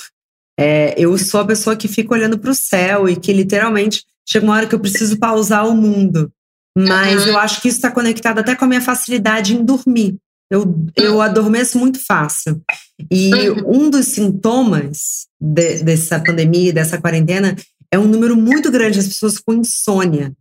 É, 0.59 0.95
eu 0.99 1.17
sou 1.19 1.41
a 1.41 1.47
pessoa 1.47 1.77
que 1.77 1.89
fica 1.89 2.15
olhando 2.15 2.39
para 2.39 2.51
o 2.51 2.55
céu 2.55 3.09
e 3.09 3.17
que 3.17 3.33
literalmente 3.33 4.05
chega 4.29 4.45
uma 4.45 4.55
hora 4.55 4.67
que 4.67 4.75
eu 4.75 4.81
preciso 4.81 5.19
pausar 5.19 5.67
o 5.67 5.75
mundo. 5.75 6.31
Mas 6.77 7.23
uhum. 7.23 7.29
eu 7.29 7.39
acho 7.39 7.63
que 7.63 7.69
isso 7.69 7.79
está 7.79 7.91
conectado 7.91 8.39
até 8.39 8.55
com 8.55 8.65
a 8.65 8.69
minha 8.69 8.81
facilidade 8.81 9.55
em 9.55 9.65
dormir. 9.65 10.17
Eu, 10.51 10.87
eu 10.95 11.21
adormeço 11.21 11.79
muito 11.79 11.99
fácil. 11.99 12.63
E 13.11 13.33
uhum. 13.49 13.87
um 13.87 13.91
dos 13.91 14.07
sintomas 14.07 15.27
de, 15.41 15.83
dessa 15.83 16.21
pandemia, 16.21 16.73
dessa 16.73 17.01
quarentena, 17.01 17.57
é 17.93 17.99
um 17.99 18.07
número 18.07 18.37
muito 18.37 18.71
grande 18.71 19.01
de 19.01 19.09
pessoas 19.09 19.39
com 19.39 19.55
insônia. 19.55 20.33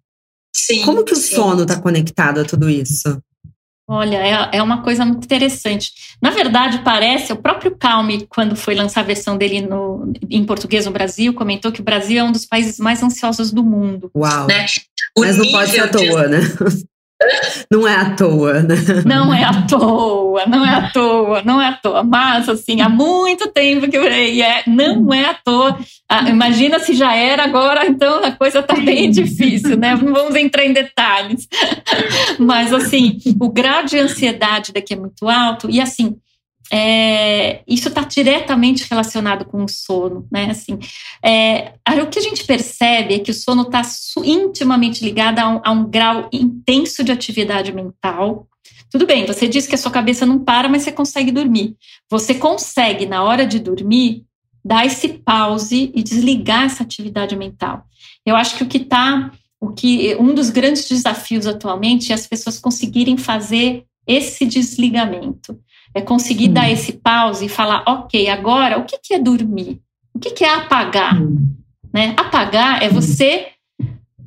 Sim, 0.56 0.84
Como 0.84 1.04
que 1.04 1.14
o 1.14 1.18
sim. 1.18 1.36
sono 1.36 1.64
está 1.64 1.80
conectado 1.80 2.40
a 2.40 2.46
tudo 2.46 2.70
isso? 2.70 3.22
Olha, 3.88 4.18
é, 4.18 4.58
é 4.58 4.64
uma 4.64 4.82
coisa 4.82 5.06
muito 5.06 5.26
interessante. 5.26 5.92
Na 6.20 6.32
verdade, 6.32 6.82
parece, 6.84 7.32
o 7.34 7.36
próprio 7.36 7.76
Calme, 7.78 8.26
quando 8.28 8.56
foi 8.56 8.74
lançar 8.74 9.02
a 9.02 9.04
versão 9.04 9.38
dele 9.38 9.62
no, 9.62 10.12
em 10.28 10.44
português 10.44 10.88
no 10.88 10.92
Brasil, 10.92 11.34
comentou 11.36 11.72
que 11.72 11.82
o 11.82 11.84
Brasil 11.84 12.20
é 12.20 12.24
um 12.24 12.32
dos 12.32 12.46
países 12.46 12.80
mais 12.80 13.04
ansiosos 13.04 13.52
do 13.52 13.64
mundo. 13.64 14.10
Uau! 14.16 14.48
Né? 14.48 14.66
Mas 15.18 15.38
não 15.38 15.52
pode 15.52 15.72
ser 15.72 15.82
à 15.82 15.88
toa, 15.88 16.28
né? 16.28 16.40
Não 17.72 17.88
é 17.88 17.96
à 17.96 18.10
toa, 18.12 18.62
né? 18.62 18.76
Não 19.06 19.34
é 19.34 19.44
à 19.44 19.62
toa, 19.62 20.46
não 20.46 20.66
é 20.66 20.70
à 20.70 20.92
toa, 20.92 21.42
não 21.44 21.62
é 21.62 21.68
à 21.68 21.74
toa. 21.74 22.04
Mas, 22.04 22.50
assim, 22.50 22.82
há 22.82 22.90
muito 22.90 23.48
tempo 23.52 23.90
que 23.90 23.98
eu 23.98 24.04
falei, 24.04 24.42
é, 24.42 24.64
não 24.68 25.14
é 25.14 25.30
à 25.30 25.34
toa. 25.34 25.78
Ah, 26.10 26.30
imagina 26.30 26.78
se 26.80 26.94
já 26.94 27.16
era 27.16 27.44
agora, 27.44 27.88
então 27.88 28.24
a 28.24 28.32
coisa 28.32 28.62
tá 28.62 28.76
bem 28.76 29.10
difícil, 29.12 29.78
né? 29.78 29.96
Não 29.96 30.14
vamos 30.14 30.36
entrar 30.36 30.66
em 30.66 30.74
detalhes. 30.74 31.48
Mas, 32.38 32.74
assim, 32.74 33.18
o 33.40 33.50
grau 33.50 33.86
de 33.86 33.98
ansiedade 33.98 34.74
daqui 34.74 34.94
é 34.94 34.98
muito 34.98 35.30
alto. 35.30 35.70
E, 35.70 35.80
assim, 35.80 36.18
é, 36.72 37.62
isso 37.68 37.90
está 37.90 38.02
diretamente 38.02 38.88
relacionado 38.90 39.46
com 39.46 39.64
o 39.64 39.70
sono, 39.70 40.28
né? 40.32 40.50
Assim, 40.50 40.80
é, 41.24 41.74
o 42.02 42.08
que 42.08 42.20
a 42.20 42.22
gente 42.22 42.44
percebe 42.44 43.16
é 43.16 43.20
que 43.20 43.32
o 43.32 43.34
sono 43.34 43.64
está 43.64 43.82
intimamente 44.24 45.04
ligado 45.04 45.40
a 45.40 45.50
um, 45.50 45.62
a 45.64 45.72
um, 45.72 45.90
grau 45.90 46.28
intenso 46.34 47.04
de 47.04 47.12
atividade 47.12 47.72
mental. 47.72 48.48
Tudo 48.90 49.06
bem, 49.06 49.26
você 49.26 49.48
diz 49.48 49.68
que 49.68 49.76
a 49.76 49.78
sua 49.78 49.92
cabeça 49.92 50.26
não 50.26 50.40
para, 50.40 50.68
mas 50.68 50.84
você 50.84 50.92
consegue 50.92 51.32
dormir. 51.32 51.76
Você 52.10 52.34
consegue, 52.34 53.06
na 53.06 53.24
hora 53.24 53.46
de 53.46 53.60
dormir, 53.60 54.24
dar 54.64 54.86
esse 54.86 55.10
pause 55.10 55.92
e 55.94 56.02
desligar 56.02 56.64
essa 56.64 56.82
atividade 56.82 57.36
mental. 57.36 57.84
Eu 58.26 58.36
acho 58.36 58.58
que 58.58 58.64
o 58.64 58.68
que 58.68 58.78
está, 58.78 59.32
o 59.60 59.70
que 59.72 60.16
um 60.16 60.34
dos 60.34 60.50
grandes 60.50 60.90
desafios 60.90 61.46
atualmente 61.46 62.12
é 62.12 62.16
as 62.16 62.26
pessoas 62.26 62.58
conseguirem 62.58 63.18
fazer 63.18 63.86
esse 64.08 64.46
desligamento. 64.46 65.60
É 65.96 66.02
conseguir 66.02 66.50
hum. 66.50 66.54
dar 66.54 66.70
esse 66.70 66.92
pause 66.94 67.46
e 67.46 67.50
falar, 67.50 67.84
ok, 67.88 68.30
agora 68.30 68.78
o 68.78 68.84
que, 68.84 69.00
que 69.02 69.14
é 69.14 69.20
dormir? 69.20 69.82
O 70.14 70.20
que, 70.20 70.32
que 70.32 70.44
é 70.44 70.54
apagar? 70.54 71.20
Hum. 71.20 71.56
Né? 71.94 72.14
Apagar 72.18 72.84
é 72.84 72.90
hum. 72.90 72.94
você 72.94 73.48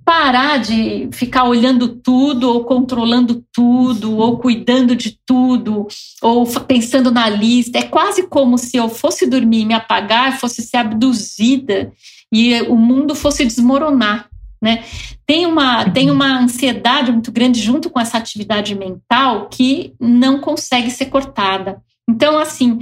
parar 0.08 0.56
de 0.56 1.10
ficar 1.12 1.44
olhando 1.44 1.86
tudo, 1.86 2.48
ou 2.48 2.64
controlando 2.64 3.44
tudo, 3.52 4.16
ou 4.16 4.38
cuidando 4.38 4.96
de 4.96 5.18
tudo, 5.26 5.86
ou 6.22 6.46
pensando 6.46 7.10
na 7.10 7.28
lista. 7.28 7.78
É 7.78 7.82
quase 7.82 8.26
como 8.26 8.56
se 8.56 8.78
eu 8.78 8.88
fosse 8.88 9.26
dormir 9.26 9.60
e 9.60 9.64
me 9.66 9.74
apagar, 9.74 10.40
fosse 10.40 10.62
ser 10.62 10.78
abduzida 10.78 11.92
e 12.32 12.58
o 12.62 12.74
mundo 12.74 13.14
fosse 13.14 13.44
desmoronar. 13.44 14.30
Né? 14.60 14.84
Tem, 15.24 15.46
uma, 15.46 15.88
tem 15.90 16.10
uma 16.10 16.40
ansiedade 16.40 17.12
muito 17.12 17.30
grande 17.30 17.60
junto 17.60 17.88
com 17.88 18.00
essa 18.00 18.18
atividade 18.18 18.74
mental 18.74 19.48
que 19.48 19.94
não 20.00 20.40
consegue 20.40 20.90
ser 20.90 21.06
cortada. 21.06 21.80
Então, 22.08 22.38
assim, 22.38 22.80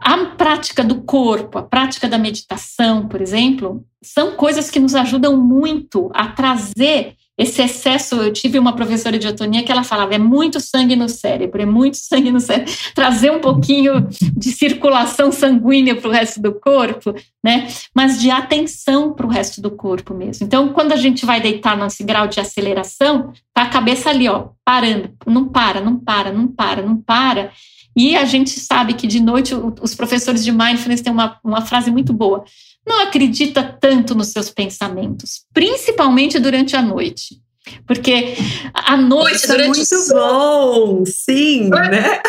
a 0.00 0.16
prática 0.36 0.84
do 0.84 1.02
corpo, 1.02 1.58
a 1.58 1.62
prática 1.62 2.08
da 2.08 2.18
meditação, 2.18 3.08
por 3.08 3.20
exemplo, 3.20 3.84
são 4.02 4.32
coisas 4.32 4.70
que 4.70 4.78
nos 4.78 4.94
ajudam 4.94 5.36
muito 5.36 6.10
a 6.14 6.28
trazer 6.28 7.14
esse 7.38 7.60
excesso, 7.60 8.14
eu 8.16 8.32
tive 8.32 8.58
uma 8.58 8.74
professora 8.74 9.18
de 9.18 9.28
atonia 9.28 9.62
que 9.62 9.70
ela 9.70 9.84
falava, 9.84 10.14
é 10.14 10.18
muito 10.18 10.58
sangue 10.58 10.96
no 10.96 11.06
cérebro, 11.08 11.60
é 11.60 11.66
muito 11.66 11.98
sangue 11.98 12.30
no 12.30 12.40
cérebro, 12.40 12.72
trazer 12.94 13.30
um 13.30 13.40
pouquinho 13.40 14.08
de 14.34 14.52
circulação 14.52 15.30
sanguínea 15.30 15.94
para 15.94 16.08
o 16.08 16.12
resto 16.12 16.40
do 16.40 16.54
corpo, 16.54 17.14
né? 17.44 17.68
Mas 17.94 18.18
de 18.18 18.30
atenção 18.30 19.12
para 19.12 19.26
o 19.26 19.28
resto 19.28 19.60
do 19.60 19.70
corpo 19.70 20.14
mesmo. 20.14 20.46
Então, 20.46 20.70
quando 20.70 20.92
a 20.92 20.96
gente 20.96 21.26
vai 21.26 21.38
deitar 21.40 21.76
nesse 21.76 22.02
grau 22.02 22.26
de 22.26 22.40
aceleração, 22.40 23.32
tá 23.52 23.62
a 23.62 23.68
cabeça 23.68 24.08
ali, 24.08 24.28
ó, 24.28 24.48
parando, 24.64 25.10
não 25.26 25.46
para, 25.48 25.80
não 25.80 25.98
para, 25.98 26.32
não 26.32 26.48
para, 26.48 26.80
não 26.80 26.96
para. 26.96 27.52
E 27.94 28.16
a 28.16 28.24
gente 28.24 28.50
sabe 28.60 28.94
que 28.94 29.06
de 29.06 29.20
noite 29.20 29.54
os 29.80 29.94
professores 29.94 30.44
de 30.44 30.52
mindfulness 30.52 31.00
têm 31.00 31.12
uma, 31.12 31.38
uma 31.42 31.62
frase 31.62 31.90
muito 31.90 32.12
boa 32.12 32.44
não 32.86 33.02
acredita 33.02 33.62
tanto 33.80 34.14
nos 34.14 34.28
seus 34.28 34.50
pensamentos, 34.50 35.42
principalmente 35.52 36.38
durante 36.38 36.76
a 36.76 36.82
noite. 36.82 37.40
Porque 37.84 38.36
a 38.72 38.96
noite. 38.96 39.36
Isso 39.36 39.52
é 39.52 39.66
muito 39.66 40.14
bom, 40.14 41.04
sim, 41.04 41.68
né? 41.68 42.22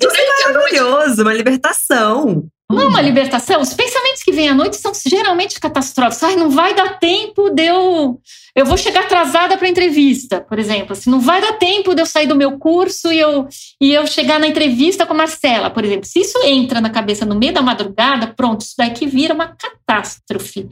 Isso 0.00 0.16
é 0.16 0.52
maravilhoso, 0.52 1.22
uma 1.22 1.34
libertação. 1.34 2.44
Não 2.70 2.80
é 2.80 2.86
uma 2.86 3.02
libertação. 3.02 3.60
Os 3.60 3.74
pensamentos 3.74 4.22
que 4.22 4.32
vêm 4.32 4.48
à 4.48 4.54
noite 4.54 4.76
são 4.76 4.92
geralmente 5.06 5.60
catastróficos. 5.60 6.22
Ai, 6.22 6.36
não 6.36 6.48
vai 6.48 6.74
dar 6.74 6.98
tempo 6.98 7.50
de 7.50 7.66
eu. 7.66 8.18
Eu 8.54 8.66
vou 8.66 8.76
chegar 8.76 9.04
atrasada 9.04 9.56
para 9.56 9.66
a 9.66 9.70
entrevista, 9.70 10.40
por 10.40 10.58
exemplo. 10.58 10.94
Se 10.94 11.08
não 11.08 11.20
vai 11.20 11.40
dar 11.40 11.54
tempo 11.54 11.94
de 11.94 12.02
eu 12.02 12.06
sair 12.06 12.26
do 12.26 12.36
meu 12.36 12.58
curso 12.58 13.10
e 13.10 13.18
eu, 13.18 13.48
e 13.80 13.92
eu 13.92 14.06
chegar 14.06 14.38
na 14.38 14.46
entrevista 14.46 15.06
com 15.06 15.14
a 15.14 15.16
Marcela, 15.16 15.70
por 15.70 15.84
exemplo. 15.84 16.06
Se 16.06 16.20
isso 16.20 16.38
entra 16.44 16.80
na 16.80 16.90
cabeça 16.90 17.24
no 17.24 17.34
meio 17.34 17.54
da 17.54 17.62
madrugada, 17.62 18.26
pronto, 18.26 18.60
isso 18.60 18.74
daqui 18.76 19.06
vira 19.06 19.32
uma 19.32 19.56
catástrofe. 19.56 20.68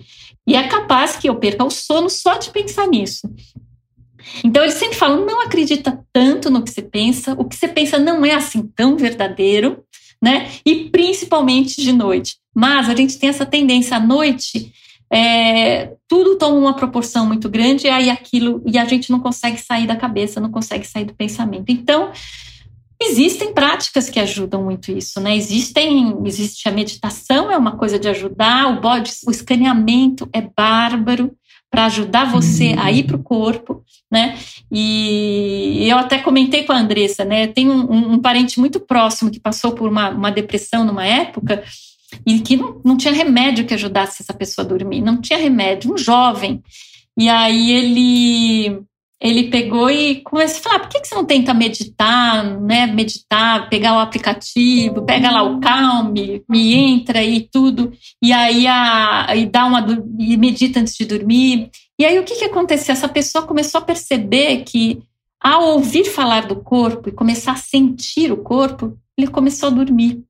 E 0.47 0.55
é 0.55 0.69
capaz 0.69 1.17
que 1.17 1.29
eu 1.29 1.37
perca 1.37 1.65
o 1.65 1.71
sono 1.71 2.11
só 2.11 2.37
de 2.37 2.51
pensar 2.51 2.87
nisso. 2.87 3.31
Então 4.45 4.63
eles 4.63 4.75
sempre 4.75 4.97
falam: 4.97 5.25
não 5.25 5.41
acredita 5.41 6.05
tanto 6.13 6.51
no 6.51 6.63
que 6.63 6.71
você 6.71 6.83
pensa, 6.83 7.35
o 7.39 7.45
que 7.45 7.57
você 7.57 7.67
pensa 7.67 7.99
não 7.99 8.27
é 8.27 8.35
assim 8.35 8.63
tão 8.77 8.97
verdadeiro 8.97 9.83
né? 10.23 10.51
E 10.65 10.91
principalmente 10.91 11.81
de 11.81 11.93
noite. 11.93 12.37
Mas 12.55 12.89
a 12.89 12.95
gente 12.95 13.19
tem 13.19 13.29
essa 13.29 13.47
tendência 13.47 13.97
à 13.97 14.01
noite, 14.01 14.73
é, 15.13 15.93
tudo 16.09 16.37
toma 16.37 16.57
uma 16.57 16.75
proporção 16.75 17.27
muito 17.27 17.49
grande 17.49 17.87
e 17.87 17.91
aí 17.91 18.11
aquilo 18.11 18.63
e 18.65 18.79
a 18.79 18.85
gente 18.85 19.11
não 19.11 19.21
consegue 19.21 19.59
sair 19.59 19.87
da 19.87 19.97
cabeça, 19.97 20.41
não 20.41 20.51
consegue 20.51 20.87
sair 20.87 21.05
do 21.05 21.15
pensamento. 21.15 21.69
Então 21.69 22.13
Existem 23.03 23.55
práticas 23.55 24.11
que 24.11 24.21
ajudam 24.21 24.63
muito 24.63 24.93
isso, 24.93 25.23
né? 25.23 25.35
Existem, 25.35 26.19
existe 26.27 26.69
a 26.69 26.71
meditação, 26.71 27.51
é 27.51 27.57
uma 27.57 27.75
coisa 27.79 27.99
de 27.99 28.07
ajudar, 28.07 28.69
o 28.69 28.81
body, 28.83 29.11
o 29.27 29.31
escaneamento 29.31 30.29
é 30.35 30.43
bárbaro, 30.43 31.35
para 31.71 31.87
ajudar 31.87 32.31
você 32.31 32.75
a 32.77 32.91
ir 32.91 33.05
para 33.05 33.17
o 33.17 33.23
corpo, 33.23 33.85
né? 34.11 34.37
E 34.71 35.87
eu 35.89 35.97
até 35.97 36.19
comentei 36.19 36.65
com 36.65 36.73
a 36.73 36.79
Andressa, 36.79 37.25
né? 37.25 37.47
Tem 37.47 37.71
um, 37.71 38.15
um, 38.15 38.19
parente 38.19 38.59
muito 38.59 38.81
próximo 38.81 39.31
que 39.31 39.39
passou 39.39 39.73
por 39.73 39.89
uma, 39.89 40.11
uma 40.11 40.33
depressão 40.33 40.85
numa 40.85 41.07
época 41.07 41.63
e 42.27 42.41
que 42.41 42.57
não, 42.57 42.81
não 42.85 42.97
tinha 42.97 43.13
remédio 43.13 43.67
que 43.67 43.75
ajudasse 43.75 44.23
essa 44.23 44.35
pessoa 44.35 44.65
a 44.65 44.69
dormir, 44.69 45.01
não 45.01 45.21
tinha 45.21 45.39
remédio, 45.39 45.93
um 45.93 45.99
jovem. 45.99 46.63
E 47.19 47.29
aí 47.29 47.73
ele 47.73 48.83
ele 49.23 49.51
pegou 49.51 49.91
e 49.91 50.23
começou 50.23 50.61
a 50.61 50.63
falar: 50.63 50.79
por 50.81 50.89
que, 50.89 51.01
que 51.01 51.09
você 51.09 51.15
não 51.15 51.27
tenta 51.27 51.53
meditar, 51.53 52.59
né? 52.61 52.87
Meditar, 52.87 53.69
pegar 53.69 53.95
o 53.95 53.99
aplicativo, 53.99 55.05
pega 55.05 55.31
lá 55.31 55.43
o 55.43 55.61
Calme, 55.61 56.43
me 56.49 56.75
entra 56.75 57.23
e 57.23 57.41
tudo, 57.41 57.93
e 58.23 58.33
aí 58.33 58.67
a, 58.67 59.27
e 59.37 59.45
dá 59.45 59.67
uma 59.67 59.85
e 60.19 60.37
medita 60.39 60.81
antes 60.81 60.97
de 60.97 61.05
dormir. 61.05 61.71
E 61.99 62.05
aí 62.05 62.19
o 62.19 62.25
que, 62.25 62.37
que 62.37 62.45
aconteceu? 62.45 62.95
Essa 62.95 63.09
pessoa 63.09 63.47
começou 63.47 63.79
a 63.79 63.85
perceber 63.85 64.65
que 64.65 65.03
ao 65.39 65.75
ouvir 65.75 66.05
falar 66.05 66.47
do 66.47 66.57
corpo 66.57 67.09
e 67.09 67.13
começar 67.13 67.53
a 67.53 67.57
sentir 67.57 68.33
o 68.33 68.39
corpo, 68.39 68.97
ele 69.19 69.27
começou 69.27 69.69
a 69.69 69.73
dormir. 69.73 70.23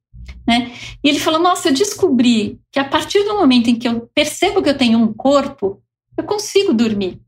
Né? 0.47 0.73
E 1.03 1.09
ele 1.09 1.19
falou: 1.19 1.41
Nossa, 1.41 1.69
eu 1.69 1.75
descobri 1.75 2.59
que 2.73 2.79
a 2.79 2.85
partir 2.85 3.23
do 3.25 3.35
momento 3.35 3.69
em 3.69 3.79
que 3.79 3.89
eu 3.89 4.09
percebo 4.15 4.63
que 4.63 4.69
eu 4.69 4.77
tenho 4.77 4.99
um 4.99 5.13
corpo, 5.13 5.83
eu 6.17 6.25
consigo 6.25 6.73
dormir. 6.73 7.21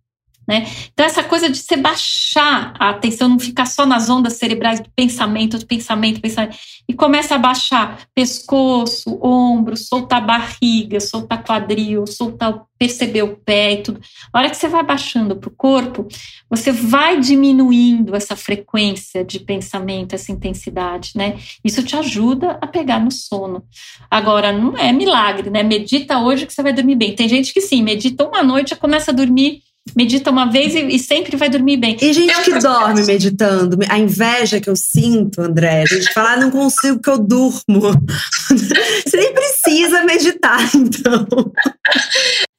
Né? 0.53 0.67
Então, 0.93 1.07
essa 1.07 1.25
coisa 1.25 1.49
de 1.49 1.57
você 1.57 1.79
baixar 1.79 2.75
a 2.79 2.91
atenção, 2.91 3.27
não 3.27 3.39
ficar 3.39 3.65
só 3.65 3.87
nas 3.87 4.11
ondas 4.11 4.35
cerebrais 4.35 4.81
do 4.81 4.91
pensamento, 4.95 5.57
do 5.57 5.65
pensamento, 5.65 6.21
pensamento, 6.21 6.59
e 6.87 6.93
começa 6.93 7.37
a 7.37 7.39
baixar 7.39 8.03
pescoço, 8.15 9.19
ombro, 9.23 9.79
soltar 9.79 10.23
barriga, 10.27 11.01
soltar 11.01 11.43
quadril, 11.43 12.07
soltar, 12.07 12.67
perceber 12.79 13.23
o 13.23 13.35
pé 13.35 13.73
e 13.73 13.83
tudo. 13.83 14.03
A 14.31 14.41
hora 14.41 14.51
que 14.51 14.57
você 14.59 14.69
vai 14.69 14.83
baixando 14.83 15.35
para 15.37 15.49
o 15.49 15.55
corpo, 15.57 16.07
você 16.51 16.71
vai 16.71 17.19
diminuindo 17.19 18.15
essa 18.15 18.37
frequência 18.37 19.25
de 19.25 19.41
pensamento, 19.41 20.15
essa 20.15 20.33
intensidade, 20.33 21.13
né? 21.15 21.39
Isso 21.65 21.83
te 21.83 21.97
ajuda 21.97 22.59
a 22.61 22.67
pegar 22.67 23.01
no 23.01 23.11
sono. 23.11 23.65
Agora, 24.11 24.53
não 24.53 24.77
é 24.77 24.93
milagre, 24.93 25.49
né? 25.49 25.63
Medita 25.63 26.19
hoje 26.19 26.45
que 26.45 26.53
você 26.53 26.63
vai 26.63 26.75
dormir 26.75 26.97
bem. 26.97 27.15
Tem 27.15 27.27
gente 27.27 27.55
que 27.55 27.61
sim, 27.63 27.83
medita 27.83 28.29
uma 28.29 28.43
noite 28.43 28.75
e 28.75 28.77
começa 28.77 29.13
a 29.13 29.15
dormir 29.15 29.63
medita 29.97 30.31
uma 30.31 30.47
vez 30.47 30.75
e, 30.75 30.81
e, 30.87 30.99
sempre 30.99 31.37
vai 31.37 31.49
dormir 31.49 31.77
bem. 31.77 31.97
E 32.01 32.13
gente 32.13 32.43
que 32.43 32.59
dorme 32.59 33.05
meditando, 33.05 33.79
a 33.89 33.99
inveja 33.99 34.61
que 34.61 34.71
eu 34.71 34.77
sinto, 34.77 35.41
André, 35.41 35.83
a 35.83 35.87
gente 35.87 36.13
fala, 36.13 36.33
ah, 36.33 36.37
não 36.37 36.51
consigo 36.51 37.01
que 37.01 37.11
eu 37.11 37.19
durmo. 37.19 37.61
Você 38.49 39.17
nem 39.17 39.35
precisa 39.35 40.05
meditar, 40.05 40.61
então. 40.75 41.27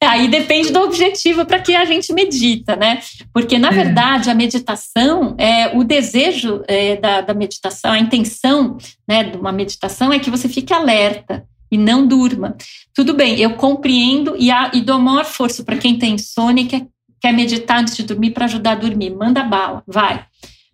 Aí 0.02 0.28
depende 0.28 0.70
do 0.70 0.80
objetivo 0.80 1.46
para 1.46 1.58
que 1.58 1.74
a 1.74 1.84
gente 1.84 2.12
medita, 2.12 2.76
né? 2.76 3.00
Porque, 3.32 3.58
na 3.58 3.68
é. 3.68 3.72
verdade, 3.72 4.30
a 4.30 4.34
meditação, 4.34 5.34
é, 5.38 5.76
o 5.76 5.82
desejo 5.82 6.62
é, 6.68 6.96
da, 6.96 7.22
da 7.22 7.34
meditação, 7.34 7.90
a 7.90 7.98
intenção 7.98 8.76
né, 9.08 9.24
de 9.24 9.36
uma 9.36 9.50
meditação 9.50 10.12
é 10.12 10.18
que 10.18 10.30
você 10.30 10.48
fique 10.48 10.72
alerta 10.72 11.44
e 11.70 11.78
não 11.78 12.06
durma. 12.06 12.56
Tudo 12.94 13.14
bem, 13.14 13.40
eu 13.40 13.54
compreendo 13.54 14.36
e, 14.38 14.50
a, 14.50 14.70
e 14.74 14.80
dou 14.80 14.98
maior 14.98 15.24
força 15.24 15.64
para 15.64 15.76
quem 15.76 15.98
tem 15.98 16.14
insônia 16.14 16.62
e 16.62 16.66
quer 16.66 16.86
quer 17.24 17.32
meditar 17.32 17.80
antes 17.80 17.96
de 17.96 18.02
dormir 18.02 18.32
para 18.32 18.44
ajudar 18.44 18.72
a 18.72 18.74
dormir, 18.74 19.08
manda 19.08 19.42
bala, 19.42 19.82
vai. 19.86 20.26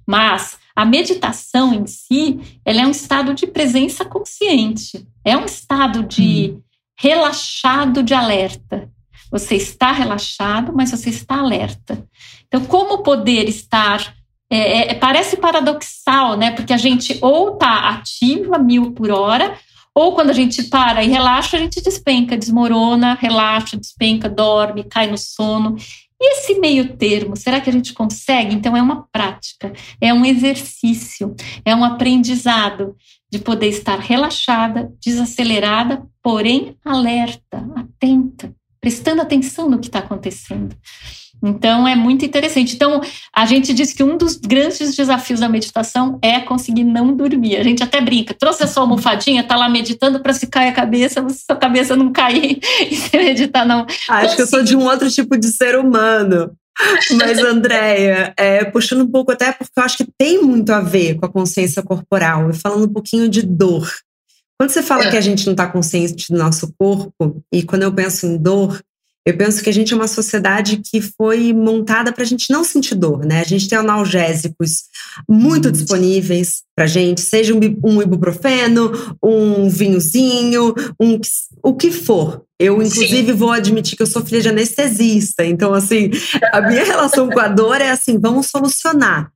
Mas 0.04 0.58
a 0.74 0.84
meditação 0.84 1.72
em 1.72 1.86
si, 1.86 2.40
ela 2.64 2.80
é 2.80 2.86
um 2.86 2.90
estado 2.90 3.32
de 3.34 3.46
presença 3.46 4.04
consciente, 4.04 5.06
é 5.24 5.36
um 5.36 5.44
estado 5.44 6.02
de 6.02 6.56
hum. 6.56 6.60
relaxado 6.98 8.02
de 8.02 8.14
alerta. 8.14 8.90
Você 9.30 9.54
está 9.54 9.92
relaxado, 9.92 10.72
mas 10.74 10.90
você 10.90 11.10
está 11.10 11.38
alerta. 11.38 12.04
Então, 12.48 12.64
como 12.64 13.04
poder 13.04 13.48
estar 13.48 14.12
é, 14.50 14.90
é, 14.90 14.94
parece 14.94 15.36
paradoxal, 15.36 16.36
né? 16.36 16.50
Porque 16.50 16.72
a 16.72 16.76
gente 16.76 17.16
ou 17.22 17.52
tá 17.52 17.90
ativa 17.90 18.58
mil 18.58 18.90
por 18.90 19.12
hora, 19.12 19.56
ou 19.94 20.16
quando 20.16 20.30
a 20.30 20.32
gente 20.32 20.64
para 20.64 21.04
e 21.04 21.08
relaxa, 21.08 21.56
a 21.56 21.60
gente 21.60 21.80
despenca, 21.80 22.36
desmorona, 22.36 23.14
relaxa, 23.14 23.76
despenca, 23.76 24.28
dorme, 24.28 24.82
cai 24.82 25.08
no 25.08 25.16
sono. 25.16 25.76
E 26.22 26.35
esse 26.35 26.61
meio 26.61 26.96
termo, 26.96 27.35
será 27.35 27.61
que 27.61 27.70
a 27.70 27.72
gente 27.72 27.94
consegue? 27.94 28.54
Então, 28.54 28.76
é 28.76 28.83
uma 28.83 29.09
prática, 29.11 29.72
é 29.98 30.12
um 30.12 30.24
exercício, 30.24 31.35
é 31.64 31.74
um 31.74 31.83
aprendizado 31.83 32.94
de 33.30 33.38
poder 33.38 33.68
estar 33.68 33.98
relaxada, 33.98 34.92
desacelerada, 35.00 36.06
porém 36.22 36.76
alerta, 36.85 37.66
atenta, 37.74 38.54
prestando 38.80 39.22
atenção 39.22 39.70
no 39.70 39.78
que 39.78 39.87
está 39.87 40.00
acontecendo. 40.00 40.76
Então 41.42 41.87
é 41.87 41.94
muito 41.94 42.24
interessante. 42.24 42.74
Então 42.74 43.00
a 43.35 43.46
gente 43.46 43.72
diz 43.72 43.92
que 43.92 44.03
um 44.03 44.16
dos 44.16 44.37
grandes 44.37 44.94
desafios 44.94 45.40
da 45.40 45.48
meditação 45.48 46.18
é 46.22 46.40
conseguir 46.40 46.85
não 46.85 47.14
dormir. 47.14 47.57
A 47.57 47.62
gente 47.62 47.83
até 47.83 48.00
brinca, 48.00 48.35
trouxe 48.35 48.62
a 48.62 48.66
sua 48.66 48.83
almofadinha, 48.83 49.42
tá 49.42 49.57
lá 49.57 49.68
meditando 49.68 50.20
para 50.20 50.33
se 50.33 50.46
cair 50.46 50.68
a 50.68 50.72
cabeça, 50.72 51.26
se 51.29 51.44
sua 51.44 51.57
cabeça 51.57 51.96
não 51.96 52.12
cair 52.12 52.61
e 52.90 52.96
você 52.96 53.16
meditar 53.16 53.66
não. 53.66 53.87
Acho 54.09 54.37
que 54.37 54.42
eu 54.42 54.46
sou 54.46 54.62
de 54.62 54.76
um 54.76 54.85
outro 54.85 55.11
tipo 55.11 55.38
de 55.38 55.48
ser 55.48 55.79
humano. 55.79 56.53
Mas, 57.16 57.38
Andréia, 57.38 58.33
é, 58.37 58.64
puxando 58.64 59.03
um 59.03 59.11
pouco 59.11 59.33
até 59.33 59.53
porque 59.53 59.72
eu 59.76 59.83
acho 59.83 59.98
que 59.98 60.09
tem 60.16 60.42
muito 60.42 60.70
a 60.70 60.81
ver 60.81 61.16
com 61.16 61.26
a 61.26 61.33
consciência 61.33 61.83
corporal, 61.83 62.50
e 62.50 62.55
falando 62.55 62.85
um 62.85 62.92
pouquinho 62.92 63.29
de 63.29 63.42
dor. 63.42 63.90
Quando 64.59 64.70
você 64.70 64.83
fala 64.83 65.05
é. 65.05 65.11
que 65.11 65.16
a 65.16 65.20
gente 65.20 65.44
não 65.46 65.53
está 65.53 65.66
consciente 65.66 66.33
do 66.33 66.38
nosso 66.38 66.72
corpo, 66.79 67.42
e 67.53 67.62
quando 67.62 67.83
eu 67.83 67.92
penso 67.92 68.26
em 68.26 68.37
dor, 68.37 68.81
eu 69.30 69.36
penso 69.36 69.62
que 69.62 69.70
a 69.70 69.72
gente 69.72 69.92
é 69.92 69.96
uma 69.96 70.08
sociedade 70.08 70.78
que 70.84 71.00
foi 71.00 71.52
montada 71.52 72.12
para 72.12 72.24
a 72.24 72.26
gente 72.26 72.50
não 72.50 72.64
sentir 72.64 72.96
dor, 72.96 73.24
né? 73.24 73.40
A 73.40 73.44
gente 73.44 73.68
tem 73.68 73.78
analgésicos 73.78 74.82
muito 75.28 75.70
disponíveis 75.70 76.62
para 76.74 76.86
gente, 76.86 77.20
seja 77.20 77.54
um, 77.54 77.60
um 77.84 78.02
ibuprofeno, 78.02 78.92
um 79.22 79.68
vinhozinho, 79.68 80.74
um, 81.00 81.20
o 81.62 81.74
que 81.74 81.92
for. 81.92 82.42
Eu, 82.58 82.82
inclusive, 82.82 83.32
Sim. 83.32 83.38
vou 83.38 83.52
admitir 83.52 83.96
que 83.96 84.02
eu 84.02 84.06
sou 84.06 84.24
filha 84.24 84.42
de 84.42 84.48
anestesista. 84.48 85.44
Então, 85.44 85.72
assim, 85.72 86.10
a 86.52 86.60
minha 86.60 86.84
relação 86.84 87.28
com 87.28 87.40
a 87.40 87.48
dor 87.48 87.80
é 87.80 87.90
assim: 87.90 88.18
vamos 88.18 88.48
solucionar. 88.48 89.30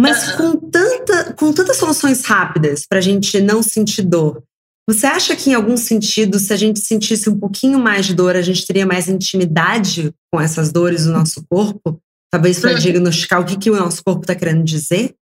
Mas 0.00 0.32
com, 0.32 0.56
tanta, 0.56 1.34
com 1.34 1.52
tantas 1.52 1.76
soluções 1.76 2.24
rápidas 2.24 2.84
para 2.88 2.98
a 2.98 3.02
gente 3.02 3.40
não 3.40 3.62
sentir 3.62 4.02
dor, 4.02 4.42
você 4.86 5.06
acha 5.06 5.34
que, 5.34 5.50
em 5.50 5.54
algum 5.54 5.76
sentido, 5.76 6.38
se 6.38 6.52
a 6.52 6.56
gente 6.56 6.80
sentisse 6.80 7.30
um 7.30 7.38
pouquinho 7.38 7.78
mais 7.78 8.06
de 8.06 8.14
dor, 8.14 8.36
a 8.36 8.42
gente 8.42 8.66
teria 8.66 8.84
mais 8.84 9.08
intimidade 9.08 10.12
com 10.30 10.40
essas 10.40 10.70
dores 10.70 11.06
do 11.06 11.12
nosso 11.12 11.44
corpo? 11.48 12.00
Talvez 12.30 12.60
para 12.60 12.74
diagnosticar 12.74 13.40
o 13.40 13.44
que, 13.44 13.56
que 13.56 13.70
o 13.70 13.76
nosso 13.76 14.02
corpo 14.04 14.22
está 14.22 14.34
querendo 14.34 14.64
dizer? 14.64 15.14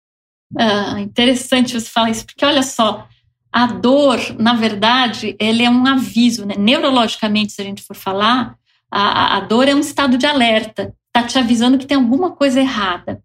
Ah, 0.58 1.00
interessante 1.00 1.78
você 1.78 1.88
falar 1.88 2.10
isso, 2.10 2.26
porque 2.26 2.44
olha 2.44 2.62
só, 2.62 3.06
a 3.52 3.66
dor, 3.66 4.18
na 4.38 4.54
verdade, 4.54 5.36
ele 5.38 5.62
é 5.62 5.70
um 5.70 5.86
aviso, 5.86 6.44
né? 6.44 6.54
Neurologicamente, 6.58 7.52
se 7.52 7.60
a 7.60 7.64
gente 7.64 7.82
for 7.82 7.94
falar, 7.94 8.56
a, 8.90 9.36
a 9.36 9.40
dor 9.40 9.68
é 9.68 9.74
um 9.74 9.80
estado 9.80 10.18
de 10.18 10.26
alerta, 10.26 10.92
está 11.14 11.26
te 11.26 11.38
avisando 11.38 11.78
que 11.78 11.86
tem 11.86 11.96
alguma 11.96 12.32
coisa 12.32 12.58
errada. 12.58 13.22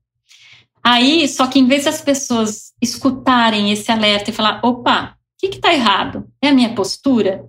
Aí, 0.84 1.28
só 1.28 1.48
que 1.48 1.60
em 1.60 1.68
vez 1.68 1.86
das 1.86 2.00
pessoas 2.00 2.74
escutarem 2.82 3.72
esse 3.72 3.92
alerta 3.92 4.30
e 4.30 4.34
falar, 4.34 4.60
opa, 4.64 5.17
que 5.38 5.48
está 5.48 5.74
errado? 5.74 6.28
É 6.42 6.50
a 6.50 6.54
minha 6.54 6.74
postura? 6.74 7.46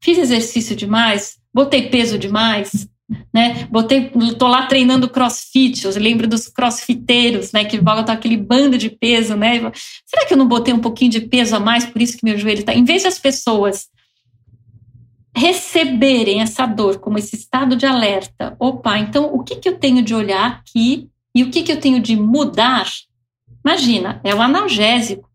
Fiz 0.00 0.18
exercício 0.18 0.76
demais? 0.76 1.36
Botei 1.52 1.88
peso 1.88 2.18
demais? 2.18 2.88
Né? 3.32 3.66
Botei, 3.70 4.10
tô 4.38 4.46
lá 4.46 4.66
treinando 4.66 5.08
crossfit, 5.08 5.84
eu 5.84 5.92
lembro 6.00 6.26
dos 6.26 6.48
crossfiteiros, 6.48 7.52
né, 7.52 7.62
que 7.64 7.78
botam 7.78 8.14
aquele 8.14 8.38
bando 8.38 8.78
de 8.78 8.88
peso, 8.88 9.36
né? 9.36 9.58
Será 10.06 10.26
que 10.26 10.32
eu 10.32 10.38
não 10.38 10.48
botei 10.48 10.72
um 10.72 10.78
pouquinho 10.78 11.10
de 11.10 11.20
peso 11.20 11.54
a 11.54 11.60
mais, 11.60 11.84
por 11.84 12.00
isso 12.00 12.16
que 12.16 12.24
meu 12.24 12.38
joelho 12.38 12.64
tá? 12.64 12.72
Em 12.72 12.84
vez 12.84 13.02
das 13.02 13.18
pessoas 13.18 13.88
receberem 15.36 16.40
essa 16.40 16.64
dor 16.64 17.00
como 17.00 17.18
esse 17.18 17.36
estado 17.36 17.76
de 17.76 17.84
alerta, 17.84 18.56
opa, 18.58 18.98
então 18.98 19.34
o 19.34 19.42
que 19.42 19.56
que 19.56 19.68
eu 19.68 19.78
tenho 19.78 20.02
de 20.02 20.14
olhar 20.14 20.60
aqui 20.60 21.08
e 21.34 21.42
o 21.42 21.50
que 21.50 21.62
que 21.62 21.72
eu 21.72 21.80
tenho 21.80 22.00
de 22.00 22.16
mudar? 22.16 22.86
Imagina, 23.64 24.20
é 24.24 24.34
o 24.34 24.40
analgésico 24.40 25.31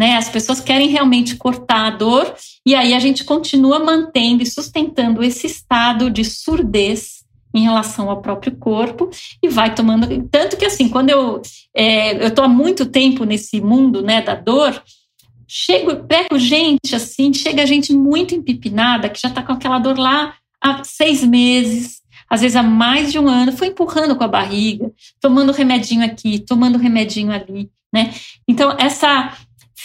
né? 0.00 0.16
As 0.16 0.30
pessoas 0.30 0.60
querem 0.60 0.88
realmente 0.88 1.36
cortar 1.36 1.86
a 1.86 1.90
dor 1.90 2.34
e 2.64 2.74
aí 2.74 2.94
a 2.94 2.98
gente 2.98 3.22
continua 3.22 3.78
mantendo 3.78 4.42
e 4.42 4.46
sustentando 4.46 5.22
esse 5.22 5.46
estado 5.46 6.10
de 6.10 6.24
surdez 6.24 7.22
em 7.54 7.64
relação 7.64 8.08
ao 8.08 8.22
próprio 8.22 8.56
corpo 8.56 9.10
e 9.42 9.48
vai 9.50 9.74
tomando 9.74 10.06
tanto 10.30 10.56
que 10.56 10.64
assim 10.64 10.88
quando 10.88 11.10
eu 11.10 11.42
é, 11.76 12.14
eu 12.14 12.28
estou 12.28 12.46
há 12.46 12.48
muito 12.48 12.86
tempo 12.86 13.24
nesse 13.24 13.60
mundo 13.60 14.00
né 14.00 14.22
da 14.22 14.34
dor 14.34 14.82
chego 15.46 15.94
pego 16.06 16.38
gente 16.38 16.94
assim 16.94 17.34
chega 17.34 17.66
gente 17.66 17.92
muito 17.92 18.34
empipinada 18.34 19.10
que 19.10 19.20
já 19.20 19.28
está 19.28 19.42
com 19.42 19.52
aquela 19.52 19.78
dor 19.78 19.98
lá 19.98 20.32
há 20.62 20.82
seis 20.82 21.22
meses 21.22 22.00
às 22.30 22.40
vezes 22.40 22.56
há 22.56 22.62
mais 22.62 23.10
de 23.10 23.18
um 23.18 23.28
ano, 23.28 23.50
foi 23.50 23.66
empurrando 23.66 24.14
com 24.14 24.22
a 24.22 24.28
barriga, 24.28 24.92
tomando 25.20 25.50
remedinho 25.50 26.04
aqui, 26.04 26.38
tomando 26.38 26.78
remedinho 26.78 27.32
ali, 27.32 27.68
né? 27.92 28.14
Então, 28.46 28.76
essa 28.78 29.36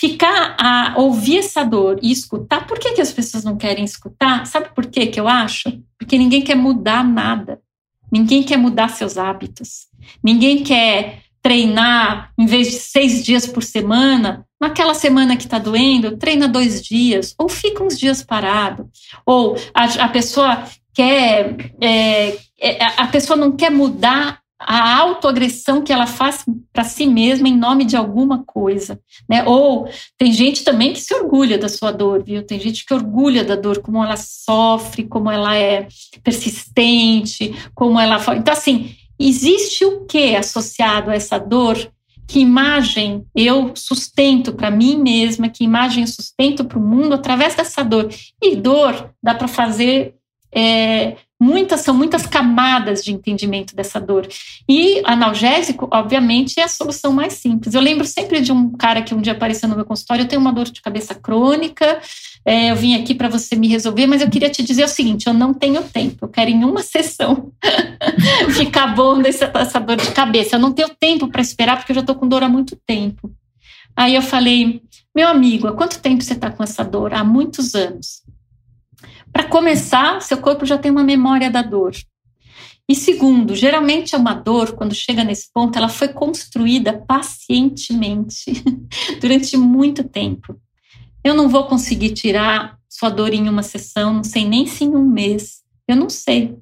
ficar 0.10 0.56
a 0.60 0.94
ouvir 0.98 1.40
essa 1.40 1.64
dor 1.64 2.00
e 2.02 2.12
escutar. 2.12 2.68
Por 2.68 2.78
que, 2.78 2.94
que 2.94 3.02
as 3.02 3.12
pessoas 3.12 3.44
não 3.44 3.58
querem 3.58 3.84
escutar? 3.84 4.46
Sabe 4.46 4.70
por 4.76 4.86
que 4.86 5.08
que 5.08 5.20
eu 5.20 5.28
acho? 5.28 5.82
Porque 5.98 6.18
ninguém 6.18 6.42
quer 6.42 6.56
mudar 6.56 7.04
nada. 7.04 7.60
Ninguém 8.12 8.44
quer 8.44 8.58
mudar 8.58 8.90
seus 8.90 9.18
hábitos. 9.18 9.88
Ninguém 10.24 10.64
quer 10.64 11.24
treinar 11.42 12.32
em 12.38 12.46
vez 12.46 12.68
de 12.68 12.74
seis 12.74 13.24
dias 13.24 13.48
por 13.48 13.64
semana. 13.64 14.46
Naquela 14.62 14.94
semana 14.94 15.36
que 15.36 15.44
está 15.44 15.58
doendo, 15.58 16.18
treina 16.18 16.48
dois 16.48 16.84
dias, 16.84 17.34
ou 17.38 17.50
fica 17.50 17.84
uns 17.84 18.00
dias 18.00 18.24
parado. 18.24 18.90
Ou 19.26 19.58
a, 19.74 19.86
a 20.06 20.08
pessoa 20.10 20.64
quer, 20.94 21.74
é, 21.82 22.38
é 22.60 22.86
a 22.98 23.08
pessoa 23.08 23.36
não 23.36 23.52
quer 23.52 23.72
mudar 23.72 24.40
a 24.60 24.98
autoagressão 25.00 25.82
que 25.82 25.92
ela 25.92 26.08
faz 26.08 26.46
para 26.72 26.84
si 26.84 27.06
mesma 27.06 27.48
em 27.48 27.58
nome 27.58 27.84
de 27.84 27.96
alguma 27.96 28.44
coisa, 28.44 29.00
né? 29.30 29.44
Ou 29.44 29.88
tem 30.18 30.32
gente 30.32 30.64
também 30.64 30.94
que 30.94 31.02
se 31.02 31.14
orgulha 31.14 31.58
da 31.58 31.68
sua 31.68 31.92
dor, 31.92 32.24
viu? 32.24 32.46
Tem 32.46 32.60
gente 32.60 32.86
que 32.86 32.94
orgulha 32.94 33.44
da 33.44 33.56
dor, 33.56 33.82
como 33.82 34.04
ela 34.04 34.16
sofre, 34.16 35.04
como 35.04 35.30
ela 35.30 35.56
é 35.56 35.88
persistente, 36.24 37.54
como 37.74 38.00
ela 38.00 38.18
Então 38.36 38.54
assim, 38.54 38.96
existe 39.20 39.84
o 39.84 40.06
que 40.06 40.36
associado 40.36 41.12
a 41.12 41.16
essa 41.16 41.38
dor? 41.38 41.78
Que 42.28 42.40
imagem 42.40 43.26
eu 43.36 43.72
sustento 43.76 44.54
para 44.54 44.72
mim 44.72 44.98
mesma? 44.98 45.50
Que 45.50 45.64
imagem 45.64 46.04
eu 46.04 46.08
sustento 46.08 46.66
para 46.66 46.80
o 46.80 46.82
mundo 46.82 47.14
através 47.14 47.56
dessa 47.56 47.84
dor? 47.84 48.10
E 48.42 48.56
dor 48.56 49.12
dá 49.22 49.36
para 49.36 49.48
fazer 49.48 50.16
é, 50.52 51.18
muitas 51.40 51.82
são 51.82 51.94
muitas 51.94 52.26
camadas 52.26 53.04
de 53.04 53.12
entendimento 53.12 53.76
dessa 53.76 54.00
dor. 54.00 54.28
E 54.68 55.02
analgésico, 55.06 55.88
obviamente, 55.92 56.60
é 56.60 56.64
a 56.64 56.68
solução 56.68 57.12
mais 57.12 57.34
simples. 57.34 57.74
Eu 57.74 57.82
lembro 57.82 58.06
sempre 58.06 58.42
de 58.42 58.52
um 58.52 58.72
cara 58.72 59.02
que 59.02 59.14
um 59.14 59.22
dia 59.22 59.34
apareceu 59.34 59.68
no 59.68 59.76
meu 59.76 59.86
consultório, 59.86 60.24
eu 60.24 60.28
tenho 60.28 60.42
uma 60.42 60.54
dor 60.54 60.66
de 60.66 60.82
cabeça 60.82 61.14
crônica, 61.14 62.00
é, 62.46 62.72
eu 62.72 62.76
vim 62.76 62.96
aqui 62.96 63.14
para 63.14 63.28
você 63.28 63.56
me 63.56 63.68
resolver, 63.68 64.06
mas 64.08 64.22
eu 64.22 64.30
queria 64.30 64.50
te 64.50 64.64
dizer 64.64 64.84
o 64.84 64.88
seguinte, 64.88 65.28
eu 65.28 65.34
não 65.34 65.54
tenho 65.54 65.84
tempo, 65.84 66.26
eu 66.26 66.30
quero 66.30 66.50
em 66.52 66.64
uma 66.64 66.84
sessão 66.84 67.52
ficar 68.56 68.88
bom 68.96 69.22
dessa, 69.22 69.48
dessa 69.48 69.80
dor 69.80 69.98
de 69.98 70.12
cabeça. 70.12 70.56
Eu 70.56 70.60
não 70.60 70.72
tenho 70.72 70.90
tempo 70.90 71.28
para 71.28 71.42
esperar 71.42 71.78
porque 71.78 71.92
eu 71.92 71.96
já 71.96 72.02
estou 72.02 72.16
com 72.16 72.28
dor 72.28 72.44
há 72.44 72.50
muito 72.50 72.76
tempo. 72.86 73.32
Aí 73.96 74.14
eu 74.14 74.22
falei, 74.22 74.82
meu 75.16 75.28
amigo, 75.28 75.68
há 75.68 75.74
quanto 75.74 76.00
tempo 76.00 76.22
você 76.22 76.34
está 76.34 76.52
com 76.52 76.64
essa 76.64 76.84
dor? 76.84 77.14
Há 77.14 77.24
muitos 77.24 77.74
anos. 77.74 78.25
Para 79.36 79.50
começar, 79.50 80.22
seu 80.22 80.38
corpo 80.38 80.66
já 80.66 80.78
tem 80.78 80.90
uma 80.90 81.04
memória 81.04 81.52
da 81.52 81.62
dor. 81.62 81.94
E 82.88 82.96
segundo, 82.96 83.54
geralmente 83.54 84.16
é 84.16 84.18
uma 84.18 84.34
dor, 84.34 84.78
quando 84.78 84.96
chega 84.96 85.26
nesse 85.26 85.52
ponto, 85.52 85.78
ela 85.78 85.90
foi 85.90 86.08
construída 86.08 86.94
pacientemente 87.06 88.64
durante 89.20 89.58
muito 89.58 90.06
tempo. 90.06 90.58
Eu 91.22 91.34
não 91.34 91.50
vou 91.50 91.66
conseguir 91.66 92.12
tirar 92.12 92.78
sua 92.88 93.10
dor 93.10 93.34
em 93.34 93.50
uma 93.50 93.62
sessão, 93.62 94.14
não 94.14 94.24
sei 94.24 94.48
nem 94.48 94.66
se 94.66 94.86
em 94.86 94.96
um 94.96 95.04
mês, 95.04 95.64
eu 95.86 95.98
não 95.98 96.10
sei. 96.10 96.56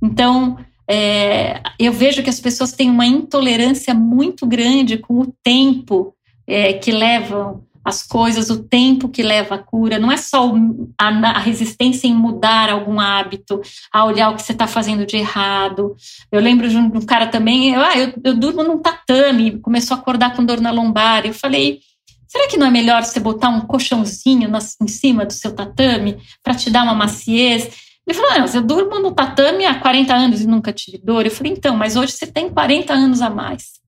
Então, 0.00 0.56
é, 0.88 1.60
eu 1.80 1.92
vejo 1.92 2.22
que 2.22 2.30
as 2.30 2.38
pessoas 2.38 2.70
têm 2.70 2.88
uma 2.88 3.06
intolerância 3.06 3.92
muito 3.92 4.46
grande 4.46 4.98
com 4.98 5.18
o 5.18 5.34
tempo 5.42 6.14
é, 6.46 6.74
que 6.74 6.92
levam 6.92 7.64
as 7.90 8.02
coisas, 8.02 8.48
o 8.48 8.62
tempo 8.62 9.08
que 9.08 9.22
leva 9.22 9.56
à 9.56 9.58
cura, 9.58 9.98
não 9.98 10.10
é 10.10 10.16
só 10.16 10.50
a, 10.98 11.08
a 11.08 11.38
resistência 11.38 12.06
em 12.06 12.14
mudar 12.14 12.70
algum 12.70 12.98
hábito, 12.98 13.60
a 13.92 14.04
olhar 14.04 14.30
o 14.30 14.36
que 14.36 14.42
você 14.42 14.52
está 14.52 14.66
fazendo 14.66 15.04
de 15.04 15.16
errado. 15.16 15.94
Eu 16.32 16.40
lembro 16.40 16.68
de 16.68 16.76
um, 16.76 16.90
cara 17.02 17.26
também, 17.26 17.74
eu, 17.74 17.80
ah, 17.80 17.98
eu, 17.98 18.12
eu 18.24 18.34
durmo 18.34 18.62
num 18.62 18.78
tatame, 18.78 19.58
começou 19.58 19.96
a 19.96 20.00
acordar 20.00 20.34
com 20.34 20.44
dor 20.44 20.60
na 20.60 20.70
lombar. 20.70 21.26
Eu 21.26 21.34
falei, 21.34 21.80
será 22.26 22.48
que 22.48 22.56
não 22.56 22.66
é 22.66 22.70
melhor 22.70 23.04
você 23.04 23.20
botar 23.20 23.50
um 23.50 23.60
colchãozinho 23.60 24.50
em 24.80 24.88
cima 24.88 25.26
do 25.26 25.32
seu 25.32 25.54
tatame 25.54 26.18
para 26.42 26.54
te 26.54 26.70
dar 26.70 26.84
uma 26.84 26.94
maciez? 26.94 27.90
Ele 28.06 28.18
falou, 28.18 28.38
não, 28.38 28.46
eu 28.46 28.62
durmo 28.62 28.98
no 28.98 29.12
tatame 29.12 29.66
há 29.66 29.78
40 29.78 30.14
anos 30.14 30.40
e 30.40 30.46
nunca 30.46 30.72
tive 30.72 30.98
dor. 30.98 31.26
Eu 31.26 31.30
falei, 31.30 31.52
então, 31.52 31.76
mas 31.76 31.96
hoje 31.96 32.12
você 32.12 32.26
tem 32.26 32.48
40 32.48 32.92
anos 32.92 33.20
a 33.20 33.30
mais. 33.30 33.79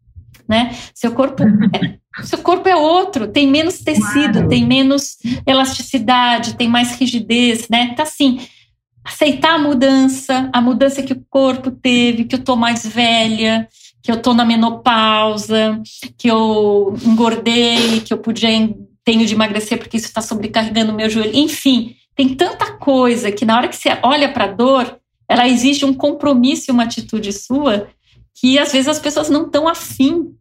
Né? 0.48 0.76
Seu 0.94 1.12
corpo 1.12 1.42
é, 1.42 1.98
seu 2.24 2.38
corpo 2.38 2.68
é 2.68 2.76
outro, 2.76 3.28
tem 3.28 3.46
menos 3.46 3.78
tecido, 3.78 4.40
Uau. 4.40 4.48
tem 4.48 4.66
menos 4.66 5.16
elasticidade, 5.46 6.56
tem 6.56 6.68
mais 6.68 6.94
rigidez, 6.98 7.68
né? 7.68 7.94
Tá 7.94 8.02
assim, 8.02 8.40
aceitar 9.04 9.54
a 9.54 9.58
mudança, 9.58 10.50
a 10.52 10.60
mudança 10.60 11.02
que 11.02 11.12
o 11.12 11.24
corpo 11.30 11.70
teve, 11.70 12.24
que 12.24 12.34
eu 12.34 12.44
tô 12.44 12.54
mais 12.54 12.86
velha, 12.86 13.68
que 14.02 14.10
eu 14.10 14.20
tô 14.20 14.34
na 14.34 14.44
menopausa, 14.44 15.80
que 16.18 16.28
eu 16.28 16.96
engordei, 17.04 18.00
que 18.00 18.12
eu 18.12 18.18
podia 18.18 18.50
tenho 19.04 19.26
de 19.26 19.34
emagrecer 19.34 19.78
porque 19.78 19.96
isso 19.96 20.06
está 20.06 20.20
sobrecarregando 20.20 20.92
o 20.92 20.94
meu 20.94 21.10
joelho. 21.10 21.36
Enfim, 21.36 21.96
tem 22.14 22.34
tanta 22.34 22.72
coisa 22.72 23.32
que 23.32 23.44
na 23.44 23.56
hora 23.56 23.68
que 23.68 23.76
você 23.76 23.98
olha 24.02 24.32
para 24.32 24.44
a 24.44 24.52
dor, 24.52 24.98
ela 25.28 25.48
exige 25.48 25.84
um 25.84 25.94
compromisso 25.94 26.70
e 26.70 26.72
uma 26.72 26.84
atitude 26.84 27.32
sua 27.32 27.88
que 28.42 28.58
às 28.58 28.72
vezes 28.72 28.88
as 28.88 28.98
pessoas 28.98 29.30
não 29.30 29.46
estão 29.46 29.68
afim. 29.68 30.34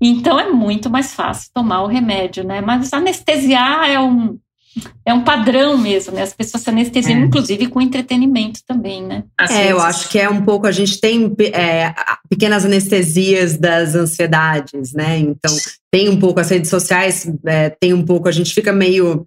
Então 0.00 0.38
é 0.38 0.48
muito 0.48 0.88
mais 0.88 1.12
fácil 1.12 1.50
tomar 1.52 1.82
o 1.82 1.88
remédio, 1.88 2.44
né? 2.44 2.60
Mas 2.60 2.92
anestesiar 2.92 3.90
é 3.90 3.98
um, 3.98 4.38
é 5.04 5.12
um 5.12 5.24
padrão 5.24 5.76
mesmo, 5.76 6.14
né? 6.14 6.22
As 6.22 6.32
pessoas 6.32 6.62
se 6.62 6.70
anestesiam, 6.70 7.18
é. 7.18 7.24
inclusive 7.24 7.66
com 7.66 7.80
entretenimento 7.80 8.60
também, 8.64 9.02
né? 9.02 9.24
é, 9.50 9.72
eu 9.72 9.80
acho 9.80 10.08
que 10.08 10.20
é 10.20 10.30
um 10.30 10.44
pouco, 10.44 10.68
a 10.68 10.72
gente 10.72 11.00
tem 11.00 11.34
é, 11.52 11.92
pequenas 12.30 12.64
anestesias 12.64 13.58
das 13.58 13.96
ansiedades, 13.96 14.92
né? 14.92 15.18
Então, 15.18 15.52
tem 15.90 16.08
um 16.08 16.16
pouco 16.16 16.38
as 16.38 16.48
redes 16.48 16.70
sociais, 16.70 17.28
é, 17.44 17.70
tem 17.70 17.92
um 17.92 18.04
pouco, 18.04 18.28
a 18.28 18.32
gente 18.32 18.54
fica 18.54 18.72
meio 18.72 19.26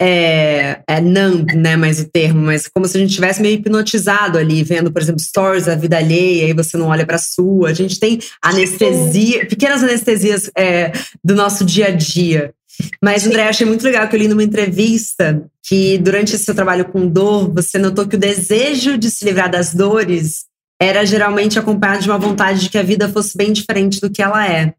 é, 0.00 0.80
é 0.88 1.00
numb, 1.00 1.54
né, 1.54 1.76
mais 1.76 2.00
o 2.00 2.08
termo, 2.08 2.40
mas 2.40 2.66
como 2.66 2.88
se 2.88 2.96
a 2.96 3.00
gente 3.00 3.14
tivesse 3.14 3.42
meio 3.42 3.56
hipnotizado 3.56 4.38
ali, 4.38 4.62
vendo, 4.64 4.90
por 4.90 5.02
exemplo, 5.02 5.20
stories 5.20 5.66
da 5.66 5.74
vida 5.74 5.98
alheia, 5.98 6.48
e 6.48 6.54
você 6.54 6.78
não 6.78 6.86
olha 6.86 7.04
para 7.04 7.18
sua. 7.18 7.68
A 7.68 7.74
gente 7.74 8.00
tem 8.00 8.18
anestesia, 8.42 9.44
pequenas 9.46 9.82
anestesias 9.82 10.50
é, 10.56 10.92
do 11.22 11.34
nosso 11.34 11.66
dia 11.66 11.88
a 11.88 11.90
dia. 11.90 12.54
Mas, 13.02 13.26
André, 13.26 13.46
achei 13.46 13.66
muito 13.66 13.84
legal 13.84 14.08
que 14.08 14.16
eu 14.16 14.20
li 14.20 14.28
numa 14.28 14.42
entrevista 14.42 15.44
que 15.62 15.98
durante 15.98 16.34
esse 16.34 16.44
seu 16.44 16.54
trabalho 16.54 16.86
com 16.86 17.06
dor, 17.06 17.52
você 17.52 17.78
notou 17.78 18.08
que 18.08 18.16
o 18.16 18.18
desejo 18.18 18.96
de 18.96 19.10
se 19.10 19.24
livrar 19.24 19.50
das 19.50 19.74
dores 19.74 20.46
era 20.80 21.04
geralmente 21.04 21.58
acompanhado 21.58 22.02
de 22.02 22.08
uma 22.08 22.18
vontade 22.18 22.60
de 22.60 22.70
que 22.70 22.78
a 22.78 22.82
vida 22.82 23.06
fosse 23.10 23.36
bem 23.36 23.52
diferente 23.52 24.00
do 24.00 24.10
que 24.10 24.22
ela 24.22 24.48
é. 24.48 24.72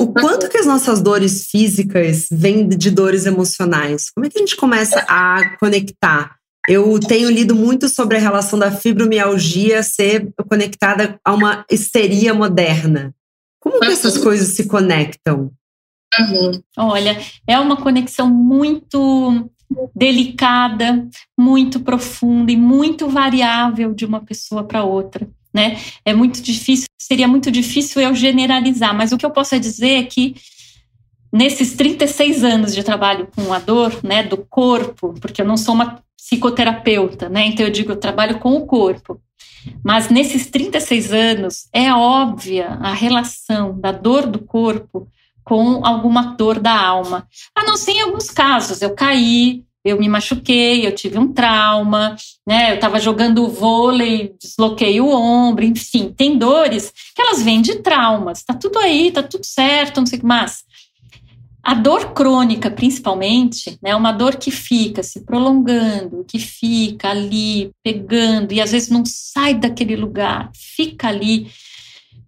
O 0.00 0.12
quanto 0.12 0.48
que 0.48 0.58
as 0.58 0.66
nossas 0.66 1.00
dores 1.00 1.46
físicas 1.46 2.26
vêm 2.30 2.68
de 2.68 2.90
dores 2.90 3.26
emocionais? 3.26 4.10
Como 4.10 4.26
é 4.26 4.30
que 4.30 4.38
a 4.38 4.40
gente 4.40 4.56
começa 4.56 5.00
a 5.08 5.56
conectar? 5.58 6.36
Eu 6.68 6.98
tenho 7.00 7.30
lido 7.30 7.54
muito 7.54 7.88
sobre 7.88 8.16
a 8.16 8.20
relação 8.20 8.58
da 8.58 8.70
fibromialgia 8.70 9.82
ser 9.82 10.30
conectada 10.48 11.18
a 11.24 11.32
uma 11.32 11.64
histeria 11.70 12.34
moderna. 12.34 13.14
Como 13.58 13.80
que 13.80 13.86
essas 13.86 14.18
coisas 14.18 14.54
se 14.54 14.66
conectam? 14.66 15.50
Uhum. 16.18 16.62
Olha, 16.76 17.18
é 17.46 17.58
uma 17.58 17.76
conexão 17.76 18.28
muito 18.28 19.50
delicada, 19.94 21.06
muito 21.38 21.80
profunda 21.80 22.52
e 22.52 22.56
muito 22.56 23.08
variável 23.08 23.94
de 23.94 24.04
uma 24.04 24.20
pessoa 24.20 24.64
para 24.64 24.84
outra. 24.84 25.28
Né? 25.58 25.76
É 26.04 26.14
muito 26.14 26.40
difícil, 26.40 26.86
seria 26.96 27.26
muito 27.26 27.50
difícil 27.50 28.00
eu 28.00 28.14
generalizar, 28.14 28.94
mas 28.94 29.10
o 29.10 29.18
que 29.18 29.26
eu 29.26 29.30
posso 29.30 29.58
dizer 29.58 29.98
é 29.98 30.02
que 30.04 30.36
nesses 31.32 31.74
36 31.74 32.44
anos 32.44 32.72
de 32.72 32.84
trabalho 32.84 33.28
com 33.34 33.52
a 33.52 33.58
dor, 33.58 33.98
né, 34.04 34.22
do 34.22 34.36
corpo, 34.36 35.14
porque 35.20 35.42
eu 35.42 35.46
não 35.46 35.56
sou 35.56 35.74
uma 35.74 36.00
psicoterapeuta, 36.16 37.28
né? 37.28 37.46
Então 37.46 37.66
eu 37.66 37.72
digo, 37.72 37.90
eu 37.90 37.96
trabalho 37.96 38.38
com 38.38 38.54
o 38.54 38.66
corpo. 38.66 39.20
Mas 39.82 40.08
nesses 40.10 40.46
36 40.46 41.12
anos 41.12 41.68
é 41.72 41.92
óbvia 41.92 42.78
a 42.80 42.92
relação 42.92 43.76
da 43.80 43.90
dor 43.90 44.28
do 44.28 44.38
corpo 44.38 45.08
com 45.42 45.84
alguma 45.84 46.36
dor 46.36 46.60
da 46.60 46.80
alma. 46.80 47.26
A 47.52 47.64
não 47.64 47.76
ser 47.76 47.92
em 47.92 48.02
alguns 48.02 48.30
casos, 48.30 48.80
eu 48.80 48.94
caí, 48.94 49.64
eu 49.84 49.98
me 49.98 50.08
machuquei, 50.08 50.86
eu 50.86 50.94
tive 50.94 51.18
um 51.18 51.32
trauma, 51.32 52.16
né? 52.46 52.72
Eu 52.72 52.74
estava 52.76 52.98
jogando 53.00 53.48
vôlei, 53.48 54.34
desloquei 54.40 55.00
o 55.00 55.08
ombro, 55.08 55.64
enfim, 55.64 56.12
tem 56.16 56.36
dores 56.36 56.92
que 57.14 57.22
elas 57.22 57.42
vêm 57.42 57.62
de 57.62 57.76
traumas. 57.76 58.42
Tá 58.42 58.54
tudo 58.54 58.78
aí, 58.78 59.10
tá 59.10 59.22
tudo 59.22 59.44
certo, 59.44 59.98
não 59.98 60.06
sei 60.06 60.18
o 60.18 60.20
que 60.20 60.26
mais. 60.26 60.64
A 61.62 61.74
dor 61.74 62.12
crônica, 62.12 62.70
principalmente, 62.70 63.78
né, 63.82 63.90
é 63.90 63.96
uma 63.96 64.12
dor 64.12 64.36
que 64.36 64.50
fica 64.50 65.02
se 65.02 65.24
prolongando, 65.24 66.24
que 66.26 66.38
fica 66.38 67.10
ali 67.10 67.70
pegando 67.84 68.52
e 68.52 68.60
às 68.60 68.72
vezes 68.72 68.88
não 68.88 69.02
sai 69.04 69.54
daquele 69.54 69.96
lugar, 69.96 70.50
fica 70.54 71.08
ali 71.08 71.48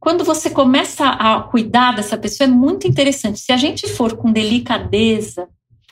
quando 0.01 0.25
você 0.25 0.49
começa 0.49 1.07
a 1.07 1.43
cuidar 1.43 1.95
dessa 1.95 2.17
pessoa, 2.17 2.49
é 2.49 2.51
muito 2.51 2.89
interessante. 2.89 3.39
Se 3.39 3.53
a 3.53 3.57
gente 3.59 3.87
for 3.87 4.17
com 4.17 4.33
delicadeza, 4.33 5.47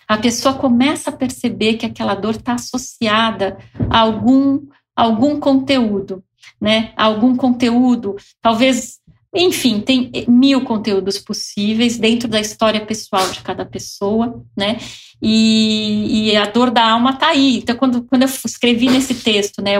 a 0.08 0.16
pessoa 0.16 0.54
começa 0.54 1.10
a 1.10 1.16
perceber 1.16 1.74
que 1.74 1.84
aquela 1.84 2.14
dor 2.14 2.36
está 2.36 2.54
associada 2.54 3.58
a 3.90 4.00
algum, 4.00 4.66
algum 4.96 5.38
conteúdo, 5.38 6.24
né? 6.58 6.92
algum 6.96 7.36
conteúdo, 7.36 8.16
talvez, 8.40 9.00
enfim, 9.34 9.80
tem 9.80 10.10
mil 10.26 10.64
conteúdos 10.64 11.18
possíveis 11.18 11.98
dentro 11.98 12.26
da 12.26 12.40
história 12.40 12.84
pessoal 12.84 13.30
de 13.30 13.42
cada 13.42 13.66
pessoa, 13.66 14.42
né? 14.56 14.78
E, 15.20 16.30
e 16.30 16.36
a 16.36 16.46
dor 16.46 16.70
da 16.70 16.92
alma 16.92 17.10
está 17.10 17.28
aí. 17.28 17.58
Então, 17.58 17.76
quando, 17.76 18.02
quando 18.04 18.22
eu 18.22 18.28
escrevi 18.28 18.88
nesse 18.88 19.14
texto, 19.14 19.60
né, 19.60 19.76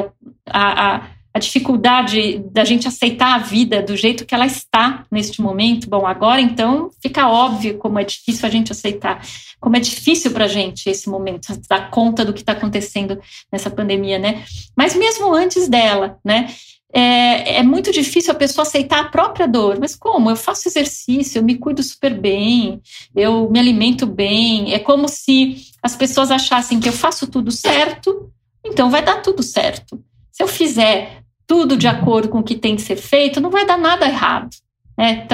a, 0.47 0.97
a 0.97 1.11
a 1.33 1.39
dificuldade 1.39 2.39
da 2.51 2.65
gente 2.65 2.89
aceitar 2.89 3.35
a 3.35 3.39
vida 3.39 3.83
do 3.83 3.97
jeito 3.97 4.25
que 4.25 4.35
ela 4.35 4.47
está 4.47 5.05
neste 5.11 5.41
momento. 5.41 5.89
Bom, 5.89 6.07
agora 6.07 6.41
então 6.41 6.91
fica 7.03 7.29
óbvio 7.29 7.79
como 7.79 7.99
é 7.99 8.05
difícil 8.05 8.47
a 8.47 8.51
gente 8.51 8.73
aceitar, 8.73 9.25
como 9.61 9.77
é 9.77 9.81
difícil 9.81 10.31
para 10.31 10.47
a 10.47 10.49
gente 10.49 10.89
esse 10.89 11.09
momento, 11.09 11.49
dar 11.69 11.91
conta 11.91 12.25
do 12.25 12.33
que 12.33 12.41
está 12.41 12.53
acontecendo 12.53 13.21
nessa 13.53 13.71
pandemia, 13.71 14.19
né? 14.19 14.45
Mas 14.77 14.95
mesmo 14.95 15.33
antes 15.33 15.69
dela, 15.69 16.19
né? 16.25 16.49
É, 16.91 17.59
é, 17.59 17.63
muito 17.63 17.93
difícil 17.93 18.33
a 18.33 18.35
pessoa 18.35 18.63
aceitar 18.63 19.01
a 19.01 19.09
própria 19.09 19.47
dor. 19.47 19.79
Mas 19.79 19.95
como? 19.95 20.31
Eu 20.31 20.37
faço 20.37 20.69
exercício, 20.69 21.39
eu 21.39 21.43
me 21.43 21.57
cuido 21.57 21.83
super 21.83 22.19
bem, 22.19 22.81
eu 23.15 23.51
me 23.51 23.59
alimento 23.59 24.07
bem. 24.07 24.73
É 24.73 24.79
como 24.79 25.07
se 25.07 25.57
as 25.83 25.95
pessoas 25.95 26.31
achassem 26.31 26.81
que 26.81 26.89
eu 26.89 26.93
faço 26.93 27.27
tudo 27.27 27.51
certo, 27.51 28.33
então 28.65 28.91
vai 28.91 29.03
dar 29.03 29.21
tudo 29.21 29.43
certo. 29.43 30.03
Se 30.39 30.45
eu 30.45 30.47
fizer 30.47 31.25
tudo 31.49 31.77
de 31.77 31.89
acordo 31.89 32.29
com 32.29 32.39
o 32.39 32.45
que 32.45 32.55
tem 32.55 32.77
que 32.77 32.83
ser 32.83 32.95
feito, 32.95 33.41
não 33.41 33.51
vai 33.51 33.67
dar 33.67 33.77
nada 33.77 34.07
errado. 34.07 34.49
Né? 34.97 35.27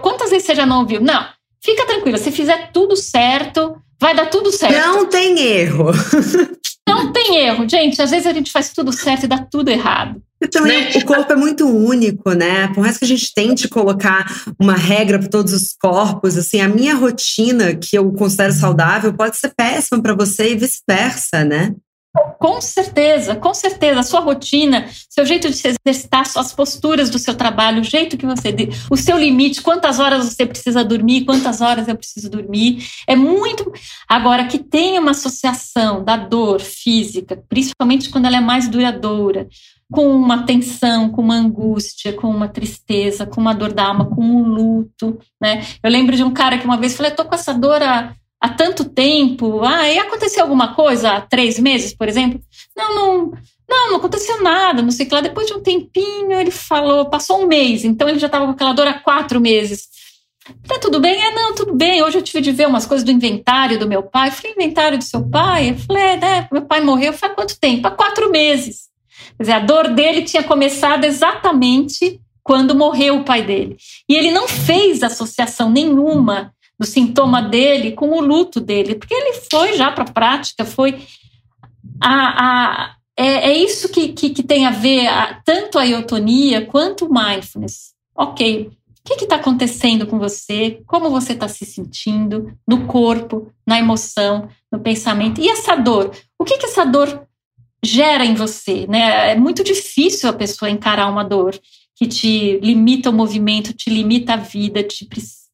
Quantas 0.00 0.30
vezes 0.30 0.46
você 0.46 0.54
já 0.54 0.64
não 0.64 0.78
ouviu? 0.78 1.00
Não, 1.00 1.26
fica 1.60 1.84
tranquila, 1.84 2.16
se 2.18 2.30
fizer 2.30 2.70
tudo 2.70 2.94
certo, 2.94 3.74
vai 4.00 4.14
dar 4.14 4.26
tudo 4.26 4.52
certo. 4.52 4.76
Não 4.76 5.06
tem 5.06 5.40
erro. 5.40 5.86
Não 6.88 7.12
tem 7.12 7.36
erro, 7.36 7.68
gente. 7.68 8.00
Às 8.00 8.10
vezes 8.10 8.26
a 8.26 8.32
gente 8.32 8.50
faz 8.50 8.70
tudo 8.70 8.90
certo 8.90 9.24
e 9.24 9.28
dá 9.28 9.36
tudo 9.36 9.68
errado. 9.68 10.22
E 10.42 10.48
também 10.48 10.84
né? 10.84 10.90
o 10.96 11.04
corpo 11.04 11.30
é 11.30 11.36
muito 11.36 11.68
único, 11.68 12.32
né? 12.32 12.68
Por 12.68 12.80
mais 12.80 12.96
que 12.96 13.04
a 13.04 13.08
gente 13.08 13.34
tente 13.34 13.68
colocar 13.68 14.24
uma 14.58 14.74
regra 14.74 15.18
para 15.18 15.28
todos 15.28 15.52
os 15.52 15.76
corpos, 15.78 16.38
assim, 16.38 16.62
a 16.62 16.68
minha 16.68 16.94
rotina 16.94 17.74
que 17.74 17.94
eu 17.96 18.10
considero 18.12 18.54
saudável 18.54 19.12
pode 19.12 19.36
ser 19.36 19.52
péssima 19.54 20.00
para 20.00 20.14
você 20.14 20.52
e 20.52 20.56
vice-versa, 20.56 21.44
né? 21.44 21.74
Com 22.38 22.60
certeza, 22.60 23.36
com 23.36 23.52
certeza. 23.52 24.00
A 24.00 24.02
sua 24.02 24.20
rotina, 24.20 24.88
seu 25.08 25.26
jeito 25.26 25.48
de 25.48 25.56
se 25.56 25.68
exercitar, 25.68 26.26
suas 26.26 26.52
posturas 26.52 27.10
do 27.10 27.18
seu 27.18 27.34
trabalho, 27.34 27.80
o 27.80 27.84
jeito 27.84 28.16
que 28.16 28.26
você. 28.26 28.54
O 28.90 28.96
seu 28.96 29.18
limite, 29.18 29.60
quantas 29.60 29.98
horas 30.00 30.24
você 30.24 30.46
precisa 30.46 30.84
dormir, 30.84 31.24
quantas 31.24 31.60
horas 31.60 31.86
eu 31.86 31.96
preciso 31.96 32.30
dormir. 32.30 32.86
É 33.06 33.14
muito. 33.14 33.70
Agora, 34.08 34.46
que 34.46 34.58
tem 34.58 34.98
uma 34.98 35.10
associação 35.10 36.02
da 36.02 36.16
dor 36.16 36.60
física, 36.60 37.42
principalmente 37.48 38.08
quando 38.08 38.26
ela 38.26 38.38
é 38.38 38.40
mais 38.40 38.68
duradoura, 38.68 39.46
com 39.90 40.08
uma 40.08 40.44
tensão, 40.44 41.10
com 41.10 41.22
uma 41.22 41.36
angústia, 41.36 42.12
com 42.12 42.28
uma 42.28 42.48
tristeza, 42.48 43.26
com 43.26 43.40
uma 43.40 43.54
dor 43.54 43.72
da 43.72 43.84
alma, 43.84 44.06
com 44.06 44.22
um 44.22 44.42
luto, 44.42 45.18
né? 45.40 45.64
Eu 45.82 45.90
lembro 45.90 46.16
de 46.16 46.22
um 46.22 46.32
cara 46.32 46.58
que 46.58 46.64
uma 46.64 46.76
vez 46.76 46.96
falou: 46.96 47.10
eu 47.10 47.16
tô 47.16 47.24
com 47.24 47.34
essa 47.34 47.54
dor 47.54 47.82
há 47.82 48.14
há 48.40 48.48
tanto 48.48 48.84
tempo. 48.84 49.62
Ah, 49.64 49.88
e 49.88 49.98
aconteceu 49.98 50.42
alguma 50.42 50.74
coisa 50.74 51.12
há 51.12 51.20
três 51.20 51.58
meses, 51.58 51.94
por 51.94 52.08
exemplo? 52.08 52.40
Não, 52.76 52.94
não, 52.94 53.32
não, 53.68 53.90
não 53.90 53.96
aconteceu 53.96 54.42
nada, 54.42 54.82
não 54.82 54.90
sei 54.90 55.06
o 55.06 55.08
que 55.08 55.14
lá. 55.14 55.20
Depois 55.20 55.46
de 55.46 55.54
um 55.54 55.62
tempinho, 55.62 56.32
ele 56.32 56.50
falou, 56.50 57.10
passou 57.10 57.42
um 57.42 57.46
mês, 57.46 57.84
então 57.84 58.08
ele 58.08 58.18
já 58.18 58.26
estava 58.26 58.46
com 58.46 58.52
aquela 58.52 58.72
dor 58.72 58.86
há 58.86 58.94
quatro 58.94 59.40
meses. 59.40 59.88
Tá 60.66 60.78
tudo 60.78 60.98
bem? 60.98 61.14
É, 61.22 61.34
não, 61.34 61.54
tudo 61.54 61.74
bem. 61.74 62.02
Hoje 62.02 62.18
eu 62.18 62.22
tive 62.22 62.40
de 62.40 62.52
ver 62.52 62.66
umas 62.66 62.86
coisas 62.86 63.04
do 63.04 63.10
inventário 63.10 63.78
do 63.78 63.88
meu 63.88 64.02
pai. 64.02 64.28
Eu 64.28 64.32
falei, 64.32 64.52
inventário 64.52 64.96
do 64.96 65.04
seu 65.04 65.22
pai? 65.28 65.70
Eu 65.70 65.76
falei, 65.76 66.02
é, 66.02 66.16
né? 66.16 66.48
Meu 66.50 66.62
pai 66.62 66.80
morreu 66.80 67.12
faz 67.12 67.34
quanto 67.34 67.58
tempo? 67.60 67.86
Há 67.86 67.90
quatro 67.90 68.30
meses. 68.30 68.88
Quer 69.36 69.42
dizer, 69.42 69.52
a 69.52 69.58
dor 69.60 69.88
dele 69.88 70.22
tinha 70.22 70.42
começado 70.42 71.04
exatamente 71.04 72.18
quando 72.42 72.74
morreu 72.74 73.16
o 73.16 73.24
pai 73.24 73.42
dele. 73.42 73.76
E 74.08 74.16
ele 74.16 74.30
não 74.30 74.48
fez 74.48 75.02
associação 75.02 75.70
nenhuma 75.70 76.54
do 76.78 76.86
sintoma 76.86 77.42
dele 77.42 77.92
com 77.92 78.10
o 78.10 78.20
luto 78.20 78.60
dele, 78.60 78.94
porque 78.94 79.14
ele 79.14 79.34
foi 79.50 79.76
já 79.76 79.90
para 79.90 80.04
a 80.04 80.12
prática, 80.12 80.64
foi 80.64 81.02
a, 82.00 82.12
a 82.12 82.94
é, 83.16 83.50
é, 83.50 83.56
isso 83.56 83.88
que, 83.88 84.12
que, 84.12 84.30
que, 84.30 84.42
tem 84.44 84.64
a 84.64 84.70
ver 84.70 85.08
a, 85.08 85.40
tanto 85.44 85.76
a 85.76 85.86
eutonia 85.86 86.64
quanto 86.64 87.06
o 87.06 87.12
mindfulness. 87.12 87.92
Ok, 88.14 88.70
que 89.16 89.24
está 89.24 89.36
acontecendo 89.36 90.06
com 90.06 90.18
você, 90.18 90.82
como 90.86 91.10
você 91.10 91.32
está 91.32 91.48
se 91.48 91.64
sentindo, 91.64 92.52
no 92.66 92.86
corpo, 92.86 93.50
na 93.66 93.78
emoção, 93.78 94.48
no 94.70 94.80
pensamento. 94.80 95.40
E 95.40 95.48
essa 95.48 95.74
dor? 95.74 96.10
O 96.38 96.44
que, 96.44 96.58
que 96.58 96.66
essa 96.66 96.84
dor 96.84 97.26
gera 97.82 98.24
em 98.24 98.34
você? 98.34 98.86
Né? 98.86 99.32
É 99.32 99.34
muito 99.36 99.64
difícil 99.64 100.28
a 100.28 100.32
pessoa 100.32 100.70
encarar 100.70 101.10
uma 101.10 101.22
dor 101.22 101.58
que 101.96 102.06
te 102.06 102.58
limita 102.60 103.10
o 103.10 103.12
movimento, 103.12 103.72
te 103.72 103.90
limita 103.90 104.34
a 104.34 104.36
vida, 104.36 104.82
te, 104.82 105.06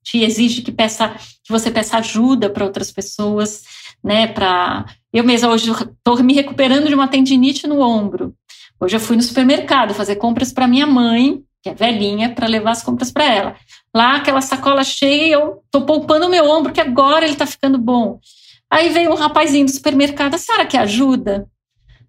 te 0.04 0.22
exige 0.22 0.62
que, 0.62 0.70
peça, 0.70 1.08
que 1.42 1.50
você 1.50 1.70
peça 1.70 1.96
ajuda 1.96 2.50
para 2.50 2.64
outras 2.64 2.92
pessoas, 2.92 3.62
né? 4.02 4.26
Para 4.26 4.84
eu 5.12 5.24
mesma 5.24 5.48
hoje 5.48 5.70
estou 5.70 6.22
me 6.22 6.34
recuperando 6.34 6.88
de 6.88 6.94
uma 6.94 7.08
tendinite 7.08 7.66
no 7.66 7.80
ombro. 7.80 8.34
Hoje 8.78 8.96
eu 8.96 9.00
fui 9.00 9.16
no 9.16 9.22
supermercado 9.22 9.94
fazer 9.94 10.16
compras 10.16 10.52
para 10.52 10.68
minha 10.68 10.86
mãe, 10.86 11.42
que 11.62 11.70
é 11.70 11.74
velhinha, 11.74 12.34
para 12.34 12.46
levar 12.46 12.72
as 12.72 12.82
compras 12.82 13.10
para 13.10 13.24
ela. 13.24 13.56
Lá, 13.94 14.16
aquela 14.16 14.40
sacola 14.40 14.84
cheia, 14.84 15.34
eu 15.34 15.62
tô 15.70 15.82
poupando 15.82 16.26
o 16.26 16.30
meu 16.30 16.44
ombro, 16.44 16.72
que 16.72 16.80
agora 16.80 17.24
ele 17.24 17.36
tá 17.36 17.46
ficando 17.46 17.78
bom. 17.78 18.18
Aí 18.70 18.90
veio 18.90 19.10
um 19.10 19.14
rapazinho 19.14 19.64
do 19.64 19.70
supermercado, 19.70 20.34
a 20.34 20.38
senhora 20.38 20.66
quer 20.66 20.78
ajuda? 20.78 21.46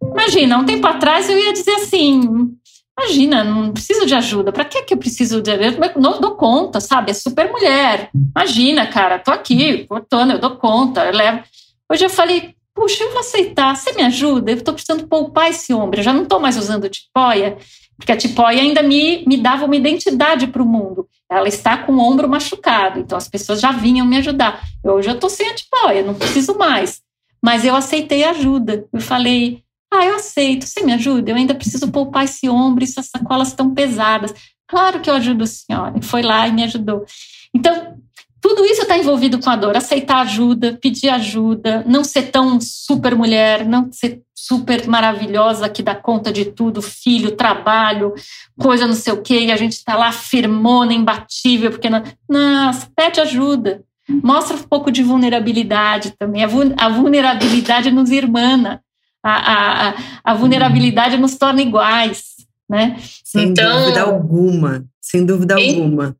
Imagina, 0.01 0.57
um 0.57 0.65
tempo 0.65 0.85
atrás 0.87 1.29
eu 1.29 1.37
ia 1.37 1.53
dizer 1.53 1.75
assim: 1.75 2.49
imagina, 2.97 3.43
não 3.43 3.71
preciso 3.71 4.05
de 4.05 4.15
ajuda, 4.15 4.51
para 4.51 4.65
que, 4.65 4.83
que 4.83 4.93
eu 4.93 4.97
preciso 4.97 5.41
de 5.41 5.51
ajuda? 5.51 5.91
Eu 5.95 6.01
não 6.01 6.19
dou 6.19 6.35
conta, 6.35 6.79
sabe? 6.79 7.11
É 7.11 7.13
super 7.13 7.51
mulher. 7.51 8.09
Imagina, 8.13 8.87
cara, 8.87 9.19
tô 9.19 9.31
aqui, 9.31 9.85
cortando, 9.85 10.31
eu 10.31 10.39
dou 10.39 10.55
conta, 10.55 11.05
eu 11.05 11.13
levo. 11.13 11.43
Hoje 11.91 12.05
eu 12.05 12.09
falei: 12.09 12.55
puxa, 12.73 13.03
eu 13.03 13.11
vou 13.11 13.19
aceitar, 13.19 13.75
você 13.75 13.93
me 13.93 14.03
ajuda? 14.03 14.51
Eu 14.51 14.61
tô 14.61 14.73
precisando 14.73 15.07
poupar 15.07 15.49
esse 15.49 15.73
ombro, 15.73 15.99
eu 15.99 16.03
já 16.03 16.13
não 16.13 16.25
tô 16.25 16.39
mais 16.39 16.57
usando 16.57 16.89
tipóia. 16.89 17.57
Porque 17.97 18.11
a 18.11 18.17
tipóia 18.17 18.61
ainda 18.61 18.83
me, 18.83 19.23
me 19.25 19.37
dava 19.37 19.65
uma 19.65 19.75
identidade 19.75 20.47
para 20.47 20.61
o 20.61 20.65
mundo. 20.65 21.07
Ela 21.31 21.47
está 21.47 21.77
com 21.77 21.93
o 21.93 21.99
ombro 21.99 22.27
machucado, 22.27 22.99
então 22.99 23.17
as 23.17 23.27
pessoas 23.27 23.61
já 23.61 23.71
vinham 23.71 24.05
me 24.05 24.17
ajudar. 24.17 24.61
Eu, 24.83 24.95
hoje 24.95 25.09
eu 25.09 25.15
estou 25.15 25.29
sem 25.29 25.47
a 25.49 25.55
tipóia, 25.55 26.03
não 26.03 26.13
preciso 26.13 26.57
mais. 26.57 27.01
Mas 27.41 27.63
eu 27.63 27.75
aceitei 27.75 28.23
ajuda. 28.25 28.85
Eu 28.91 28.99
falei, 28.99 29.63
ah, 29.99 30.05
eu 30.05 30.15
aceito, 30.15 30.65
você 30.65 30.81
me 30.81 30.93
ajuda? 30.93 31.31
Eu 31.31 31.35
ainda 31.35 31.55
preciso 31.55 31.91
poupar 31.91 32.25
esse 32.25 32.49
ombro, 32.49 32.83
essas 32.83 33.07
sacolas 33.07 33.53
tão 33.53 33.73
pesadas. 33.73 34.33
Claro 34.67 34.99
que 34.99 35.09
eu 35.09 35.13
ajudo 35.13 35.43
a 35.43 35.47
senhora. 35.47 36.01
Foi 36.01 36.21
lá 36.21 36.47
e 36.47 36.51
me 36.51 36.63
ajudou. 36.63 37.05
Então, 37.53 37.97
tudo 38.41 38.63
isso 38.63 38.83
está 38.83 38.95
envolvido 38.95 39.39
com 39.39 39.49
a 39.49 39.55
dor. 39.55 39.75
Aceitar 39.75 40.19
ajuda, 40.19 40.77
pedir 40.79 41.09
ajuda, 41.09 41.83
não 41.87 42.03
ser 42.03 42.29
tão 42.29 42.59
super 42.61 43.15
mulher, 43.15 43.65
não 43.65 43.91
ser 43.91 44.21
super 44.35 44.87
maravilhosa 44.87 45.67
que 45.67 45.81
dá 45.81 45.95
conta 45.95 46.31
de 46.31 46.45
tudo, 46.45 46.79
filho, 46.79 47.35
trabalho, 47.35 48.13
coisa 48.59 48.85
não 48.85 48.93
sei 48.93 49.13
o 49.13 49.21
quê, 49.23 49.45
e 49.45 49.51
a 49.51 49.55
gente 49.55 49.73
está 49.73 49.97
lá 49.97 50.11
firmona, 50.11 50.93
imbatível, 50.93 51.71
porque 51.71 51.89
não. 51.89 52.03
Nossa, 52.29 52.87
pede 52.95 53.19
ajuda. 53.19 53.83
Mostra 54.07 54.55
um 54.55 54.61
pouco 54.61 54.91
de 54.91 55.01
vulnerabilidade 55.01 56.13
também. 56.19 56.43
A 56.43 56.89
vulnerabilidade 56.89 57.89
nos 57.89 58.11
irmana. 58.11 58.79
A, 59.27 59.89
a, 59.89 59.95
a 60.23 60.33
vulnerabilidade 60.35 61.17
nos 61.17 61.35
torna 61.35 61.61
iguais. 61.61 62.35
Né? 62.69 62.97
Sem 63.23 63.49
então, 63.49 63.79
dúvida 63.81 64.01
alguma. 64.01 64.85
Sem 65.01 65.25
dúvida 65.25 65.55
alguma. 65.55 66.15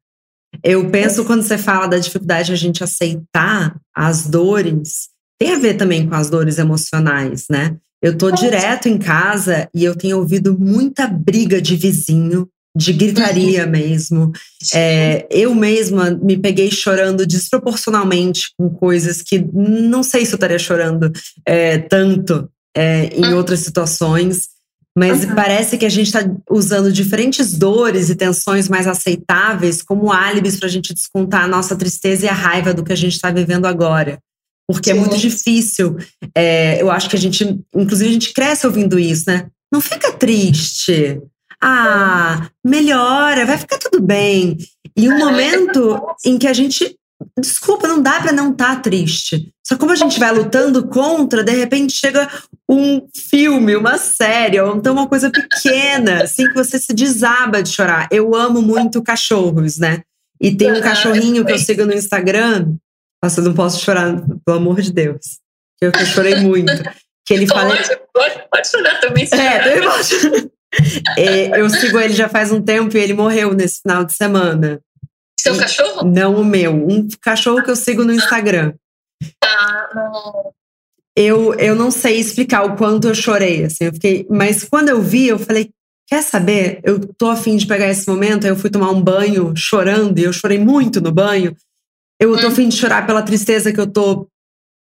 Eu 0.63 0.89
penso 0.89 1.25
quando 1.25 1.43
você 1.43 1.57
fala 1.57 1.87
da 1.87 1.97
dificuldade 1.97 2.47
de 2.47 2.53
a 2.53 2.57
gente 2.57 2.83
aceitar 2.83 3.75
as 3.93 4.27
dores, 4.27 5.09
tem 5.37 5.53
a 5.53 5.59
ver 5.59 5.75
também 5.75 6.07
com 6.07 6.15
as 6.15 6.29
dores 6.29 6.57
emocionais, 6.57 7.45
né? 7.49 7.75
Eu 8.01 8.17
tô 8.17 8.29
direto 8.31 8.87
em 8.87 8.97
casa 8.97 9.67
e 9.73 9.83
eu 9.83 9.95
tenho 9.95 10.17
ouvido 10.17 10.57
muita 10.57 11.07
briga 11.07 11.61
de 11.61 11.75
vizinho, 11.75 12.47
de 12.75 12.93
gritaria 12.93 13.65
uhum. 13.65 13.71
mesmo. 13.71 14.31
É, 14.73 15.25
eu 15.31 15.55
mesma 15.55 16.11
me 16.11 16.37
peguei 16.37 16.69
chorando 16.69 17.25
desproporcionalmente 17.25 18.51
com 18.57 18.69
coisas 18.69 19.21
que 19.21 19.39
não 19.53 20.03
sei 20.03 20.25
se 20.25 20.33
eu 20.33 20.37
estaria 20.37 20.59
chorando 20.59 21.11
é, 21.45 21.79
tanto 21.79 22.49
é, 22.75 23.05
em 23.07 23.25
uhum. 23.25 23.37
outras 23.37 23.61
situações. 23.61 24.49
Mas 24.97 25.25
uhum. 25.25 25.35
parece 25.35 25.77
que 25.77 25.85
a 25.85 25.89
gente 25.89 26.07
está 26.07 26.21
usando 26.49 26.91
diferentes 26.91 27.53
dores 27.53 28.09
e 28.09 28.15
tensões 28.15 28.69
mais 28.69 28.87
aceitáveis 28.87 29.81
como 29.81 30.11
álibis 30.11 30.57
para 30.57 30.67
a 30.67 30.71
gente 30.71 30.93
descontar 30.93 31.43
a 31.43 31.47
nossa 31.47 31.75
tristeza 31.75 32.25
e 32.25 32.29
a 32.29 32.33
raiva 32.33 32.73
do 32.73 32.83
que 32.83 32.93
a 32.93 32.97
gente 32.97 33.13
está 33.13 33.29
vivendo 33.29 33.65
agora. 33.65 34.19
Porque 34.67 34.91
Sim. 34.91 34.97
é 34.97 34.99
muito 34.99 35.17
difícil. 35.17 35.97
É, 36.33 36.81
eu 36.81 36.89
acho 36.89 37.09
que 37.09 37.15
a 37.15 37.19
gente, 37.19 37.59
inclusive, 37.75 38.09
a 38.09 38.13
gente 38.13 38.33
cresce 38.33 38.65
ouvindo 38.65 38.97
isso, 38.97 39.25
né? 39.27 39.47
Não 39.71 39.81
fica 39.81 40.13
triste. 40.13 41.19
Ah, 41.61 42.49
melhora, 42.65 43.45
vai 43.45 43.57
ficar 43.57 43.77
tudo 43.77 44.01
bem. 44.01 44.57
E 44.95 45.09
um 45.09 45.17
momento 45.17 46.01
em 46.25 46.37
que 46.37 46.47
a 46.47 46.53
gente 46.53 46.95
Desculpa, 47.39 47.87
não 47.87 48.01
dá 48.01 48.19
para 48.21 48.31
não 48.31 48.51
estar 48.51 48.75
tá 48.75 48.81
triste. 48.81 49.51
Só 49.65 49.77
como 49.77 49.91
a 49.91 49.95
gente 49.95 50.19
vai 50.19 50.31
lutando 50.31 50.87
contra, 50.87 51.43
de 51.43 51.51
repente 51.51 51.93
chega 51.93 52.29
um 52.69 53.07
filme, 53.29 53.75
uma 53.75 53.97
série, 53.97 54.59
ou 54.59 54.75
então 54.75 54.93
uma 54.93 55.07
coisa 55.07 55.31
pequena, 55.31 56.23
assim, 56.23 56.47
que 56.47 56.53
você 56.53 56.77
se 56.77 56.93
desaba 56.93 57.63
de 57.63 57.69
chorar. 57.69 58.07
Eu 58.11 58.35
amo 58.35 58.61
muito 58.61 59.01
cachorros, 59.01 59.77
né? 59.77 60.01
E 60.41 60.55
tem 60.55 60.71
um 60.71 60.81
cachorrinho 60.81 61.45
que 61.45 61.51
eu 61.51 61.57
sigo 61.57 61.85
no 61.85 61.93
Instagram. 61.93 62.75
Nossa, 63.23 63.39
eu 63.39 63.45
não 63.45 63.53
posso 63.53 63.83
chorar, 63.83 64.21
pelo 64.45 64.57
amor 64.57 64.81
de 64.81 64.91
Deus. 64.91 65.39
Eu, 65.81 65.91
eu 65.97 66.05
chorei 66.05 66.35
muito. 66.35 66.71
Que 67.25 67.33
ele 67.33 67.47
fala. 67.47 67.75
Pode, 68.13 68.43
pode 68.51 68.67
chorar 68.67 68.99
também. 68.99 69.27
É, 69.31 69.59
também 69.59 69.81
posso. 69.81 70.15
É, 71.17 71.57
eu 71.57 71.69
sigo 71.69 71.97
ele 71.97 72.13
já 72.13 72.27
faz 72.27 72.51
um 72.51 72.61
tempo 72.61 72.97
e 72.97 72.99
ele 72.99 73.13
morreu 73.13 73.53
nesse 73.53 73.81
final 73.81 74.03
de 74.03 74.13
semana. 74.13 74.81
Seu 75.45 75.57
cachorro? 75.57 76.03
Não 76.07 76.35
o 76.35 76.45
meu. 76.45 76.73
Um 76.73 77.07
cachorro 77.21 77.63
que 77.63 77.69
eu 77.69 77.75
sigo 77.75 78.03
no 78.03 78.13
Instagram. 78.13 78.73
Ah, 79.43 79.89
não. 79.93 80.53
Eu, 81.15 81.53
eu 81.55 81.75
não 81.75 81.91
sei 81.91 82.19
explicar 82.19 82.63
o 82.63 82.75
quanto 82.75 83.07
eu 83.07 83.15
chorei, 83.15 83.63
assim, 83.63 83.85
eu 83.85 83.93
fiquei, 83.93 84.27
mas 84.29 84.65
quando 84.65 84.89
eu 84.89 85.01
vi, 85.01 85.27
eu 85.27 85.39
falei, 85.39 85.69
quer 86.05 86.21
saber? 86.21 86.81
Eu 86.83 86.99
tô 86.99 87.29
afim 87.29 87.55
de 87.55 87.65
pegar 87.65 87.87
esse 87.87 88.05
momento, 88.05 88.43
aí 88.43 88.51
eu 88.51 88.57
fui 88.57 88.69
tomar 88.69 88.91
um 88.91 89.01
banho 89.01 89.53
chorando, 89.55 90.19
e 90.19 90.23
eu 90.23 90.33
chorei 90.33 90.59
muito 90.59 90.99
no 90.99 91.13
banho. 91.13 91.55
Eu 92.19 92.37
tô 92.37 92.47
hum. 92.47 92.49
afim 92.49 92.67
de 92.67 92.75
chorar 92.75 93.07
pela 93.07 93.21
tristeza 93.21 93.71
que 93.71 93.79
eu 93.79 93.87
tô 93.87 94.27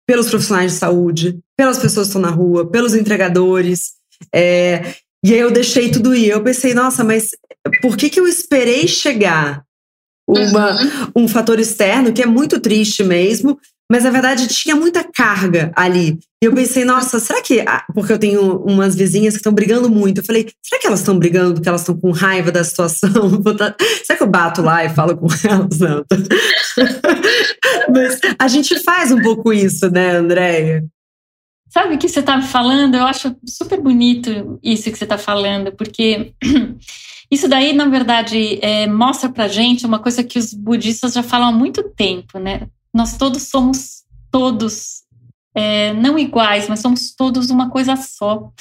pelos 0.05 0.30
profissionais 0.30 0.74
de 0.74 0.78
saúde, 0.78 1.39
pelas 1.58 1.80
pessoas 1.80 2.08
que 2.08 2.18
estão 2.18 2.22
na 2.22 2.30
rua, 2.30 2.70
pelos 2.70 2.93
entregadores. 2.93 3.93
É, 4.34 4.95
e 5.24 5.34
aí 5.34 5.39
eu 5.39 5.51
deixei 5.51 5.91
tudo 5.91 6.16
ir. 6.16 6.30
Eu 6.30 6.43
pensei, 6.43 6.74
nossa, 6.74 7.03
mas 7.03 7.32
por 7.82 7.97
que, 7.97 8.10
que 8.10 8.20
eu 8.20 8.28
esperei 8.28 8.88
chegar 8.88 9.66
uma, 10.28 10.72
uhum. 10.72 11.24
um 11.24 11.28
fator 11.28 11.60
externo 11.60 12.12
que 12.12 12.22
é 12.22 12.26
muito 12.26 12.60
triste 12.60 13.04
mesmo, 13.04 13.58
mas 13.90 14.04
na 14.04 14.10
verdade 14.10 14.48
tinha 14.48 14.76
muita 14.76 15.04
carga 15.04 15.72
ali. 15.76 16.20
E 16.44 16.46
eu 16.46 16.54
pensei, 16.54 16.84
nossa, 16.84 17.20
será 17.20 17.42
que. 17.42 17.64
Porque 17.94 18.12
eu 18.12 18.20
tenho 18.20 18.58
umas 18.64 18.96
vizinhas 18.96 19.34
que 19.34 19.40
estão 19.40 19.54
brigando 19.54 19.90
muito. 19.90 20.20
Eu 20.20 20.26
falei, 20.26 20.48
será 20.62 20.82
que 20.82 20.88
elas 20.88 21.00
estão 21.00 21.18
brigando 21.18 21.54
porque 21.54 21.70
elas 21.70 21.82
estão 21.82 21.98
com 21.98 22.12
raiva 22.12 22.52
da 22.52 22.64
situação? 22.64 23.10
será 24.04 24.18
que 24.18 24.24
eu 24.24 24.28
bato 24.28 24.62
lá 24.62 24.84
e 24.84 24.90
falo 24.90 25.18
com 25.18 25.28
elas? 25.44 25.80
Não. 25.80 26.06
mas 27.94 28.20
a 28.38 28.48
gente 28.48 28.78
faz 28.84 29.12
um 29.12 29.22
pouco 29.22 29.54
isso, 29.54 29.90
né, 29.90 30.18
Andréia? 30.18 30.86
Sabe 31.70 31.96
o 31.96 31.98
que 31.98 32.08
você 32.08 32.20
está 32.20 32.42
falando? 32.42 32.96
Eu 32.96 33.06
acho 33.06 33.36
super 33.46 33.80
bonito 33.80 34.60
isso 34.64 34.92
que 34.92 34.98
você 34.98 35.06
está 35.06 35.18
falando, 35.18 35.72
porque 35.72 36.34
isso 37.30 37.48
daí, 37.48 37.74
na 37.74 37.86
verdade, 37.86 38.60
é, 38.62 38.88
mostra 38.88 39.30
pra 39.30 39.48
gente 39.48 39.86
uma 39.86 40.00
coisa 40.00 40.24
que 40.24 40.40
os 40.40 40.54
budistas 40.54 41.14
já 41.14 41.24
falam 41.24 41.50
há 41.50 41.52
muito 41.52 41.84
tempo, 41.84 42.40
né? 42.40 42.68
Nós 42.94 43.18
todos 43.18 43.44
somos 43.44 44.04
todos 44.32 45.04
é, 45.54 45.94
não 45.94 46.18
iguais, 46.20 46.70
mas 46.70 46.80
somos 46.80 47.14
todos 47.16 47.50
uma 47.50 47.70
coisa 47.70 47.96
só. 47.96 48.52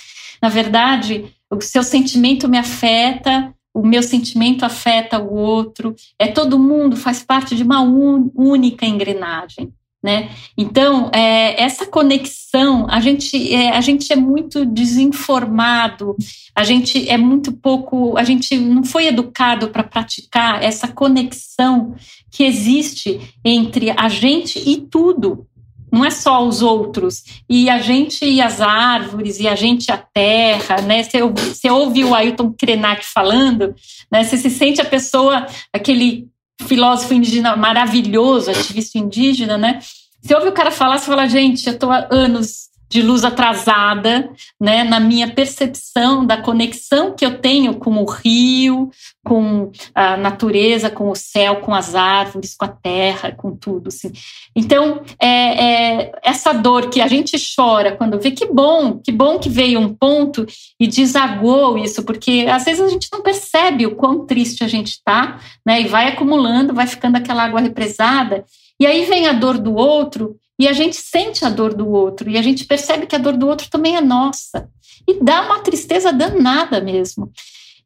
Na 0.40 0.48
verdade, 0.48 1.32
o 1.50 1.60
seu 1.60 1.82
sentimento 1.82 2.48
me 2.48 2.58
afeta, 2.58 3.54
o 3.74 3.86
meu 3.86 4.02
sentimento 4.02 4.64
afeta 4.64 5.18
o 5.18 5.34
outro, 5.34 5.94
é 6.18 6.26
todo 6.26 6.58
mundo, 6.58 6.96
faz 6.96 7.22
parte 7.22 7.54
de 7.54 7.62
uma 7.62 7.82
un, 7.82 8.30
única 8.34 8.86
engrenagem. 8.86 9.72
Né? 10.06 10.30
Então, 10.56 11.10
é, 11.12 11.60
essa 11.60 11.84
conexão, 11.84 12.86
a 12.88 13.00
gente, 13.00 13.52
é, 13.52 13.70
a 13.70 13.80
gente 13.80 14.12
é 14.12 14.14
muito 14.14 14.64
desinformado, 14.64 16.14
a 16.54 16.62
gente 16.62 17.10
é 17.10 17.18
muito 17.18 17.50
pouco, 17.50 18.16
a 18.16 18.22
gente 18.22 18.56
não 18.56 18.84
foi 18.84 19.08
educado 19.08 19.66
para 19.66 19.82
praticar 19.82 20.62
essa 20.62 20.86
conexão 20.86 21.96
que 22.30 22.44
existe 22.44 23.20
entre 23.44 23.90
a 23.96 24.08
gente 24.08 24.60
e 24.64 24.76
tudo. 24.76 25.44
Não 25.90 26.04
é 26.04 26.10
só 26.10 26.46
os 26.46 26.62
outros, 26.62 27.24
e 27.50 27.68
a 27.68 27.80
gente 27.80 28.24
e 28.24 28.40
as 28.40 28.60
árvores, 28.60 29.40
e 29.40 29.48
a 29.48 29.56
gente 29.56 29.90
a 29.90 29.98
terra, 29.98 30.82
né? 30.82 31.02
Você, 31.02 31.20
você 31.20 31.68
ouve 31.68 32.04
o 32.04 32.14
Ailton 32.14 32.54
Krenak 32.56 33.04
falando, 33.04 33.74
né? 34.12 34.22
Você 34.22 34.36
se 34.36 34.50
sente 34.50 34.80
a 34.80 34.84
pessoa, 34.84 35.48
aquele 35.72 36.28
filósofo 36.62 37.12
indígena 37.12 37.56
maravilhoso, 37.56 38.50
ativista 38.50 38.98
indígena, 38.98 39.58
né? 39.58 39.80
Você 40.26 40.34
ouve 40.34 40.48
o 40.48 40.52
cara 40.52 40.72
falar, 40.72 40.98
você 40.98 41.06
fala, 41.06 41.28
gente, 41.28 41.68
eu 41.68 41.78
tô 41.78 41.88
há 41.88 42.08
anos 42.10 42.66
de 42.88 43.00
luz 43.00 43.24
atrasada, 43.24 44.28
né, 44.60 44.82
na 44.82 44.98
minha 44.98 45.28
percepção 45.28 46.26
da 46.26 46.36
conexão 46.36 47.14
que 47.14 47.24
eu 47.24 47.38
tenho 47.38 47.74
com 47.74 48.02
o 48.02 48.04
rio, 48.04 48.90
com 49.24 49.70
a 49.94 50.16
natureza, 50.16 50.90
com 50.90 51.10
o 51.10 51.14
céu, 51.14 51.56
com 51.56 51.72
as 51.72 51.94
árvores, 51.94 52.56
com 52.56 52.64
a 52.64 52.68
terra, 52.68 53.30
com 53.30 53.54
tudo. 53.54 53.88
Assim. 53.88 54.12
Então, 54.54 55.00
é, 55.20 55.28
é, 55.28 56.12
essa 56.24 56.52
dor 56.52 56.90
que 56.90 57.00
a 57.00 57.06
gente 57.06 57.36
chora 57.54 57.96
quando 57.96 58.20
vê, 58.20 58.32
que 58.32 58.46
bom, 58.46 58.98
que 58.98 59.12
bom 59.12 59.38
que 59.38 59.48
veio 59.48 59.78
um 59.78 59.94
ponto 59.94 60.44
e 60.78 60.88
desagou 60.88 61.78
isso, 61.78 62.02
porque 62.02 62.46
às 62.50 62.64
vezes 62.64 62.80
a 62.80 62.88
gente 62.88 63.08
não 63.12 63.22
percebe 63.22 63.86
o 63.86 63.94
quão 63.94 64.26
triste 64.26 64.64
a 64.64 64.68
gente 64.68 64.88
está, 64.88 65.40
né, 65.64 65.82
e 65.82 65.86
vai 65.86 66.08
acumulando, 66.08 66.74
vai 66.74 66.86
ficando 66.88 67.16
aquela 67.16 67.44
água 67.44 67.60
represada, 67.60 68.44
e 68.78 68.86
aí 68.86 69.04
vem 69.04 69.26
a 69.26 69.32
dor 69.32 69.58
do 69.58 69.74
outro 69.74 70.36
e 70.58 70.66
a 70.66 70.72
gente 70.72 70.96
sente 70.96 71.44
a 71.44 71.50
dor 71.50 71.74
do 71.74 71.88
outro 71.88 72.30
e 72.30 72.36
a 72.36 72.42
gente 72.42 72.64
percebe 72.64 73.06
que 73.06 73.14
a 73.14 73.18
dor 73.18 73.36
do 73.36 73.46
outro 73.46 73.68
também 73.68 73.96
é 73.96 74.00
nossa. 74.00 74.68
E 75.06 75.22
dá 75.22 75.42
uma 75.42 75.60
tristeza 75.60 76.12
danada 76.12 76.80
mesmo. 76.80 77.30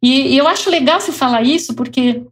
E, 0.02 0.34
e 0.34 0.36
eu 0.36 0.48
acho 0.48 0.70
legal 0.70 1.00
você 1.00 1.12
falar 1.12 1.42
isso 1.42 1.74
porque 1.74 2.22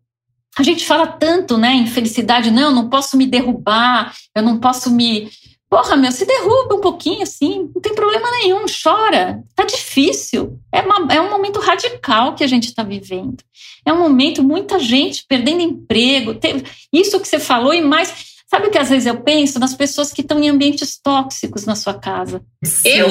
a 0.59 0.63
gente 0.63 0.85
fala 0.85 1.07
tanto, 1.07 1.57
né, 1.57 1.73
em 1.75 1.87
felicidade, 1.87 2.51
não, 2.51 2.63
eu 2.63 2.73
não 2.73 2.89
posso 2.89 3.17
me 3.17 3.27
derrubar, 3.27 4.15
eu 4.35 4.43
não 4.43 4.59
posso 4.59 4.91
me. 4.91 5.31
Porra, 5.71 5.97
meu, 5.97 6.11
se 6.11 6.25
derruba 6.25 6.77
um 6.77 6.81
pouquinho 6.81 7.23
assim, 7.23 7.71
não 7.75 7.83
tem 7.83 7.95
problema 7.95 8.31
nenhum, 8.31 8.65
chora. 8.83 9.45
Tá 9.55 9.65
difícil. 9.65 10.59
É, 10.73 10.81
uma, 10.81 11.13
é 11.13 11.21
um 11.21 11.31
momento 11.31 11.61
radical 11.61 12.35
que 12.35 12.43
a 12.43 12.47
gente 12.47 12.69
está 12.69 12.83
vivendo. 12.83 13.45
É 13.85 13.93
um 13.93 13.99
momento, 13.99 14.43
muita 14.43 14.79
gente 14.79 15.27
perdendo 15.29 15.61
emprego. 15.61 16.35
Tem, 16.35 16.63
isso 16.91 17.21
que 17.21 17.29
você 17.29 17.39
falou 17.39 17.75
e 17.75 17.83
mais 17.83 18.38
Sabe 18.51 18.69
o 18.69 18.71
que 18.71 18.79
às 18.79 18.89
vezes 18.89 19.07
eu 19.07 19.21
penso 19.21 19.59
nas 19.59 19.75
pessoas 19.75 20.11
que 20.11 20.23
estão 20.23 20.43
em 20.43 20.49
ambientes 20.49 20.99
tóxicos 20.99 21.67
na 21.67 21.75
sua 21.75 21.93
casa? 21.93 22.43
Eu? 22.83 23.09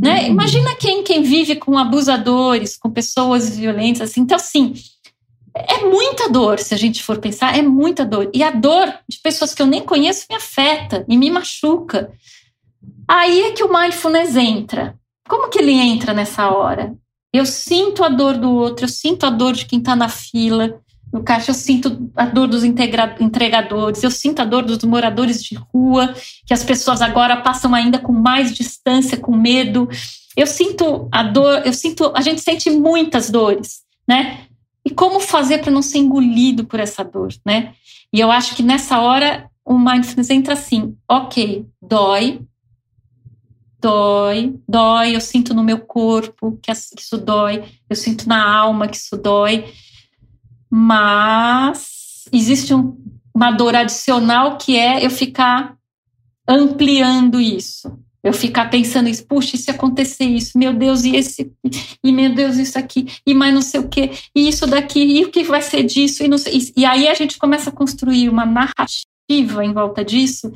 Né? 0.00 0.28
Imagina 0.28 0.74
quem, 0.74 1.04
quem 1.04 1.22
vive 1.22 1.54
com 1.54 1.78
abusadores, 1.78 2.76
com 2.76 2.90
pessoas 2.90 3.56
violentas, 3.56 4.10
assim. 4.10 4.22
Então, 4.22 4.36
assim, 4.36 4.74
é 5.54 5.84
muita 5.84 6.28
dor, 6.28 6.58
se 6.58 6.74
a 6.74 6.76
gente 6.76 7.00
for 7.00 7.18
pensar, 7.18 7.56
é 7.56 7.62
muita 7.62 8.04
dor. 8.04 8.28
E 8.34 8.42
a 8.42 8.50
dor 8.50 8.92
de 9.08 9.20
pessoas 9.20 9.54
que 9.54 9.62
eu 9.62 9.66
nem 9.66 9.82
conheço 9.82 10.26
me 10.28 10.34
afeta 10.34 11.04
e 11.08 11.16
me 11.16 11.30
machuca. 11.30 12.10
Aí 13.06 13.42
é 13.42 13.52
que 13.52 13.62
o 13.62 13.72
mindfulness 13.72 14.34
entra. 14.34 14.98
Como 15.28 15.48
que 15.48 15.60
ele 15.60 15.72
entra 15.72 16.12
nessa 16.12 16.50
hora? 16.50 16.92
Eu 17.32 17.46
sinto 17.46 18.02
a 18.02 18.08
dor 18.08 18.36
do 18.36 18.50
outro, 18.50 18.86
eu 18.86 18.88
sinto 18.88 19.26
a 19.26 19.30
dor 19.30 19.52
de 19.52 19.66
quem 19.66 19.78
está 19.78 19.94
na 19.94 20.08
fila, 20.08 20.80
no 21.16 21.22
caixa 21.22 21.50
eu 21.50 21.54
sinto 21.54 22.10
a 22.14 22.26
dor 22.26 22.46
dos 22.46 22.62
entregadores, 22.62 24.02
eu 24.02 24.10
sinto 24.10 24.40
a 24.40 24.44
dor 24.44 24.62
dos 24.62 24.84
moradores 24.84 25.42
de 25.42 25.54
rua, 25.54 26.14
que 26.44 26.52
as 26.52 26.62
pessoas 26.62 27.00
agora 27.00 27.38
passam 27.38 27.74
ainda 27.74 27.98
com 27.98 28.12
mais 28.12 28.52
distância, 28.52 29.16
com 29.16 29.34
medo. 29.34 29.88
Eu 30.36 30.46
sinto 30.46 31.08
a 31.10 31.22
dor, 31.22 31.62
eu 31.64 31.72
sinto, 31.72 32.12
a 32.14 32.20
gente 32.20 32.42
sente 32.42 32.68
muitas 32.68 33.30
dores, 33.30 33.80
né? 34.06 34.40
E 34.84 34.90
como 34.90 35.18
fazer 35.18 35.58
para 35.58 35.70
não 35.70 35.80
ser 35.80 35.98
engolido 35.98 36.66
por 36.66 36.78
essa 36.78 37.02
dor, 37.02 37.32
né? 37.46 37.72
E 38.12 38.20
eu 38.20 38.30
acho 38.30 38.54
que 38.54 38.62
nessa 38.62 39.00
hora 39.00 39.48
o 39.64 39.78
mindfulness 39.78 40.28
entra 40.28 40.52
assim, 40.52 40.94
ok, 41.10 41.64
dói, 41.80 42.42
dói, 43.80 44.54
dói, 44.68 45.16
eu 45.16 45.20
sinto 45.20 45.54
no 45.54 45.64
meu 45.64 45.78
corpo 45.78 46.58
que 46.62 46.70
isso 46.70 47.16
dói, 47.16 47.64
eu 47.88 47.96
sinto 47.96 48.28
na 48.28 48.46
alma 48.46 48.86
que 48.86 48.98
isso 48.98 49.16
dói 49.16 49.64
mas 50.78 52.26
existe 52.30 52.74
um, 52.74 52.98
uma 53.34 53.50
dor 53.50 53.74
adicional 53.74 54.58
que 54.58 54.76
é 54.76 55.06
eu 55.06 55.08
ficar 55.08 55.74
ampliando 56.46 57.40
isso. 57.40 57.98
Eu 58.22 58.34
ficar 58.34 58.68
pensando 58.68 59.08
isso, 59.08 59.24
puxa, 59.24 59.56
e 59.56 59.58
se 59.58 59.70
acontecer 59.70 60.24
isso, 60.24 60.58
meu 60.58 60.74
Deus, 60.74 61.04
e 61.04 61.14
esse, 61.16 61.50
e 62.04 62.12
meu 62.12 62.34
Deus, 62.34 62.56
isso 62.56 62.76
aqui, 62.76 63.06
e 63.24 63.32
mais 63.32 63.54
não 63.54 63.62
sei 63.62 63.80
o 63.80 63.88
quê, 63.88 64.10
e 64.34 64.48
isso 64.48 64.66
daqui, 64.66 65.00
e 65.00 65.24
o 65.24 65.30
que 65.30 65.44
vai 65.44 65.62
ser 65.62 65.84
disso, 65.84 66.24
e, 66.24 66.38
sei, 66.38 66.58
e, 66.58 66.80
e 66.80 66.84
aí 66.84 67.06
a 67.06 67.14
gente 67.14 67.38
começa 67.38 67.70
a 67.70 67.72
construir 67.72 68.28
uma 68.28 68.44
narrativa 68.44 69.64
em 69.64 69.72
volta 69.72 70.04
disso, 70.04 70.52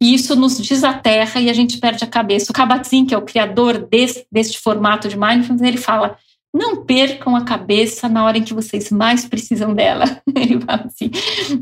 e 0.00 0.14
isso 0.14 0.34
nos 0.34 0.58
desaterra 0.58 1.40
e 1.40 1.48
a 1.48 1.52
gente 1.52 1.78
perde 1.78 2.04
a 2.04 2.08
cabeça. 2.08 2.50
O 2.50 2.54
Kabat-Zinn, 2.54 3.06
que 3.06 3.14
é 3.14 3.18
o 3.18 3.22
criador 3.22 3.78
desse, 3.78 4.26
deste 4.30 4.58
formato 4.58 5.08
de 5.08 5.16
mindfulness, 5.16 5.62
ele 5.62 5.78
fala: 5.78 6.18
não 6.56 6.84
percam 6.84 7.36
a 7.36 7.44
cabeça 7.44 8.08
na 8.08 8.24
hora 8.24 8.38
em 8.38 8.42
que 8.42 8.54
vocês 8.54 8.90
mais 8.90 9.26
precisam 9.26 9.74
dela. 9.74 10.04
Ele 10.34 10.58
fala 10.60 10.86
assim, 10.86 11.10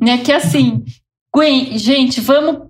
né? 0.00 0.18
Que 0.18 0.30
assim, 0.30 0.84
Gwen, 1.34 1.76
gente, 1.76 2.20
vamos, 2.20 2.68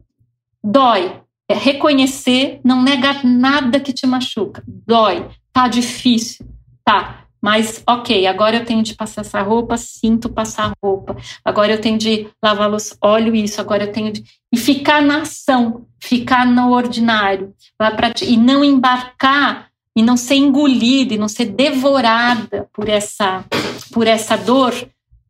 dói. 0.63 1.21
É 1.47 1.55
reconhecer, 1.55 2.61
não 2.65 2.83
negar 2.83 3.23
nada 3.23 3.79
que 3.79 3.93
te 3.93 4.07
machuca. 4.07 4.65
Dói, 4.67 5.29
tá 5.53 5.69
difícil, 5.69 6.47
tá. 6.83 7.27
Mas, 7.43 7.83
ok, 7.87 8.27
agora 8.27 8.57
eu 8.57 8.65
tenho 8.65 8.83
de 8.83 8.95
passar 8.95 9.21
essa 9.21 9.43
roupa, 9.43 9.77
sinto 9.77 10.31
passar 10.31 10.73
roupa. 10.83 11.15
Agora 11.45 11.73
eu 11.73 11.81
tenho 11.81 11.99
de 11.99 12.27
lavar 12.43 12.71
los 12.71 12.97
olho 13.03 13.35
isso. 13.35 13.61
Agora 13.61 13.85
eu 13.85 13.93
tenho 13.93 14.11
de. 14.11 14.25
E 14.51 14.57
ficar 14.57 15.03
na 15.03 15.21
ação, 15.21 15.85
ficar 16.01 16.47
no 16.47 16.73
ordinário. 16.73 17.53
E 18.27 18.39
não 18.39 18.65
embarcar 18.65 19.69
e 19.97 20.03
não 20.03 20.17
ser 20.17 20.37
engolida 20.37 21.15
e 21.15 21.19
não 21.19 21.29
ser 21.29 21.47
devorada 21.47 22.69
por 22.73 22.89
essa 22.89 23.45
por 23.93 24.07
essa 24.07 24.37
dor, 24.37 24.75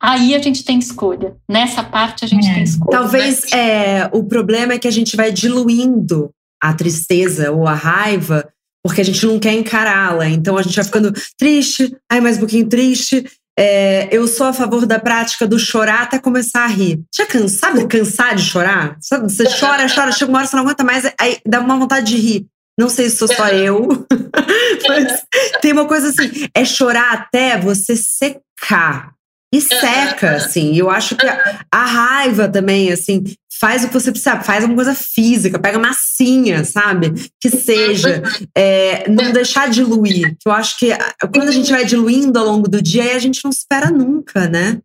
aí 0.00 0.34
a 0.34 0.38
gente 0.40 0.64
tem 0.64 0.78
escolha. 0.78 1.36
Nessa 1.48 1.82
parte 1.82 2.24
a 2.24 2.28
gente 2.28 2.48
é. 2.48 2.54
tem 2.54 2.62
escolha. 2.62 2.98
Talvez 2.98 3.52
é, 3.52 4.08
o 4.12 4.24
problema 4.24 4.72
é 4.72 4.78
que 4.78 4.88
a 4.88 4.92
gente 4.92 5.16
vai 5.16 5.30
diluindo 5.30 6.30
a 6.62 6.72
tristeza 6.72 7.52
ou 7.52 7.66
a 7.66 7.74
raiva 7.74 8.48
porque 8.84 9.00
a 9.00 9.04
gente 9.04 9.24
não 9.24 9.38
quer 9.38 9.54
encará-la. 9.54 10.28
Então 10.28 10.58
a 10.58 10.62
gente 10.62 10.76
vai 10.76 10.84
ficando 10.84 11.12
triste, 11.38 11.96
ai, 12.10 12.20
mais 12.20 12.36
um 12.36 12.40
pouquinho 12.40 12.68
triste. 12.68 13.24
É, 13.56 14.08
eu 14.14 14.26
sou 14.26 14.48
a 14.48 14.52
favor 14.52 14.84
da 14.84 14.98
prática 14.98 15.46
do 15.46 15.58
chorar 15.58 16.02
até 16.02 16.18
começar 16.18 16.64
a 16.64 16.68
rir. 16.68 17.02
Já 17.14 17.24
cansado 17.24 17.78
de 17.78 17.86
cansar 17.86 18.34
de 18.34 18.42
chorar? 18.42 18.98
Você 19.00 19.44
chora, 19.58 19.86
chora, 19.88 20.12
chega 20.12 20.30
uma 20.30 20.40
hora 20.40 20.46
você 20.46 20.56
não 20.56 20.64
aguenta 20.64 20.84
mais, 20.84 21.10
aí 21.18 21.38
dá 21.46 21.60
uma 21.60 21.78
vontade 21.78 22.06
de 22.06 22.16
rir. 22.20 22.46
Não 22.78 22.88
sei 22.88 23.08
se 23.08 23.16
sou 23.16 23.28
só 23.28 23.48
eu, 23.48 24.06
mas 24.88 25.22
tem 25.60 25.72
uma 25.72 25.86
coisa 25.86 26.08
assim, 26.08 26.48
é 26.54 26.64
chorar 26.64 27.12
até 27.12 27.56
você 27.58 27.96
secar. 27.96 29.14
E 29.54 29.60
seca, 29.60 30.32
assim. 30.32 30.74
Eu 30.74 30.90
acho 30.90 31.14
que 31.14 31.24
a, 31.24 31.60
a, 31.70 31.84
raiva 31.84 32.48
também, 32.48 32.90
assim, 32.90 33.22
faz 33.60 33.84
o 33.84 33.86
que 33.86 33.94
você 33.94 34.10
precisa, 34.10 34.40
faz 34.40 34.64
alguma 34.64 34.82
coisa 34.82 34.96
física, 34.96 35.60
pega 35.60 35.78
massinha, 35.78 36.64
sabe? 36.64 37.12
Que 37.40 37.48
seja. 37.48 38.20
É, 38.52 39.08
não 39.08 39.30
deixar 39.30 39.70
diluir. 39.70 40.36
Eu 40.44 40.50
acho 40.50 40.76
que 40.76 40.88
quando 41.32 41.50
a 41.50 41.52
gente 41.52 41.70
vai 41.70 41.84
diluindo 41.84 42.36
ao 42.36 42.46
longo 42.46 42.68
do 42.68 42.82
dia, 42.82 43.04
aí 43.04 43.12
a 43.12 43.18
gente 43.20 43.44
não 43.44 43.50
espera 43.52 43.92
nunca, 43.92 44.48
né? 44.48 44.80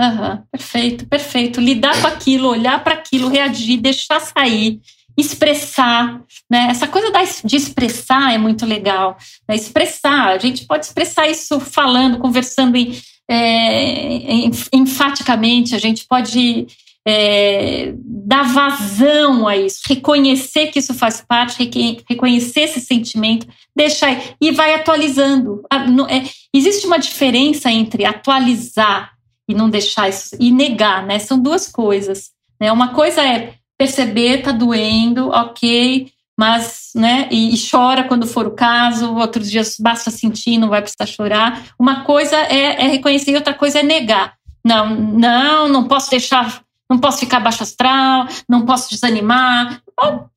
Uhum, 0.00 0.42
perfeito, 0.50 1.06
perfeito. 1.06 1.60
Lidar 1.60 2.00
com 2.00 2.06
aquilo, 2.06 2.48
olhar 2.48 2.82
para 2.82 2.94
aquilo, 2.94 3.28
reagir, 3.28 3.76
deixar 3.76 4.20
sair 4.20 4.80
expressar, 5.16 6.20
né? 6.50 6.68
Essa 6.70 6.88
coisa 6.88 7.12
de 7.44 7.56
expressar 7.56 8.32
é 8.32 8.38
muito 8.38 8.64
legal. 8.64 9.16
Né? 9.48 9.54
Expressar, 9.54 10.28
a 10.28 10.38
gente 10.38 10.64
pode 10.66 10.86
expressar 10.86 11.28
isso 11.28 11.60
falando, 11.60 12.18
conversando 12.18 12.76
em, 12.76 12.96
é, 13.30 14.50
enfaticamente, 14.72 15.74
a 15.74 15.78
gente 15.78 16.06
pode 16.06 16.66
é, 17.06 17.92
dar 17.96 18.44
vazão 18.52 19.46
a 19.48 19.56
isso, 19.56 19.80
reconhecer 19.86 20.68
que 20.68 20.78
isso 20.78 20.94
faz 20.94 21.20
parte, 21.20 21.68
reconhecer 22.08 22.60
esse 22.60 22.80
sentimento, 22.80 23.46
deixar 23.74 24.16
e 24.40 24.50
vai 24.52 24.74
atualizando. 24.74 25.62
É, 26.08 26.22
existe 26.54 26.86
uma 26.86 26.98
diferença 26.98 27.70
entre 27.70 28.04
atualizar 28.04 29.12
e 29.48 29.54
não 29.54 29.68
deixar 29.68 30.08
isso 30.08 30.36
e 30.38 30.50
negar, 30.52 31.04
né? 31.04 31.18
São 31.18 31.38
duas 31.38 31.68
coisas. 31.68 32.30
Né? 32.60 32.70
Uma 32.70 32.88
coisa 32.94 33.22
é 33.22 33.54
perceber, 33.82 34.42
tá 34.42 34.52
doendo, 34.52 35.28
ok, 35.30 36.08
mas, 36.38 36.92
né, 36.94 37.28
e, 37.32 37.52
e, 37.52 37.70
chora 37.70 38.04
quando 38.04 38.28
for 38.28 38.46
o 38.46 38.52
caso, 38.52 39.12
outros 39.16 39.50
dias 39.50 39.76
basta 39.78 40.08
sentir, 40.08 40.56
não 40.56 40.68
vai 40.68 40.80
precisar 40.80 41.06
chorar. 41.06 41.62
Uma 41.78 42.04
coisa 42.04 42.36
é, 42.36 42.84
é 42.84 42.88
reconhecer, 42.88 43.34
outra 43.34 43.52
coisa 43.52 43.80
é 43.80 43.82
negar. 43.82 44.34
Não, 44.64 44.94
não, 44.94 45.68
não 45.68 45.88
posso 45.88 46.08
deixar, 46.10 46.62
não 46.88 46.98
posso 46.98 47.18
ficar 47.18 47.40
baixo 47.40 47.64
astral, 47.64 48.28
não 48.48 48.64
posso 48.64 48.88
desanimar. 48.88 49.82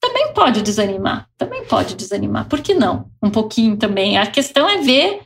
Também 0.02 0.34
pode 0.34 0.64
desanimar, 0.64 1.28
também 1.38 1.64
pode 1.66 1.96
desanimar. 1.96 2.46
Por 2.46 2.62
que 2.62 2.74
não? 2.74 3.06
Um 3.22 3.30
pouquinho 3.30 3.78
também. 3.78 4.18
A 4.18 4.26
questão 4.26 4.68
é 4.68 4.80
ver 4.80 5.22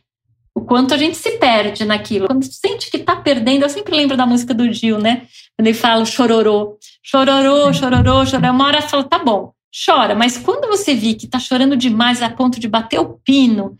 o 0.54 0.62
quanto 0.62 0.94
a 0.94 0.98
gente 0.98 1.16
se 1.16 1.32
perde 1.38 1.86
naquilo. 1.86 2.28
Quando 2.28 2.44
sente 2.44 2.92
que 2.92 2.98
está 2.98 3.16
perdendo, 3.16 3.64
eu 3.64 3.70
sempre 3.70 3.96
lembro 3.96 4.18
da 4.18 4.26
música 4.26 4.54
do 4.54 4.72
Gil, 4.72 5.00
né? 5.00 5.26
Quando 5.58 5.68
ele 5.68 5.74
fala 5.74 6.06
chororô, 6.06 6.78
chororô, 7.04 7.74
chororô, 7.74 8.26
chororô. 8.26 8.52
Uma 8.52 8.68
hora 8.68 8.82
fala, 8.82 9.04
tá 9.04 9.20
bom, 9.20 9.54
chora, 9.86 10.16
mas 10.16 10.38
quando 10.38 10.68
você 10.68 10.94
vir 10.94 11.16
que 11.16 11.26
está 11.26 11.40
chorando 11.40 11.76
demais 11.76 12.22
a 12.22 12.30
ponto 12.30 12.60
de 12.60 12.68
bater 12.68 13.00
o 13.00 13.20
pino, 13.24 13.78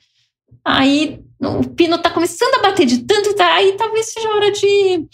aí 0.64 1.20
o 1.40 1.68
pino 1.70 1.96
está 1.96 2.10
começando 2.10 2.56
a 2.56 2.62
bater 2.62 2.86
de 2.86 3.00
tanto, 3.00 3.36
tá, 3.36 3.54
aí 3.56 3.74
talvez 3.74 4.12
seja 4.12 4.30
hora 4.30 4.52
de 4.52 5.08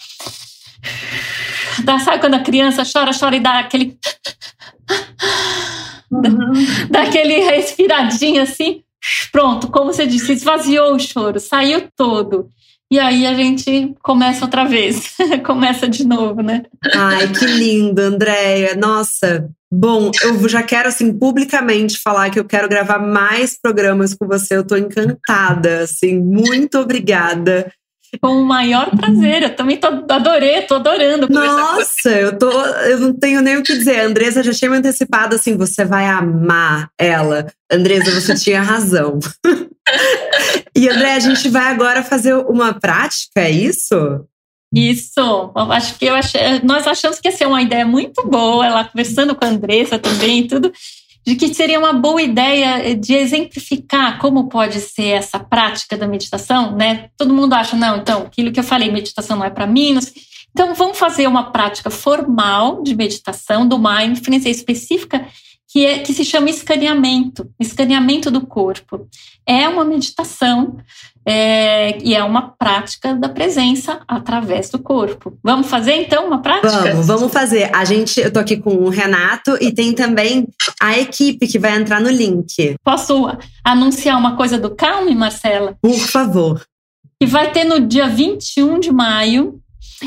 Dá, 1.84 2.00
sabe 2.00 2.20
quando 2.20 2.36
a 2.36 2.44
criança 2.44 2.84
chora, 2.92 3.12
chora 3.18 3.36
e 3.36 3.40
dá 3.40 3.60
aquele. 3.60 3.98
Uhum. 6.12 6.88
Dá 6.90 7.04
aquele 7.04 7.40
respiradinho 7.40 8.42
assim. 8.42 8.84
Pronto, 9.32 9.68
como 9.68 9.94
você 9.94 10.08
disse, 10.08 10.34
esvaziou 10.34 10.96
o 10.96 11.00
choro, 11.00 11.40
saiu 11.40 11.90
todo. 11.96 12.50
E 12.96 13.00
aí 13.00 13.28
a 13.28 13.34
gente 13.34 13.94
começa 14.02 14.46
outra 14.46 14.64
vez, 14.64 15.18
começa 15.46 15.86
de 15.86 16.08
novo, 16.08 16.42
né? 16.42 16.64
Ai, 16.94 17.28
que 17.28 17.46
lindo, 17.46 18.02
Andréia. 18.02 18.74
Nossa, 18.74 19.50
bom, 19.70 20.12
eu 20.24 20.48
já 20.48 20.64
quero, 20.64 20.88
assim, 20.88 21.12
publicamente 21.12 22.00
falar 22.02 22.30
que 22.30 22.40
eu 22.40 22.46
quero 22.46 22.70
gravar 22.70 22.98
mais 22.98 23.60
programas 23.62 24.14
com 24.14 24.26
você. 24.26 24.56
Eu 24.56 24.66
tô 24.66 24.78
encantada, 24.78 25.82
assim, 25.82 26.18
muito 26.22 26.78
obrigada. 26.80 27.70
Com 28.22 28.42
o 28.42 28.46
maior 28.46 28.90
prazer. 28.92 29.44
Eu 29.44 29.56
também 29.56 29.78
tô, 29.78 29.88
adorei, 29.88 30.62
tô 30.62 30.76
adorando. 30.76 31.28
Nossa, 31.30 32.10
eu 32.10 32.38
tô, 32.38 32.50
eu 32.50 33.00
não 33.00 33.14
tenho 33.14 33.42
nem 33.42 33.58
o 33.58 33.64
que 33.64 33.78
dizer. 33.78 34.00
A 34.00 34.06
Andresa 34.06 34.44
já 34.44 34.54
tinha 34.54 34.72
me 34.72 34.78
antecipado 34.78 35.36
assim, 35.36 35.58
você 35.58 35.84
vai 35.84 36.08
amar 36.08 36.90
ela. 37.00 37.48
Andresa, 37.72 38.12
você 38.20 38.36
tinha 38.36 38.62
razão. 38.62 39.20
e 40.76 40.90
André, 40.90 41.14
a 41.14 41.20
gente 41.20 41.50
vai 41.50 41.72
agora 41.72 42.04
fazer 42.04 42.34
uma 42.34 42.74
prática, 42.74 43.42
é 43.42 43.52
isso? 43.52 43.96
Isso, 44.74 45.52
acho 45.56 45.98
que 45.98 46.06
eu 46.06 46.16
achei, 46.16 46.60
nós 46.64 46.86
achamos 46.86 47.20
que 47.20 47.30
ia 47.30 47.32
ser 47.32 47.46
uma 47.46 47.62
ideia 47.62 47.86
muito 47.86 48.28
boa, 48.28 48.66
ela 48.66 48.84
conversando 48.84 49.34
com 49.34 49.46
a 49.46 49.48
Andressa 49.48 49.98
também 49.98 50.40
e 50.40 50.48
tudo, 50.50 50.70
de 51.26 51.36
que 51.36 51.54
seria 51.54 51.80
uma 51.80 51.94
boa 51.94 52.22
ideia 52.22 52.96
de 52.96 53.14
exemplificar 53.16 54.20
como 54.20 54.48
pode 54.48 54.80
ser 54.80 55.08
essa 55.08 55.40
prática 55.40 55.98
da 55.98 56.08
meditação, 56.08 56.76
né? 56.76 57.10
Todo 57.18 57.34
mundo 57.34 57.54
acha, 57.54 57.76
não, 57.76 57.98
então, 57.98 58.24
aquilo 58.24 58.52
que 58.52 58.60
eu 58.60 58.64
falei, 58.64 58.92
meditação 58.92 59.38
não 59.38 59.46
é 59.46 59.50
para 59.50 59.66
mim. 59.66 59.98
Então, 60.52 60.76
vamos 60.76 60.98
fazer 60.98 61.28
uma 61.28 61.52
prática 61.52 61.90
formal 61.90 62.84
de 62.84 62.96
meditação 62.96 63.68
do 63.68 63.80
mindfulness 63.80 64.46
específica 64.46 65.26
que, 65.76 65.86
é, 65.86 66.00
que 66.00 66.14
se 66.14 66.24
chama 66.24 66.50
escaneamento, 66.50 67.52
escaneamento 67.60 68.32
do 68.32 68.48
corpo. 68.48 69.10
É 69.46 69.68
uma 69.68 69.84
meditação 69.84 70.78
é, 71.28 71.98
e 72.02 72.16
é 72.16 72.24
uma 72.24 72.44
prática 72.58 73.14
da 73.14 73.28
presença 73.28 74.00
através 74.08 74.70
do 74.70 74.80
corpo. 74.80 75.38
Vamos 75.44 75.68
fazer 75.68 75.96
então 75.96 76.28
uma 76.28 76.42
prática? 76.42 76.94
Vamos, 76.94 77.08
vamos 77.08 77.34
fazer. 77.34 77.70
A 77.76 77.84
gente, 77.84 78.22
eu 78.22 78.32
tô 78.32 78.40
aqui 78.40 78.56
com 78.56 78.74
o 78.74 78.88
Renato 78.88 79.58
e 79.60 79.70
tem 79.70 79.92
também 79.92 80.48
a 80.82 80.98
equipe 80.98 81.46
que 81.46 81.60
vai 81.60 81.76
entrar 81.76 82.00
no 82.00 82.10
link. 82.10 82.76
Posso 82.82 83.30
anunciar 83.62 84.18
uma 84.18 84.38
coisa 84.38 84.58
do 84.58 84.74
Calme, 84.74 85.14
Marcela? 85.14 85.76
Por 85.82 86.00
favor. 86.00 86.66
Que 87.20 87.28
vai 87.28 87.52
ter 87.52 87.66
no 87.66 87.82
dia 87.86 88.08
21 88.08 88.80
de 88.80 88.94
maio. 88.94 89.60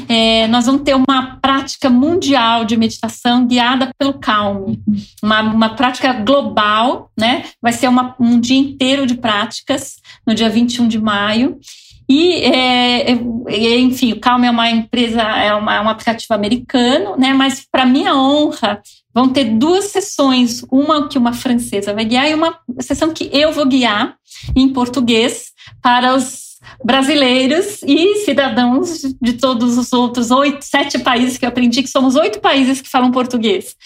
É, 0.08 0.46
nós 0.48 0.66
vamos 0.66 0.82
ter 0.82 0.94
uma 0.94 1.38
prática 1.40 1.88
mundial 1.88 2.64
de 2.64 2.76
meditação 2.76 3.46
guiada 3.46 3.90
pelo 3.98 4.14
Calme, 4.14 4.80
uma, 5.22 5.40
uma 5.40 5.68
prática 5.70 6.12
global, 6.12 7.10
né? 7.18 7.44
Vai 7.60 7.72
ser 7.72 7.88
uma, 7.88 8.14
um 8.20 8.38
dia 8.38 8.58
inteiro 8.58 9.06
de 9.06 9.14
práticas 9.14 9.96
no 10.26 10.34
dia 10.34 10.50
21 10.50 10.88
de 10.88 11.00
maio. 11.00 11.58
E, 12.10 12.36
é, 12.36 13.12
é, 13.12 13.78
enfim, 13.78 14.12
o 14.12 14.20
Calm 14.20 14.42
é 14.42 14.50
uma 14.50 14.70
empresa, 14.70 15.20
é, 15.20 15.52
uma, 15.54 15.74
é 15.74 15.80
um 15.80 15.88
aplicativo 15.88 16.32
americano, 16.32 17.16
né? 17.18 17.34
Mas, 17.34 17.66
para 17.70 17.84
minha 17.84 18.14
honra, 18.16 18.80
vão 19.12 19.28
ter 19.28 19.44
duas 19.44 19.86
sessões, 19.86 20.64
uma 20.70 21.06
que 21.08 21.18
uma 21.18 21.34
francesa 21.34 21.92
vai 21.92 22.06
guiar 22.06 22.30
e 22.30 22.34
uma 22.34 22.58
sessão 22.80 23.12
que 23.12 23.28
eu 23.30 23.52
vou 23.52 23.66
guiar 23.66 24.16
em 24.56 24.70
português 24.70 25.52
para 25.82 26.14
os 26.14 26.47
brasileiros 26.84 27.82
e 27.82 28.24
cidadãos 28.24 29.02
de 29.20 29.34
todos 29.34 29.78
os 29.78 29.92
outros 29.92 30.30
oito, 30.30 30.64
sete 30.64 30.98
países 30.98 31.38
que 31.38 31.44
eu 31.44 31.48
aprendi 31.48 31.82
que 31.82 31.88
somos 31.88 32.16
oito 32.16 32.40
países 32.40 32.80
que 32.80 32.88
falam 32.88 33.10
português, 33.10 33.76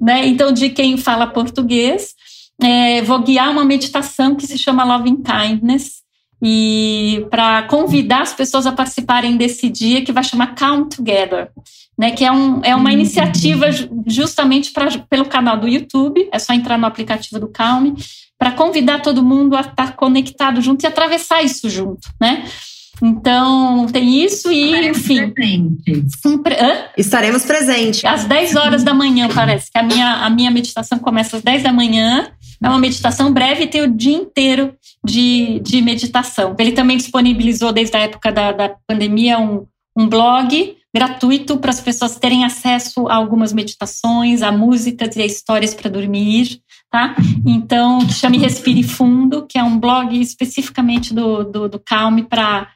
né? 0.00 0.26
Então, 0.26 0.52
de 0.52 0.70
quem 0.70 0.96
fala 0.96 1.26
português, 1.26 2.14
é, 2.62 3.02
vou 3.02 3.20
guiar 3.20 3.50
uma 3.50 3.64
meditação 3.64 4.34
que 4.34 4.46
se 4.46 4.58
chama 4.58 4.84
Loving 4.84 5.22
Kindness 5.22 6.02
e 6.42 7.24
para 7.30 7.62
convidar 7.62 8.22
as 8.22 8.34
pessoas 8.34 8.66
a 8.66 8.72
participarem 8.72 9.36
desse 9.36 9.68
dia 9.68 10.04
que 10.04 10.12
vai 10.12 10.24
chamar 10.24 10.54
Calm 10.54 10.88
Together, 10.88 11.50
né? 11.96 12.10
Que 12.10 12.24
é, 12.24 12.32
um, 12.32 12.60
é 12.64 12.74
uma 12.74 12.92
iniciativa 12.92 13.66
justamente 14.06 14.72
pra, 14.72 14.88
pelo 15.08 15.26
canal 15.26 15.58
do 15.58 15.68
YouTube. 15.68 16.28
É 16.32 16.38
só 16.38 16.52
entrar 16.52 16.76
no 16.76 16.86
aplicativo 16.86 17.38
do 17.38 17.48
Calm 17.48 17.94
para 18.42 18.50
convidar 18.50 19.00
todo 19.00 19.22
mundo 19.22 19.54
a 19.54 19.60
estar 19.60 19.94
conectado 19.94 20.60
junto 20.60 20.82
e 20.82 20.86
atravessar 20.88 21.44
isso 21.44 21.70
junto, 21.70 22.08
né? 22.20 22.44
Então, 23.00 23.86
tem 23.86 24.24
isso 24.24 24.50
e, 24.50 24.88
enfim. 24.88 25.32
Um 26.26 26.38
pre... 26.38 26.56
Hã? 26.56 26.86
Estaremos 26.98 27.44
presentes. 27.44 28.04
Às 28.04 28.24
10 28.24 28.56
horas 28.56 28.82
da 28.82 28.92
manhã, 28.92 29.28
parece 29.32 29.70
que 29.70 29.78
a 29.78 29.82
minha, 29.84 30.24
a 30.24 30.28
minha 30.28 30.50
meditação 30.50 30.98
começa 30.98 31.36
às 31.36 31.42
10 31.44 31.62
da 31.62 31.72
manhã. 31.72 32.32
É 32.60 32.68
uma 32.68 32.80
meditação 32.80 33.32
breve 33.32 33.62
e 33.62 33.66
tem 33.68 33.82
o 33.82 33.88
dia 33.88 34.16
inteiro 34.16 34.74
de, 35.04 35.60
de 35.60 35.80
meditação. 35.80 36.56
Ele 36.58 36.72
também 36.72 36.96
disponibilizou, 36.96 37.70
desde 37.70 37.96
a 37.96 38.00
época 38.00 38.32
da, 38.32 38.50
da 38.50 38.74
pandemia, 38.88 39.38
um, 39.38 39.66
um 39.96 40.08
blog 40.08 40.76
gratuito 40.92 41.58
para 41.58 41.70
as 41.70 41.80
pessoas 41.80 42.16
terem 42.16 42.44
acesso 42.44 43.06
a 43.06 43.14
algumas 43.14 43.52
meditações, 43.52 44.42
a 44.42 44.50
músicas 44.50 45.14
e 45.14 45.22
a 45.22 45.26
histórias 45.26 45.74
para 45.74 45.88
dormir 45.88 46.60
tá? 46.92 47.16
Então, 47.46 48.06
que 48.06 48.12
chame 48.12 48.36
Respire 48.36 48.82
Fundo, 48.82 49.46
que 49.46 49.58
é 49.58 49.64
um 49.64 49.78
blog 49.78 50.20
especificamente 50.20 51.14
do, 51.14 51.42
do, 51.42 51.68
do 51.70 51.80
Calme 51.80 52.22
para 52.22 52.68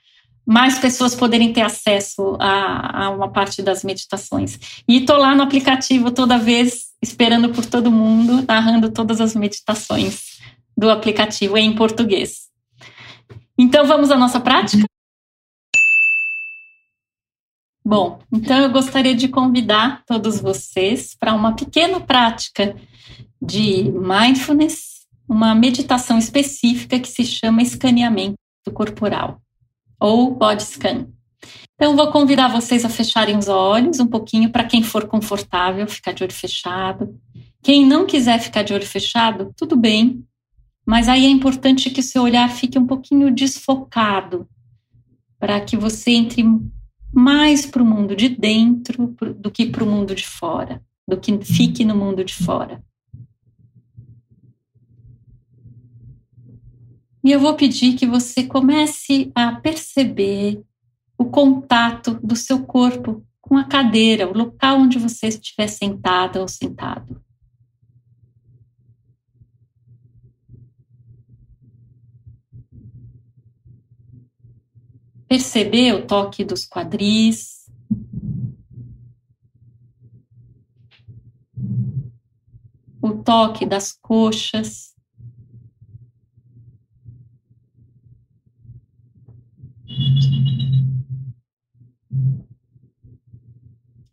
mais 0.45 0.79
pessoas 0.79 1.15
poderem 1.15 1.53
ter 1.53 1.61
acesso 1.61 2.37
a, 2.41 3.05
a, 3.05 3.11
uma 3.11 3.29
parte 3.29 3.61
das 3.61 3.85
meditações. 3.85 4.59
E 4.89 5.03
tô 5.03 5.19
lá 5.19 5.35
no 5.35 5.43
aplicativo 5.43 6.11
toda 6.11 6.39
vez, 6.39 6.87
esperando 7.03 7.51
por 7.51 7.67
todo 7.67 7.93
mundo, 7.93 8.43
narrando 8.49 8.91
todas 8.91 9.21
as 9.21 9.37
meditações 9.37 10.39
do 10.75 10.89
aplicativo 10.89 11.59
em 11.59 11.75
português. 11.75 12.47
Então, 13.59 13.87
vamos 13.87 14.11
à 14.11 14.17
nossa 14.17 14.41
prática? 14.41 14.87
Bom, 17.85 18.19
então 18.33 18.59
eu 18.59 18.71
gostaria 18.71 19.15
de 19.15 19.29
convidar 19.29 20.03
todos 20.07 20.41
vocês 20.41 21.15
para 21.15 21.35
uma 21.35 21.55
pequena 21.55 22.01
prática 22.01 22.75
de 23.47 23.91
mindfulness, 23.91 25.07
uma 25.29 25.55
meditação 25.55 26.19
específica 26.19 26.99
que 26.99 27.09
se 27.09 27.25
chama 27.25 27.63
escaneamento 27.63 28.37
corporal 28.75 29.41
ou 30.01 30.35
body 30.35 30.63
scan. 30.63 31.07
Então, 31.75 31.95
vou 31.95 32.11
convidar 32.11 32.49
vocês 32.49 32.85
a 32.85 32.89
fecharem 32.89 33.37
os 33.37 33.49
olhos 33.49 34.01
um 34.01 34.07
pouquinho 34.07 34.51
para 34.51 34.65
quem 34.65 34.83
for 34.83 35.07
confortável, 35.07 35.87
ficar 35.87 36.13
de 36.13 36.25
olho 36.25 36.33
fechado. 36.33 37.19
Quem 37.63 37.87
não 37.87 38.07
quiser 38.07 38.41
ficar 38.41 38.63
de 38.63 38.73
olho 38.73 38.87
fechado, 38.87 39.53
tudo 39.57 39.77
bem, 39.77 40.25
mas 40.85 41.09
aí 41.09 41.27
é 41.27 41.29
importante 41.29 41.91
que 41.91 42.01
o 42.01 42.03
seu 42.03 42.23
olhar 42.23 42.49
fique 42.51 42.79
um 42.79 42.87
pouquinho 42.87 43.33
desfocado, 43.33 44.49
para 45.39 45.61
que 45.61 45.77
você 45.77 46.13
entre 46.13 46.45
mais 47.13 47.67
para 47.67 47.83
o 47.83 47.87
mundo 47.87 48.17
de 48.17 48.29
dentro 48.29 49.15
do 49.39 49.51
que 49.51 49.67
para 49.67 49.85
o 49.85 49.87
mundo 49.87 50.15
de 50.15 50.27
fora, 50.27 50.83
do 51.07 51.17
que 51.17 51.37
fique 51.45 51.85
no 51.85 51.95
mundo 51.95 52.25
de 52.25 52.35
fora. 52.35 52.83
E 57.27 57.33
eu 57.33 57.41
vou 57.41 57.57
pedir 57.57 57.97
que 57.97 58.07
você 58.07 58.45
comece 58.45 59.33
a 59.35 59.51
perceber 59.57 60.63
o 61.19 61.25
contato 61.25 62.15
do 62.23 62.37
seu 62.37 62.65
corpo 62.65 63.21
com 63.41 63.57
a 63.57 63.65
cadeira, 63.65 64.31
o 64.31 64.33
local 64.33 64.79
onde 64.79 64.97
você 64.97 65.27
estiver 65.27 65.67
sentada 65.67 66.41
ou 66.41 66.47
sentado. 66.47 67.21
Perceber 75.27 75.95
o 75.95 76.07
toque 76.07 76.45
dos 76.45 76.65
quadris, 76.65 77.69
o 83.03 83.15
toque 83.25 83.67
das 83.67 83.91
coxas. 83.91 84.96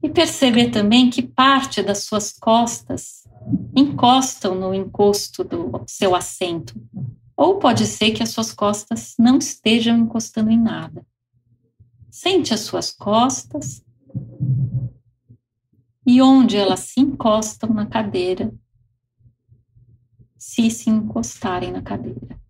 E 0.01 0.09
perceber 0.09 0.69
também 0.69 1.09
que 1.09 1.21
parte 1.21 1.81
das 1.81 2.03
suas 2.03 2.31
costas 2.31 3.23
encostam 3.75 4.55
no 4.55 4.73
encosto 4.73 5.43
do 5.43 5.83
seu 5.87 6.15
assento. 6.15 6.73
Ou 7.35 7.57
pode 7.57 7.85
ser 7.85 8.11
que 8.11 8.21
as 8.21 8.29
suas 8.29 8.51
costas 8.51 9.15
não 9.17 9.37
estejam 9.37 9.97
encostando 9.97 10.51
em 10.51 10.59
nada. 10.59 11.05
Sente 12.11 12.53
as 12.53 12.61
suas 12.61 12.91
costas 12.91 13.83
e 16.05 16.21
onde 16.21 16.57
elas 16.57 16.81
se 16.81 16.99
encostam 16.99 17.73
na 17.73 17.85
cadeira, 17.85 18.53
se 20.37 20.69
se 20.69 20.89
encostarem 20.89 21.71
na 21.71 21.81
cadeira. 21.81 22.42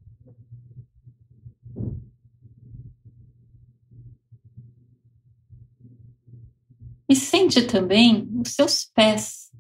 E 7.14 7.16
sente 7.16 7.62
também 7.62 8.28
os 8.44 8.56
seus 8.56 8.86
pés, 8.86 9.52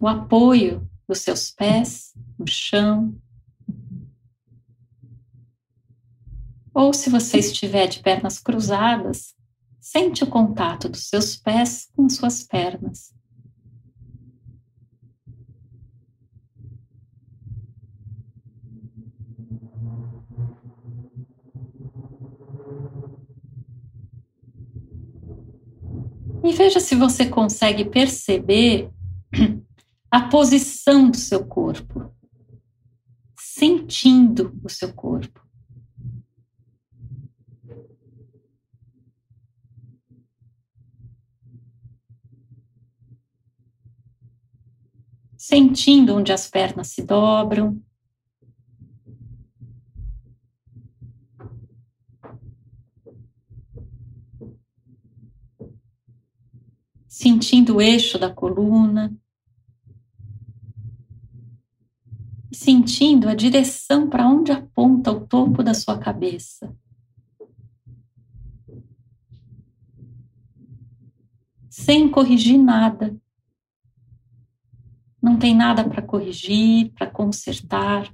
o 0.00 0.08
apoio 0.08 0.90
dos 1.06 1.18
seus 1.18 1.50
pés 1.50 2.14
no 2.38 2.46
chão. 2.48 3.14
Ou 6.72 6.94
se 6.94 7.10
você 7.10 7.36
estiver 7.36 7.86
de 7.86 8.00
pernas 8.00 8.38
cruzadas, 8.38 9.34
sente 9.78 10.24
o 10.24 10.26
contato 10.26 10.88
dos 10.88 11.06
seus 11.06 11.36
pés 11.36 11.90
com 11.94 12.08
suas 12.08 12.42
pernas. 12.42 13.13
E 26.44 26.52
veja 26.52 26.78
se 26.78 26.94
você 26.94 27.24
consegue 27.24 27.86
perceber 27.86 28.90
a 30.10 30.28
posição 30.28 31.10
do 31.10 31.16
seu 31.16 31.46
corpo, 31.46 32.14
sentindo 33.34 34.54
o 34.62 34.68
seu 34.68 34.92
corpo. 34.92 35.40
Sentindo 45.38 46.14
onde 46.14 46.30
as 46.30 46.46
pernas 46.46 46.88
se 46.88 47.02
dobram, 47.02 47.82
sentindo 57.14 57.76
o 57.76 57.80
eixo 57.80 58.18
da 58.18 58.28
coluna, 58.28 59.16
sentindo 62.52 63.28
a 63.28 63.36
direção 63.36 64.10
para 64.10 64.26
onde 64.26 64.50
aponta 64.50 65.12
o 65.12 65.24
topo 65.24 65.62
da 65.62 65.72
sua 65.74 65.96
cabeça. 65.96 66.76
Sem 71.70 72.10
corrigir 72.10 72.58
nada. 72.58 73.16
Não 75.22 75.38
tem 75.38 75.54
nada 75.54 75.88
para 75.88 76.02
corrigir, 76.02 76.92
para 76.94 77.08
consertar, 77.08 78.12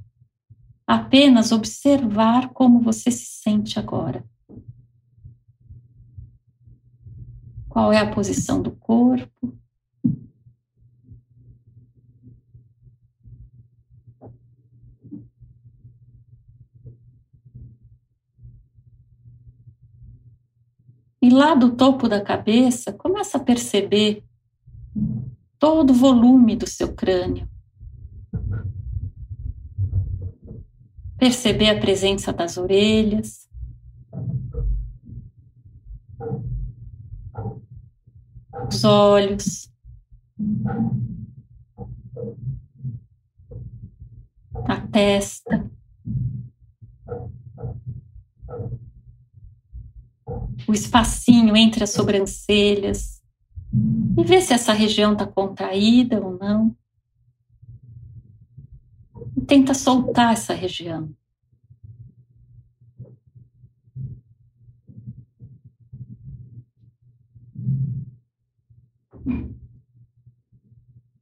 apenas 0.87 1.53
observar 1.53 2.51
como 2.51 2.81
você 2.81 3.11
se 3.11 3.25
sente 3.25 3.79
agora. 3.79 4.30
Qual 7.71 7.93
é 7.93 7.99
a 7.99 8.11
posição 8.11 8.61
do 8.61 8.73
corpo? 8.73 9.57
E 21.23 21.31
lá 21.31 21.55
do 21.55 21.77
topo 21.77 22.09
da 22.09 22.21
cabeça, 22.21 22.93
começa 22.93 23.39
a 23.39 23.45
perceber 23.45 24.25
todo 25.57 25.91
o 25.91 25.95
volume 25.95 26.57
do 26.57 26.67
seu 26.67 26.93
crânio. 26.93 27.49
Perceber 31.17 31.71
a 31.71 31.79
presença 31.79 32.33
das 32.33 32.57
orelhas, 32.57 33.50
os 38.71 38.85
olhos, 38.85 39.69
a 44.65 44.81
testa, 44.93 45.69
o 50.69 50.73
espacinho 50.73 51.57
entre 51.57 51.83
as 51.83 51.91
sobrancelhas 51.91 53.21
e 54.17 54.23
ver 54.23 54.41
se 54.41 54.55
essa 54.55 54.73
região 54.73 55.15
está 55.15 55.27
contraída 55.27 56.21
ou 56.25 56.39
não. 56.39 56.77
E 59.37 59.41
tenta 59.41 59.75
soltar 59.75 60.33
essa 60.33 60.55
região. 60.55 61.13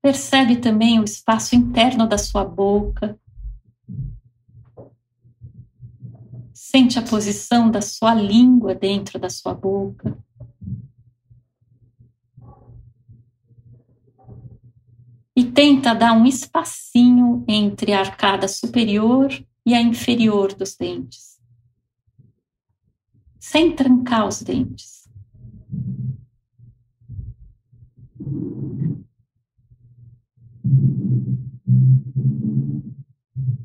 Percebe 0.01 0.57
também 0.57 1.01
o 1.01 1.05
espaço 1.05 1.55
interno 1.55 2.07
da 2.07 2.17
sua 2.17 2.45
boca. 2.45 3.19
Sente 6.53 6.99
a 6.99 7.03
posição 7.03 7.71
da 7.71 7.81
sua 7.83 8.15
língua 8.15 8.75
dentro 8.75 9.19
da 9.19 9.29
sua 9.29 9.55
boca. 9.55 10.17
E 15.35 15.45
tenta 15.45 15.95
dar 15.95 16.13
um 16.15 16.27
espacinho 16.27 17.45
entre 17.47 17.93
a 17.93 18.01
arcada 18.01 18.49
superior 18.49 19.31
e 19.65 19.75
a 19.75 19.81
inferior 19.81 20.55
dos 20.55 20.75
dentes, 20.75 21.39
sem 23.39 23.77
trancar 23.77 24.27
os 24.27 24.43
dentes. 24.43 24.98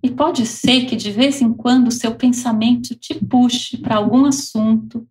E 0.04 0.12
pode 0.12 0.46
ser 0.46 0.86
que 0.86 0.98
de 0.98 1.10
vez 1.10 1.42
em 1.42 1.54
quando 1.54 1.88
o 1.88 1.92
seu 1.92 2.14
pensamento 2.14 2.94
te 2.94 3.16
puxe 3.16 3.78
para 3.78 3.96
algum 3.96 4.26
assunto, 4.26 5.08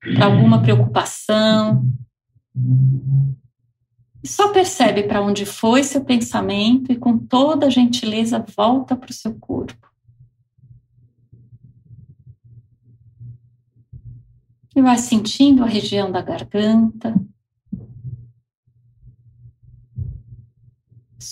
para 0.00 0.26
alguma 0.26 0.62
preocupação. 0.62 1.84
Só 4.24 4.52
percebe 4.52 5.02
para 5.02 5.20
onde 5.20 5.44
foi 5.44 5.82
seu 5.82 6.04
pensamento 6.04 6.92
e 6.92 6.96
com 6.96 7.18
toda 7.18 7.70
gentileza 7.70 8.44
volta 8.56 8.94
para 8.94 9.10
o 9.10 9.14
seu 9.14 9.34
corpo. 9.34 9.88
E 14.76 14.80
vai 14.80 14.98
sentindo 14.98 15.64
a 15.64 15.66
região 15.66 16.12
da 16.12 16.22
garganta, 16.22 17.20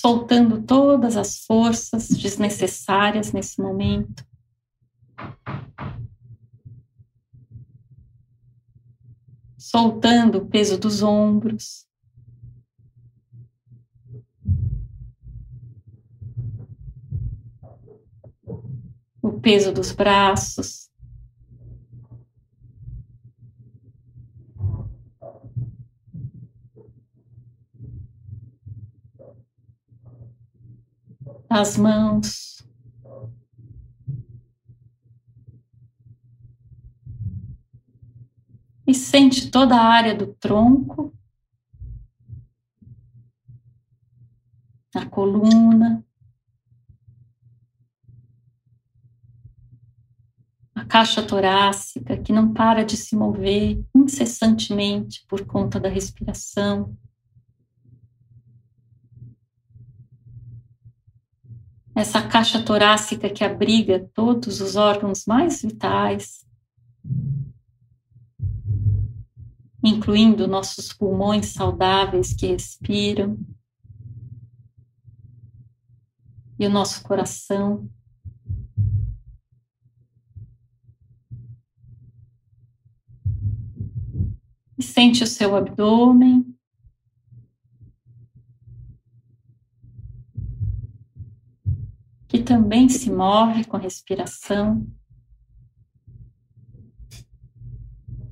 soltando 0.00 0.62
todas 0.62 1.16
as 1.16 1.38
forças 1.38 2.08
desnecessárias 2.08 3.32
nesse 3.32 3.60
momento. 3.60 4.26
Soltando 9.56 10.38
o 10.38 10.46
peso 10.46 10.78
dos 10.78 11.02
ombros. 11.02 11.86
O 19.22 19.40
peso 19.40 19.72
dos 19.72 19.92
braços. 19.92 20.85
As 31.48 31.76
mãos. 31.76 32.56
E 38.86 38.94
sente 38.94 39.50
toda 39.50 39.74
a 39.74 39.84
área 39.84 40.14
do 40.14 40.28
tronco, 40.34 41.12
a 44.94 45.04
coluna, 45.06 46.04
a 50.74 50.84
caixa 50.84 51.22
torácica 51.22 52.16
que 52.16 52.32
não 52.32 52.52
para 52.52 52.84
de 52.84 52.96
se 52.96 53.16
mover 53.16 53.84
incessantemente 53.94 55.24
por 55.26 55.44
conta 55.44 55.80
da 55.80 55.88
respiração. 55.88 56.96
Essa 61.96 62.28
caixa 62.28 62.62
torácica 62.62 63.28
que 63.30 63.42
abriga 63.42 64.06
todos 64.12 64.60
os 64.60 64.76
órgãos 64.76 65.24
mais 65.24 65.62
vitais, 65.62 66.44
incluindo 69.82 70.46
nossos 70.46 70.92
pulmões 70.92 71.46
saudáveis 71.46 72.34
que 72.34 72.48
respiram, 72.48 73.38
e 76.58 76.66
o 76.66 76.70
nosso 76.70 77.02
coração. 77.02 77.88
Sente 84.78 85.24
o 85.24 85.26
seu 85.26 85.56
abdômen. 85.56 86.55
Também 92.46 92.88
se 92.88 93.10
move 93.10 93.64
com 93.64 93.76
respiração. 93.76 94.86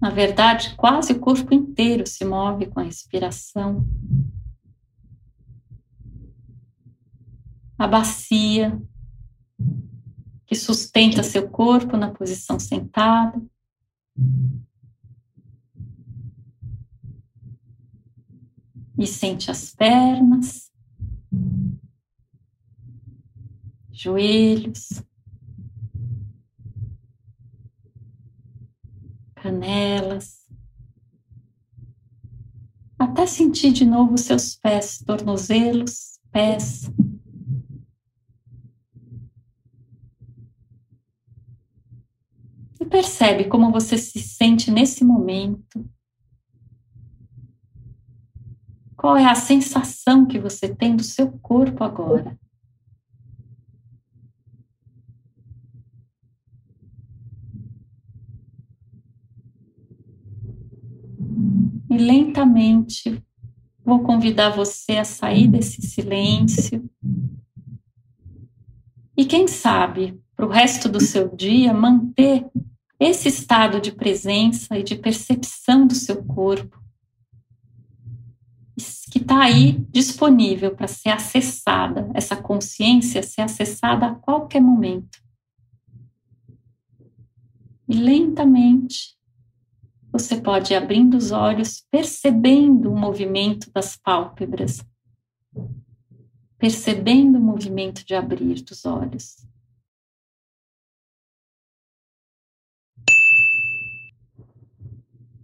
Na 0.00 0.08
verdade, 0.08 0.74
quase 0.76 1.12
o 1.12 1.18
corpo 1.18 1.52
inteiro 1.52 2.06
se 2.06 2.24
move 2.24 2.66
com 2.66 2.78
a 2.78 2.84
respiração. 2.84 3.86
A 7.76 7.88
bacia 7.88 8.80
que 10.46 10.54
sustenta 10.54 11.22
seu 11.22 11.48
corpo 11.50 11.96
na 11.96 12.10
posição 12.10 12.58
sentada. 12.60 13.42
E 18.96 19.06
sente 19.08 19.50
as 19.50 19.74
pernas, 19.74 20.70
joelhos, 23.94 25.02
canelas, 29.36 30.44
até 32.98 33.24
sentir 33.24 33.72
de 33.72 33.84
novo 33.84 34.18
seus 34.18 34.56
pés, 34.56 34.98
tornozelos, 34.98 36.18
pés. 36.32 36.90
E 42.80 42.84
percebe 42.84 43.44
como 43.44 43.70
você 43.70 43.96
se 43.96 44.18
sente 44.18 44.70
nesse 44.72 45.04
momento. 45.04 45.88
Qual 48.96 49.16
é 49.16 49.26
a 49.26 49.34
sensação 49.34 50.26
que 50.26 50.38
você 50.38 50.74
tem 50.74 50.96
do 50.96 51.04
seu 51.04 51.30
corpo 51.38 51.84
agora? 51.84 52.36
E 61.94 61.96
lentamente 61.96 63.22
vou 63.84 64.00
convidar 64.00 64.50
você 64.50 64.96
a 64.96 65.04
sair 65.04 65.46
desse 65.46 65.80
silêncio. 65.80 66.90
E 69.16 69.24
quem 69.24 69.46
sabe, 69.46 70.20
para 70.34 70.44
o 70.44 70.48
resto 70.48 70.88
do 70.88 70.98
seu 71.00 71.28
dia, 71.36 71.72
manter 71.72 72.44
esse 72.98 73.28
estado 73.28 73.80
de 73.80 73.92
presença 73.92 74.76
e 74.76 74.82
de 74.82 74.96
percepção 74.96 75.86
do 75.86 75.94
seu 75.94 76.24
corpo, 76.24 76.82
que 79.12 79.18
está 79.18 79.44
aí 79.44 79.86
disponível 79.92 80.74
para 80.74 80.88
ser 80.88 81.10
acessada, 81.10 82.10
essa 82.12 82.34
consciência 82.34 83.22
ser 83.22 83.42
acessada 83.42 84.06
a 84.06 84.14
qualquer 84.16 84.60
momento. 84.60 85.22
E 87.88 87.94
lentamente 87.94 89.14
você 90.14 90.40
pode 90.40 90.72
ir 90.72 90.76
abrindo 90.76 91.16
os 91.16 91.32
olhos, 91.32 91.84
percebendo 91.90 92.92
o 92.92 92.96
movimento 92.96 93.68
das 93.72 93.96
pálpebras, 93.96 94.80
percebendo 96.56 97.36
o 97.36 97.42
movimento 97.42 98.06
de 98.06 98.14
abrir 98.14 98.62
dos 98.62 98.84
olhos. 98.84 99.44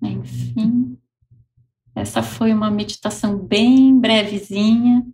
Enfim, 0.00 0.96
essa 1.92 2.22
foi 2.22 2.52
uma 2.52 2.70
meditação 2.70 3.36
bem 3.36 3.98
brevezinha, 3.98 5.04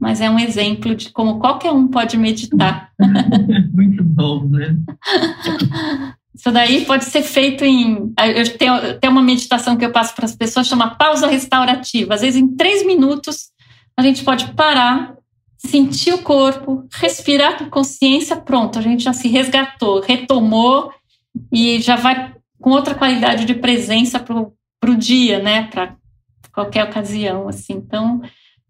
mas 0.00 0.22
é 0.22 0.30
um 0.30 0.38
exemplo 0.38 0.96
de 0.96 1.12
como 1.12 1.38
qualquer 1.38 1.72
um 1.72 1.88
pode 1.88 2.16
meditar. 2.16 2.90
Muito 3.74 4.02
bom, 4.02 4.48
né? 4.48 4.78
Isso 6.34 6.50
daí 6.50 6.84
pode 6.84 7.04
ser 7.04 7.22
feito 7.22 7.64
em. 7.64 8.12
Eu 8.18 8.56
tenho, 8.56 8.74
eu 8.76 9.00
tenho 9.00 9.12
uma 9.12 9.22
meditação 9.22 9.76
que 9.76 9.84
eu 9.84 9.92
passo 9.92 10.14
para 10.14 10.24
as 10.24 10.34
pessoas, 10.34 10.66
chama 10.66 10.94
pausa 10.94 11.26
restaurativa. 11.26 12.14
Às 12.14 12.22
vezes, 12.22 12.40
em 12.40 12.48
três 12.56 12.84
minutos, 12.86 13.50
a 13.96 14.02
gente 14.02 14.24
pode 14.24 14.52
parar, 14.54 15.14
sentir 15.58 16.14
o 16.14 16.22
corpo, 16.22 16.86
respirar 16.92 17.58
com 17.58 17.68
consciência, 17.68 18.36
pronto, 18.36 18.78
a 18.78 18.82
gente 18.82 19.04
já 19.04 19.12
se 19.12 19.28
resgatou, 19.28 20.00
retomou 20.00 20.90
e 21.52 21.80
já 21.80 21.96
vai 21.96 22.34
com 22.58 22.70
outra 22.70 22.94
qualidade 22.94 23.44
de 23.44 23.54
presença 23.54 24.18
para 24.18 24.90
o 24.90 24.96
dia, 24.96 25.38
né? 25.38 25.68
Para 25.68 25.96
qualquer 26.52 26.84
ocasião, 26.84 27.48
assim. 27.48 27.74
Então, 27.74 28.22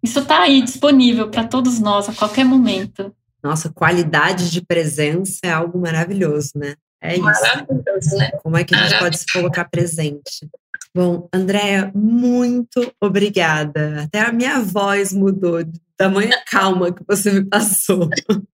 isso 0.03 0.19
está 0.19 0.43
aí 0.43 0.63
disponível 0.63 1.31
para 1.31 1.45
todos 1.45 1.79
nós 1.79 2.09
a 2.09 2.13
qualquer 2.13 2.45
momento. 2.45 3.15
Nossa, 3.43 3.71
qualidade 3.71 4.51
de 4.51 4.63
presença 4.63 5.41
é 5.45 5.51
algo 5.51 5.81
maravilhoso, 5.81 6.53
né? 6.57 6.75
É 7.03 7.15
isso. 7.17 8.17
Né? 8.17 8.31
Como 8.43 8.57
é 8.57 8.65
que 8.65 8.75
a 8.75 8.87
gente 8.87 8.99
pode 8.99 9.19
se 9.19 9.27
colocar 9.33 9.65
presente? 9.65 10.49
Bom, 10.95 11.29
Andréia, 11.33 11.91
muito 11.95 12.93
obrigada. 13.01 14.05
Até 14.05 14.21
a 14.21 14.33
minha 14.33 14.61
voz 14.61 15.13
mudou 15.13 15.65
de 15.65 15.81
tamanha 15.97 16.41
calma 16.51 16.93
que 16.93 17.03
você 17.07 17.31
me 17.33 17.45
passou. 17.45 18.09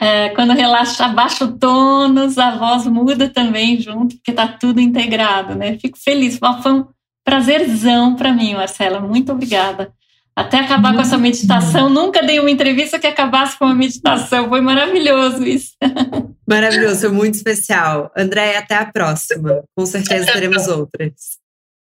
É, 0.00 0.30
quando 0.30 0.54
relaxa, 0.54 1.04
abaixa 1.04 1.44
o 1.44 1.58
tônus, 1.58 2.38
a 2.38 2.56
voz 2.56 2.86
muda 2.86 3.28
também 3.28 3.78
junto, 3.78 4.16
porque 4.16 4.30
está 4.30 4.48
tudo 4.48 4.80
integrado, 4.80 5.54
né? 5.54 5.78
Fico 5.78 5.98
feliz. 5.98 6.38
Foi 6.38 6.72
um 6.72 6.86
prazerzão 7.22 8.16
para 8.16 8.32
mim, 8.32 8.54
Marcela. 8.54 8.98
Muito 8.98 9.30
obrigada. 9.30 9.92
Até 10.40 10.58
acabar 10.58 10.94
com 10.94 11.02
essa 11.02 11.18
meditação, 11.18 11.90
nunca 11.90 12.22
dei 12.22 12.40
uma 12.40 12.50
entrevista 12.50 12.98
que 12.98 13.06
acabasse 13.06 13.58
com 13.58 13.66
uma 13.66 13.74
meditação. 13.74 14.48
Foi 14.48 14.62
maravilhoso 14.62 15.44
isso. 15.44 15.72
Maravilhoso, 16.48 17.02
foi 17.02 17.10
muito 17.10 17.34
especial. 17.34 18.10
André, 18.16 18.56
até 18.56 18.74
a 18.74 18.84
próxima. 18.84 19.62
Com 19.76 19.86
certeza 19.86 20.32
teremos 20.32 20.66
outras. 20.66 21.38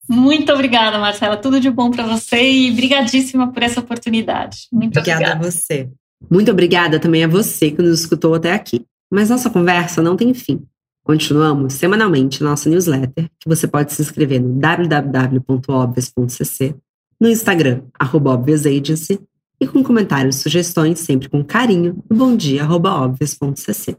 Muito 0.09 0.51
obrigada, 0.51 0.97
Marcela. 0.97 1.37
Tudo 1.37 1.59
de 1.59 1.69
bom 1.69 1.91
para 1.91 2.03
você 2.03 2.41
e 2.41 2.71
brigadíssima 2.71 3.51
por 3.51 3.61
essa 3.61 3.81
oportunidade. 3.81 4.61
Muito 4.71 4.97
obrigada, 4.97 5.23
obrigada 5.23 5.47
a 5.47 5.51
você. 5.51 5.89
Muito 6.31 6.49
obrigada 6.49 6.99
também 6.99 7.23
a 7.23 7.27
você 7.27 7.69
que 7.69 7.81
nos 7.81 7.99
escutou 7.99 8.33
até 8.33 8.53
aqui. 8.53 8.83
Mas 9.11 9.29
nossa 9.29 9.51
conversa 9.51 10.01
não 10.01 10.15
tem 10.15 10.33
fim. 10.33 10.65
Continuamos 11.03 11.73
semanalmente 11.73 12.43
nossa 12.43 12.67
newsletter, 12.67 13.29
que 13.39 13.47
você 13.47 13.67
pode 13.67 13.93
se 13.93 14.01
inscrever 14.01 14.41
no 14.41 14.53
www.obvious.cc, 14.53 16.75
no 17.19 17.29
Instagram, 17.29 17.81
arroba 17.97 18.35
Agency, 18.65 19.19
e 19.59 19.67
com 19.67 19.83
comentários 19.83 20.37
e 20.37 20.39
sugestões 20.39 20.99
sempre 20.99 21.29
com 21.29 21.43
carinho 21.43 22.03
no 22.09 22.17
bomdia.obvious.cc. 22.17 23.97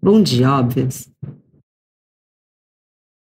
Bom 0.00 0.22
dia, 0.22 0.52
óbvias! 0.52 1.10